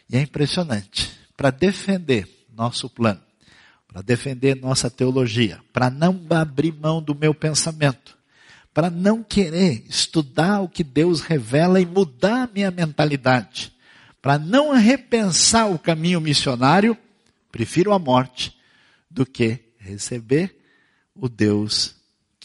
e 0.09 0.17
é 0.17 0.23
impressionante. 0.23 1.13
Para 1.37 1.51
defender 1.51 2.29
nosso 2.55 2.91
plano, 2.91 3.21
para 3.89 4.03
defender 4.03 4.57
nossa 4.57 4.91
teologia, 4.91 5.61
para 5.73 5.91
não 5.91 6.21
abrir 6.31 6.73
mão 6.73 7.03
do 7.03 7.15
meu 7.15 7.35
pensamento, 7.35 8.17
para 8.73 8.91
não 8.91 9.23
querer 9.23 9.85
estudar 9.89 10.61
o 10.61 10.69
que 10.69 10.85
Deus 10.85 11.21
revela 11.21 11.81
e 11.81 11.87
mudar 11.87 12.45
a 12.45 12.51
minha 12.53 12.71
mentalidade, 12.71 13.73
para 14.21 14.39
não 14.39 14.75
repensar 14.75 15.71
o 15.71 15.79
caminho 15.79 16.21
missionário, 16.21 16.97
prefiro 17.51 17.93
a 17.93 17.99
morte 17.99 18.57
do 19.11 19.25
que 19.25 19.59
receber 19.79 20.57
o 21.15 21.29
Deus 21.29 21.97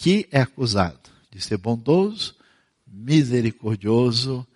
que 0.06 0.28
é 0.32 0.40
acusado 0.40 1.10
de 1.32 1.42
ser 1.42 1.58
bondoso, 1.58 2.36
misericordioso 2.86 4.48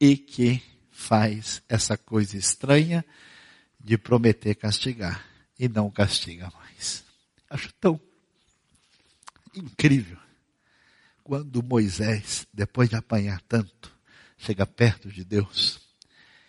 e 0.00 0.16
que 0.16 0.62
faz 0.90 1.62
essa 1.68 1.94
coisa 1.98 2.38
estranha 2.38 3.04
de 3.78 3.98
prometer 3.98 4.54
castigar 4.54 5.22
e 5.58 5.68
não 5.68 5.90
castiga 5.90 6.50
mais. 6.58 7.04
Acho 7.50 7.70
tão 7.74 8.00
incrível 9.54 10.16
quando 11.22 11.62
Moisés, 11.62 12.46
depois 12.50 12.88
de 12.88 12.96
apanhar 12.96 13.42
tanto, 13.42 13.94
chega 14.38 14.64
perto 14.64 15.12
de 15.12 15.22
Deus. 15.22 15.80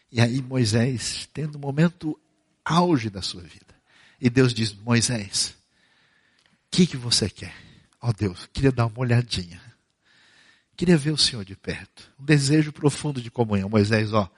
E 0.10 0.22
aí 0.22 0.42
Moisés, 0.42 1.28
tendo 1.34 1.58
um 1.58 1.62
momento 1.62 2.18
auge 2.64 3.10
da 3.10 3.22
sua 3.22 3.42
vida. 3.42 3.76
E 4.18 4.30
Deus 4.30 4.54
diz, 4.54 4.74
Moisés, 4.74 5.58
o 6.68 6.72
que, 6.72 6.88
que 6.88 6.96
você 6.96 7.30
quer? 7.30 7.75
Ó 8.06 8.10
oh 8.10 8.14
Deus, 8.14 8.48
queria 8.54 8.72
dar 8.72 8.86
uma 8.86 9.00
olhadinha. 9.00 9.60
Queria 10.78 10.96
ver 10.96 11.10
o 11.10 11.18
Senhor 11.18 11.44
de 11.44 11.56
perto. 11.56 12.14
Um 12.20 12.24
desejo 12.24 12.72
profundo 12.72 13.20
de 13.20 13.32
comunhão. 13.32 13.68
Moisés, 13.68 14.14
ó, 14.14 14.32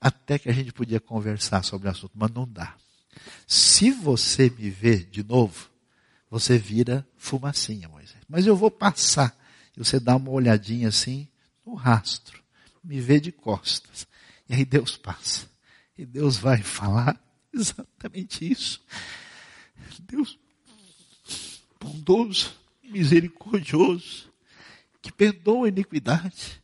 até 0.00 0.38
que 0.38 0.48
a 0.48 0.52
gente 0.52 0.72
podia 0.72 0.98
conversar 0.98 1.62
sobre 1.62 1.86
o 1.86 1.90
assunto, 1.90 2.12
mas 2.14 2.30
não 2.30 2.48
dá. 2.48 2.74
Se 3.46 3.90
você 3.90 4.48
me 4.48 4.70
ver 4.70 5.04
de 5.04 5.22
novo, 5.22 5.68
você 6.30 6.56
vira 6.56 7.06
fumacinha, 7.18 7.90
Moisés. 7.90 8.22
Mas 8.26 8.46
eu 8.46 8.56
vou 8.56 8.70
passar. 8.70 9.36
E 9.76 9.78
você 9.78 10.00
dá 10.00 10.16
uma 10.16 10.30
olhadinha 10.30 10.88
assim 10.88 11.28
no 11.66 11.74
rastro. 11.74 12.42
Me 12.82 13.02
vê 13.02 13.20
de 13.20 13.30
costas. 13.30 14.08
E 14.48 14.54
aí 14.54 14.64
Deus 14.64 14.96
passa. 14.96 15.46
E 15.98 16.06
Deus 16.06 16.38
vai 16.38 16.62
falar 16.62 17.22
exatamente 17.52 18.50
isso. 18.50 18.80
Deus 20.08 20.38
bondoso, 21.78 22.58
misericordioso, 22.90 24.30
que 25.00 25.12
perdoa 25.12 25.66
a 25.66 25.68
iniquidade 25.68 26.60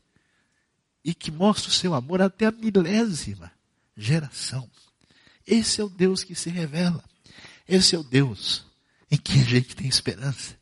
e 1.05 1.15
que 1.15 1.31
mostra 1.31 1.71
o 1.71 1.73
seu 1.73 1.95
amor 1.95 2.21
até 2.21 2.47
a 2.47 2.53
milésima 2.53 3.53
geração. 3.97 4.69
Esse 5.47 5.81
é 5.81 5.85
o 5.85 5.89
Deus 5.89 6.25
que 6.25 6.35
se 6.35 6.51
revela. 6.51 7.03
Esse 7.69 7.95
é 7.95 7.99
o 7.99 8.03
Deus 8.03 8.65
em 9.11 9.17
que 9.17 9.41
a 9.41 9.45
gente 9.45 9.77
tem 9.77 9.87
esperança. 9.87 10.57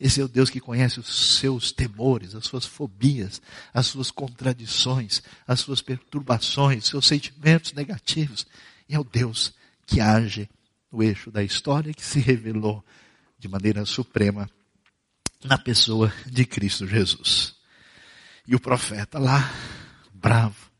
Esse 0.00 0.20
é 0.20 0.24
o 0.24 0.28
Deus 0.28 0.48
que 0.48 0.60
conhece 0.60 0.98
os 0.98 1.36
seus 1.36 1.72
temores, 1.72 2.34
as 2.34 2.46
suas 2.46 2.64
fobias, 2.64 3.42
as 3.72 3.86
suas 3.86 4.10
contradições, 4.10 5.22
as 5.46 5.60
suas 5.60 5.82
perturbações, 5.82 6.86
seus 6.86 7.06
sentimentos 7.06 7.74
negativos. 7.74 8.46
E 8.88 8.94
é 8.94 8.98
o 8.98 9.04
Deus 9.04 9.52
que 9.86 10.00
age 10.00 10.48
no 10.90 11.02
eixo 11.02 11.30
da 11.30 11.44
história 11.44 11.92
que 11.92 12.04
se 12.04 12.18
revelou 12.18 12.82
de 13.38 13.46
maneira 13.46 13.84
suprema 13.84 14.48
na 15.44 15.58
pessoa 15.58 16.12
de 16.26 16.44
Cristo 16.44 16.86
Jesus. 16.86 17.54
E 18.46 18.54
o 18.54 18.60
profeta 18.60 19.18
lá, 19.18 19.50
bravo, 20.12 20.70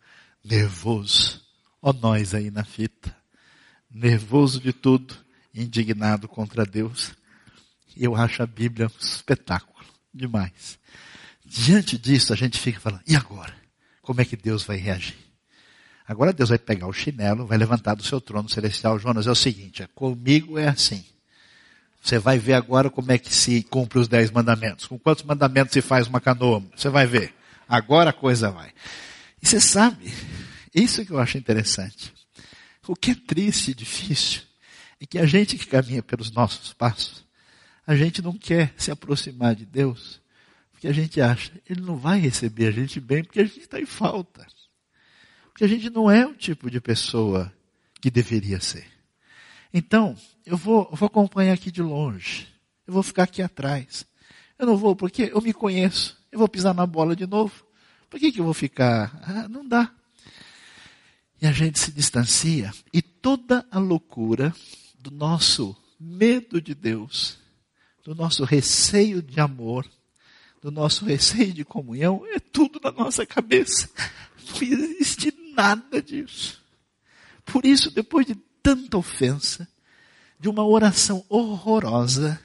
nervoso, 0.45 1.41
ó 1.81 1.93
nós 1.93 2.35
aí 2.35 2.51
na 2.51 2.65
fita, 2.65 3.17
nervoso 3.91 4.61
de 4.61 4.73
tudo, 4.73 5.17
indignado 5.55 6.29
contra 6.29 6.65
Deus. 6.65 7.13
Eu 7.97 8.15
acho 8.15 8.43
a 8.43 8.47
Bíblia 8.47 8.87
um 8.87 9.05
espetáculo 9.05 9.85
demais. 10.13 10.79
Diante 11.45 11.99
disso, 11.99 12.33
a 12.33 12.37
gente 12.37 12.59
fica 12.59 12.81
falando, 12.81 13.03
e 13.07 13.17
agora? 13.17 13.55
Como 14.03 14.21
é 14.21 14.25
que 14.25 14.37
Deus 14.37 14.63
vai 14.63 14.77
reagir? 14.77 15.17
Agora 16.07 16.33
Deus 16.33 16.49
vai 16.49 16.59
pegar 16.59 16.89
o 16.89 16.93
chinelo, 16.93 17.47
vai 17.47 17.57
levantar 17.57 17.95
do 17.95 18.03
seu 18.03 18.21
trono 18.21 18.49
celestial. 18.49 18.99
Jonas, 18.99 19.27
é 19.27 19.31
o 19.31 19.35
seguinte, 19.35 19.83
é, 19.83 19.87
comigo 19.87 20.59
é 20.59 20.69
assim. 20.69 21.05
Você 22.01 22.19
vai 22.19 22.39
ver 22.39 22.55
agora 22.55 22.89
como 22.89 23.13
é 23.13 23.19
que 23.19 23.33
se 23.33 23.63
cumpre 23.63 23.99
os 23.99 24.09
dez 24.09 24.31
mandamentos. 24.31 24.87
Com 24.87 24.99
quantos 24.99 25.25
mandamentos 25.25 25.73
se 25.73 25.83
faz 25.83 26.07
uma 26.07 26.21
canoa? 26.21 26.63
Você 26.75 26.89
vai 26.89 27.07
ver. 27.07 27.35
Agora 27.69 28.11
a 28.11 28.13
coisa 28.13 28.51
vai. 28.51 28.73
E 29.43 29.47
você 29.47 29.61
sabe, 29.61 30.13
isso 30.75 31.05
que 31.05 31.13
eu 31.13 31.19
acho 31.19 31.39
interessante. 31.39 32.13
O 32.87 32.97
que 32.97 33.13
é 33.13 33.15
triste 33.15 33.71
e 33.71 33.75
difícil 33.75 34.43
é 35.01 35.07
que 35.07 35.19
a 35.19 35.27
gente 35.27 35.57
que 35.57 35.67
caminha 35.67 36.03
pelos 36.03 36.31
nossos 36.31 36.73
passos, 36.73 37.25
a 37.87 37.95
gente 37.95 38.21
não 38.21 38.37
quer 38.37 38.75
se 38.77 38.91
aproximar 38.91 39.55
de 39.55 39.65
Deus, 39.65 40.21
porque 40.73 40.89
a 40.89 40.93
gente 40.93 41.21
acha, 41.21 41.53
Ele 41.69 41.81
não 41.81 41.97
vai 41.97 42.19
receber 42.19 42.67
a 42.67 42.71
gente 42.71 42.99
bem 43.01 43.23
porque 43.23 43.41
a 43.41 43.45
gente 43.45 43.61
está 43.61 43.79
em 43.79 43.87
falta. 43.87 44.47
Porque 45.45 45.65
a 45.65 45.69
gente 45.69 45.91
não 45.91 46.11
é 46.11 46.27
o 46.27 46.35
tipo 46.35 46.71
de 46.71 46.81
pessoa 46.81 47.53
que 48.01 48.11
deveria 48.11 48.61
ser. 48.61 48.87
Então, 49.73 50.17
eu 50.51 50.57
vou, 50.57 50.89
eu 50.91 50.97
vou 50.97 51.07
acompanhar 51.07 51.53
aqui 51.53 51.71
de 51.71 51.81
longe. 51.81 52.49
Eu 52.85 52.93
vou 52.93 53.03
ficar 53.05 53.23
aqui 53.23 53.41
atrás. 53.41 54.05
Eu 54.59 54.67
não 54.67 54.77
vou 54.77 54.97
porque 54.97 55.31
eu 55.33 55.41
me 55.41 55.53
conheço. 55.53 56.19
Eu 56.33 56.41
vou 56.41 56.49
pisar 56.49 56.75
na 56.75 56.85
bola 56.85 57.15
de 57.15 57.25
novo. 57.25 57.65
Por 58.09 58.19
que, 58.19 58.33
que 58.33 58.41
eu 58.41 58.45
vou 58.45 58.53
ficar? 58.53 59.17
Ah, 59.23 59.49
não 59.49 59.67
dá. 59.67 59.93
E 61.41 61.47
a 61.47 61.53
gente 61.53 61.79
se 61.79 61.93
distancia. 61.93 62.73
E 62.93 63.01
toda 63.01 63.65
a 63.71 63.79
loucura 63.79 64.53
do 64.99 65.13
nosso 65.13 65.77
medo 65.99 66.61
de 66.61 66.75
Deus, 66.75 67.39
do 68.03 68.13
nosso 68.13 68.43
receio 68.45 69.23
de 69.23 69.39
amor, 69.39 69.89
do 70.61 70.73
nosso 70.73 71.05
receio 71.05 71.53
de 71.53 71.65
comunhão, 71.65 72.25
é 72.27 72.41
tudo 72.41 72.81
na 72.83 72.91
nossa 72.91 73.25
cabeça. 73.25 73.89
Não 74.53 74.63
existe 74.63 75.33
nada 75.55 76.03
disso. 76.03 76.61
Por 77.45 77.65
isso, 77.65 77.91
depois 77.91 78.27
de 78.27 78.35
tanta 78.61 78.99
ofensa, 78.99 79.69
de 80.41 80.49
uma 80.49 80.67
oração 80.67 81.25
horrorosa 81.29 82.41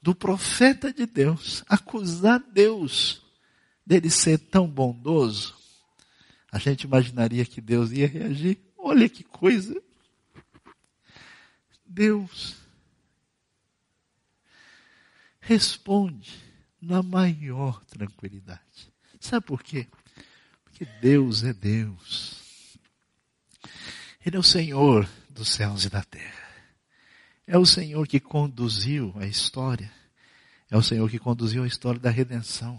do 0.00 0.14
profeta 0.14 0.92
de 0.92 1.06
Deus, 1.06 1.64
acusar 1.66 2.38
Deus 2.38 3.22
dele 3.84 4.10
ser 4.10 4.38
tão 4.38 4.68
bondoso, 4.68 5.56
a 6.52 6.58
gente 6.58 6.82
imaginaria 6.82 7.44
que 7.44 7.60
Deus 7.60 7.90
ia 7.92 8.06
reagir. 8.06 8.58
Olha 8.76 9.08
que 9.08 9.24
coisa. 9.24 9.82
Deus 11.84 12.56
responde 15.40 16.38
na 16.80 17.02
maior 17.02 17.82
tranquilidade. 17.86 18.92
Sabe 19.18 19.46
por 19.46 19.62
quê? 19.62 19.86
Porque 20.64 20.84
Deus 21.00 21.42
é 21.44 21.52
Deus. 21.52 22.78
Ele 24.24 24.36
é 24.36 24.38
o 24.38 24.42
Senhor 24.42 25.08
dos 25.30 25.48
céus 25.48 25.84
e 25.84 25.90
da 25.90 26.02
terra. 26.02 26.47
É 27.50 27.56
o 27.56 27.64
Senhor 27.64 28.06
que 28.06 28.20
conduziu 28.20 29.14
a 29.16 29.26
história. 29.26 29.90
É 30.70 30.76
o 30.76 30.82
Senhor 30.82 31.08
que 31.10 31.18
conduziu 31.18 31.64
a 31.64 31.66
história 31.66 31.98
da 31.98 32.10
redenção. 32.10 32.78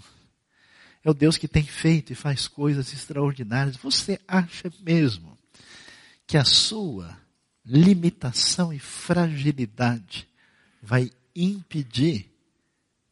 É 1.03 1.09
o 1.09 1.13
Deus 1.13 1.37
que 1.37 1.47
tem 1.47 1.63
feito 1.63 2.13
e 2.13 2.15
faz 2.15 2.47
coisas 2.47 2.93
extraordinárias. 2.93 3.75
Você 3.77 4.19
acha 4.27 4.71
mesmo 4.81 5.35
que 6.27 6.37
a 6.37 6.45
sua 6.45 7.17
limitação 7.65 8.71
e 8.71 8.77
fragilidade 8.77 10.29
vai 10.83 11.11
impedir 11.35 12.31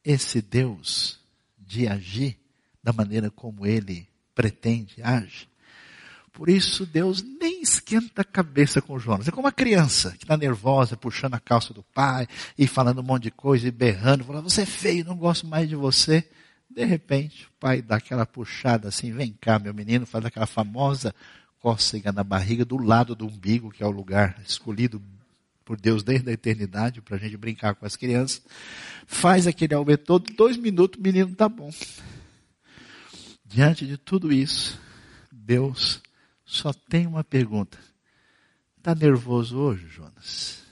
esse 0.06 0.44
Deus 0.44 1.20
de 1.58 1.88
agir 1.88 2.38
da 2.84 2.94
maneira 2.94 3.32
como 3.32 3.66
ele 3.66 4.08
pretende 4.36 5.02
age? 5.02 5.50
Por 6.38 6.50
isso 6.50 6.86
Deus 6.86 7.24
nem 7.24 7.64
esquenta 7.64 8.22
a 8.22 8.24
cabeça 8.24 8.80
com 8.80 9.00
Jonas. 9.00 9.28
É 9.28 9.32
como 9.32 9.48
uma 9.48 9.52
criança 9.52 10.12
que 10.12 10.24
está 10.24 10.38
nervosa, 10.38 10.96
puxando 10.96 11.34
a 11.34 11.40
calça 11.40 11.74
do 11.74 11.82
pai 11.82 12.28
e 12.56 12.68
falando 12.68 13.00
um 13.00 13.04
monte 13.04 13.24
de 13.24 13.32
coisa 13.32 13.68
e 13.68 13.72
berrando, 13.72 14.24
falando, 14.24 14.48
você 14.48 14.62
é 14.62 14.66
feio, 14.68 15.04
não 15.04 15.18
gosto 15.18 15.48
mais 15.48 15.68
de 15.68 15.76
você. 15.76 16.30
De 16.70 16.86
repente, 16.86 17.46
o 17.46 17.60
pai 17.60 17.82
dá 17.82 17.96
aquela 17.96 18.24
puxada 18.24 18.88
assim, 18.88 19.12
vem 19.12 19.36
cá, 19.42 19.58
meu 19.58 19.74
menino, 19.74 20.06
faz 20.06 20.24
aquela 20.26 20.46
famosa 20.46 21.12
cócega 21.60 22.12
na 22.12 22.24
barriga 22.24 22.64
do 22.64 22.78
lado 22.78 23.16
do 23.16 23.26
umbigo, 23.26 23.72
que 23.72 23.82
é 23.82 23.88
o 23.88 23.90
lugar 23.90 24.40
escolhido 24.48 25.02
por 25.66 25.76
Deus 25.76 26.04
desde 26.04 26.30
a 26.30 26.34
eternidade 26.34 27.02
para 27.02 27.16
a 27.16 27.20
gente 27.20 27.36
brincar 27.36 27.74
com 27.74 27.84
as 27.84 27.96
crianças. 27.96 28.44
Faz 29.08 29.48
aquele 29.48 29.74
aumento 29.74 30.04
todo, 30.04 30.32
dois 30.36 30.56
minutos, 30.56 31.00
o 31.00 31.04
menino 31.04 31.32
está 31.32 31.50
bom. 31.50 31.72
Diante 33.44 33.88
de 33.88 33.98
tudo 33.98 34.32
isso, 34.32 34.80
Deus 35.32 36.00
só 36.48 36.72
tem 36.72 37.06
uma 37.06 37.26
pergunta. 37.26 37.78
Está 38.78 38.96
nervoso 38.96 39.58
hoje, 39.58 39.86
Jonas? 39.90 40.64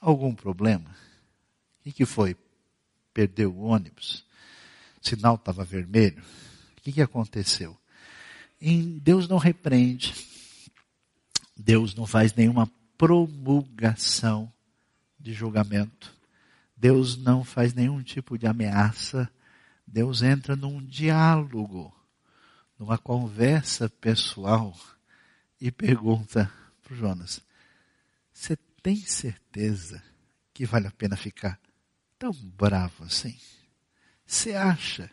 Algum 0.00 0.32
problema? 0.32 0.94
O 1.84 1.92
que 1.92 2.06
foi? 2.06 2.36
Perdeu 3.12 3.52
o 3.52 3.64
ônibus? 3.64 4.24
O 5.02 5.08
sinal 5.08 5.34
estava 5.34 5.64
vermelho? 5.64 6.22
O 6.78 6.82
que, 6.82 6.92
que 6.92 7.02
aconteceu? 7.02 7.76
Deus 9.02 9.26
não 9.28 9.38
repreende. 9.38 10.14
Deus 11.56 11.96
não 11.96 12.06
faz 12.06 12.32
nenhuma 12.32 12.70
promulgação 12.96 14.52
de 15.18 15.32
julgamento. 15.32 16.14
Deus 16.76 17.16
não 17.16 17.42
faz 17.42 17.74
nenhum 17.74 18.02
tipo 18.02 18.38
de 18.38 18.46
ameaça. 18.46 19.28
Deus 19.84 20.22
entra 20.22 20.54
num 20.54 20.80
diálogo 20.80 21.92
numa 22.78 22.98
conversa 22.98 23.88
pessoal 23.88 24.76
e 25.60 25.70
pergunta 25.70 26.50
para 26.82 26.94
o 26.94 26.96
Jonas: 26.96 27.40
Você 28.32 28.56
tem 28.82 28.96
certeza 28.96 30.02
que 30.52 30.66
vale 30.66 30.86
a 30.86 30.92
pena 30.92 31.16
ficar 31.16 31.58
tão 32.18 32.32
bravo 32.32 33.04
assim? 33.04 33.36
Você 34.26 34.54
acha 34.54 35.10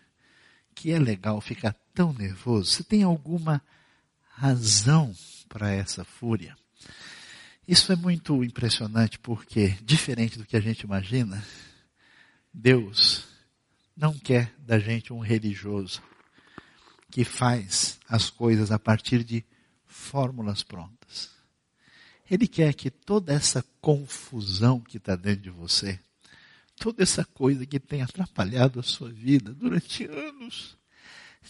que 0.74 0.91
é 0.91 0.99
legal 0.99 1.39
ficar 1.41 1.76
tão 1.93 2.14
nervoso? 2.14 2.72
Você 2.72 2.84
tem 2.84 3.03
alguma 3.03 3.62
razão 4.30 5.14
para 5.47 5.72
essa 5.72 6.03
fúria? 6.03 6.55
Isso 7.68 7.91
é 7.91 7.95
muito 7.95 8.43
impressionante 8.43 9.20
porque, 9.20 9.78
diferente 9.84 10.38
do 10.38 10.45
que 10.45 10.57
a 10.57 10.62
gente 10.62 10.82
imagina, 10.82 11.45
Deus 12.53 13.28
não 13.95 14.18
quer 14.18 14.53
da 14.59 14.80
gente 14.80 15.14
um 15.14 15.20
religioso 15.20 16.01
que 17.12 17.26
faz 17.26 17.99
as 18.07 18.30
coisas 18.30 18.72
a 18.72 18.80
partir 18.80 19.24
de 19.24 19.43
fórmulas 19.86 20.64
prontas. 20.64 21.30
Ele 22.30 22.47
quer 22.47 22.74
que 22.74 22.89
toda 22.89 23.34
essa 23.34 23.64
confusão 23.82 24.80
que 24.80 24.95
está 24.95 25.18
dentro 25.18 25.41
de 25.41 25.49
você, 25.49 25.99
toda 26.78 27.03
essa 27.03 27.26
coisa 27.26 27.66
que 27.66 27.80
tem 27.80 28.01
atrapalhado 28.01 28.80
a 28.80 28.84
sua 28.84 29.12
vida 29.12 29.53
durante 29.53 30.05
anos, 30.05 30.78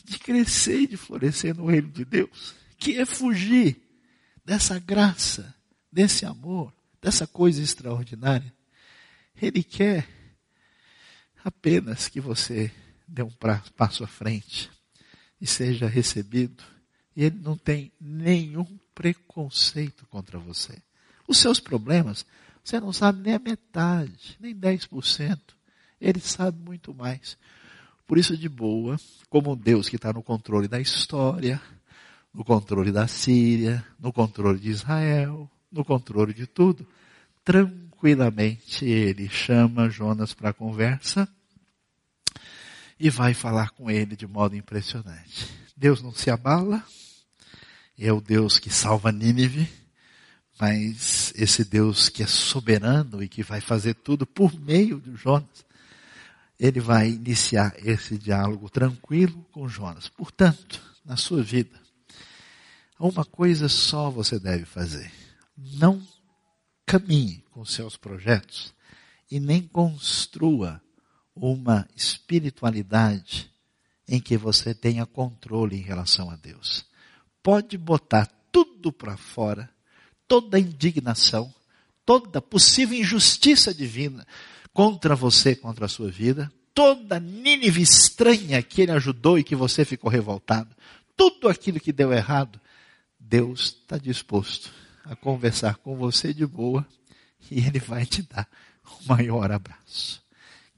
de 0.03 0.17
crescer 0.17 0.81
e 0.81 0.87
de 0.87 0.97
florescer 0.97 1.55
no 1.55 1.67
reino 1.67 1.89
de 1.89 2.03
Deus, 2.03 2.55
que 2.77 2.97
é 2.97 3.05
fugir 3.05 3.79
dessa 4.43 4.79
graça, 4.79 5.53
desse 5.91 6.25
amor, 6.25 6.73
dessa 6.99 7.27
coisa 7.27 7.61
extraordinária. 7.61 8.51
Ele 9.39 9.63
quer 9.63 10.07
apenas 11.43 12.07
que 12.07 12.19
você 12.19 12.71
dê 13.07 13.21
um 13.21 13.31
passo 13.75 14.03
à 14.03 14.07
frente 14.07 14.71
e 15.41 15.47
seja 15.47 15.87
recebido. 15.87 16.63
E 17.15 17.23
ele 17.23 17.39
não 17.41 17.57
tem 17.57 17.91
nenhum 17.99 18.67
preconceito 18.93 20.05
contra 20.05 20.37
você. 20.37 20.77
Os 21.27 21.39
seus 21.39 21.59
problemas, 21.59 22.25
você 22.63 22.79
não 22.79 22.93
sabe 22.93 23.21
nem 23.23 23.33
a 23.33 23.39
metade, 23.39 24.37
nem 24.39 24.55
10%. 24.55 25.39
Ele 25.99 26.19
sabe 26.19 26.57
muito 26.63 26.93
mais. 26.93 27.37
Por 28.07 28.17
isso, 28.17 28.37
de 28.37 28.47
boa, 28.47 28.99
como 29.29 29.55
Deus 29.55 29.89
que 29.89 29.95
está 29.95 30.13
no 30.13 30.21
controle 30.21 30.67
da 30.67 30.79
história, 30.79 31.61
no 32.33 32.43
controle 32.43 32.91
da 32.91 33.07
Síria, 33.07 33.85
no 33.99 34.13
controle 34.13 34.59
de 34.59 34.69
Israel, 34.69 35.49
no 35.71 35.83
controle 35.83 36.33
de 36.33 36.45
tudo, 36.45 36.85
tranquilamente 37.43 38.85
ele 38.85 39.29
chama 39.29 39.89
Jonas 39.89 40.33
para 40.33 40.49
a 40.49 40.53
conversa 40.53 41.27
e 43.01 43.09
vai 43.09 43.33
falar 43.33 43.71
com 43.71 43.89
ele 43.89 44.15
de 44.15 44.27
modo 44.27 44.55
impressionante. 44.55 45.49
Deus 45.75 46.03
não 46.03 46.13
se 46.13 46.29
abala, 46.29 46.85
é 47.97 48.13
o 48.13 48.21
Deus 48.21 48.59
que 48.59 48.69
salva 48.69 49.11
Nínive, 49.11 49.67
mas 50.59 51.33
esse 51.35 51.65
Deus 51.65 52.09
que 52.09 52.21
é 52.21 52.27
soberano 52.27 53.23
e 53.23 53.27
que 53.27 53.41
vai 53.41 53.59
fazer 53.59 53.95
tudo 53.95 54.27
por 54.27 54.53
meio 54.53 55.01
de 55.01 55.15
Jonas, 55.15 55.65
ele 56.59 56.79
vai 56.79 57.09
iniciar 57.09 57.73
esse 57.83 58.19
diálogo 58.19 58.69
tranquilo 58.69 59.43
com 59.51 59.67
Jonas. 59.67 60.07
Portanto, 60.07 60.79
na 61.03 61.17
sua 61.17 61.41
vida, 61.41 61.81
uma 62.99 63.25
coisa 63.25 63.67
só 63.67 64.11
você 64.11 64.39
deve 64.39 64.65
fazer. 64.65 65.11
Não 65.57 65.99
caminhe 66.85 67.43
com 67.49 67.65
seus 67.65 67.97
projetos 67.97 68.75
e 69.31 69.39
nem 69.39 69.63
construa 69.63 70.79
uma 71.41 71.87
espiritualidade 71.95 73.49
em 74.07 74.21
que 74.21 74.37
você 74.37 74.75
tenha 74.75 75.07
controle 75.07 75.75
em 75.75 75.81
relação 75.81 76.29
a 76.29 76.35
Deus. 76.35 76.85
Pode 77.41 77.79
botar 77.79 78.29
tudo 78.51 78.93
para 78.93 79.17
fora, 79.17 79.67
toda 80.27 80.59
indignação, 80.59 81.51
toda 82.05 82.39
possível 82.39 82.95
injustiça 82.95 83.73
divina 83.73 84.27
contra 84.71 85.15
você, 85.15 85.55
contra 85.55 85.87
a 85.87 85.89
sua 85.89 86.11
vida, 86.11 86.51
toda 86.75 87.19
Nínive 87.19 87.81
estranha 87.81 88.61
que 88.61 88.83
ele 88.83 88.91
ajudou 88.91 89.39
e 89.39 89.43
que 89.43 89.55
você 89.55 89.83
ficou 89.83 90.11
revoltado, 90.11 90.75
tudo 91.17 91.49
aquilo 91.49 91.79
que 91.79 91.91
deu 91.91 92.13
errado, 92.13 92.61
Deus 93.19 93.77
está 93.81 93.97
disposto 93.97 94.71
a 95.03 95.15
conversar 95.15 95.77
com 95.77 95.95
você 95.95 96.33
de 96.33 96.45
boa 96.45 96.85
e 97.49 97.65
Ele 97.65 97.79
vai 97.79 98.05
te 98.05 98.21
dar 98.21 98.47
o 98.85 99.07
maior 99.07 99.51
abraço. 99.51 100.20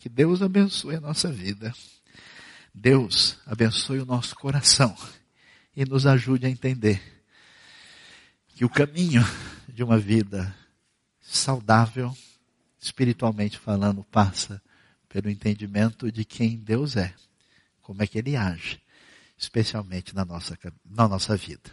Que 0.04 0.10
Deus 0.10 0.42
abençoe 0.42 0.98
a 0.98 1.00
nossa 1.00 1.32
vida. 1.32 1.74
Deus 2.74 3.38
abençoe 3.46 4.00
o 4.00 4.06
nosso 4.06 4.36
coração 4.36 4.94
e 5.74 5.86
nos 5.86 6.06
ajude 6.06 6.46
a 6.46 6.50
entender 6.50 7.02
que 8.50 8.66
o 8.66 8.70
caminho 8.70 9.22
de 9.66 9.82
uma 9.82 9.98
vida 9.98 10.54
saudável, 11.22 12.14
espiritualmente 12.82 13.58
falando, 13.58 14.04
passa 14.04 14.62
pelo 15.08 15.30
entendimento 15.30 16.12
de 16.12 16.26
quem 16.26 16.58
Deus 16.58 16.98
é, 16.98 17.16
como 17.82 18.04
é 18.04 18.06
que 18.06 18.18
Ele 18.18 18.36
age, 18.36 18.82
especialmente 19.38 20.14
na 20.14 20.26
nossa, 20.26 20.60
na 20.84 21.08
nossa 21.08 21.38
vida. 21.38 21.72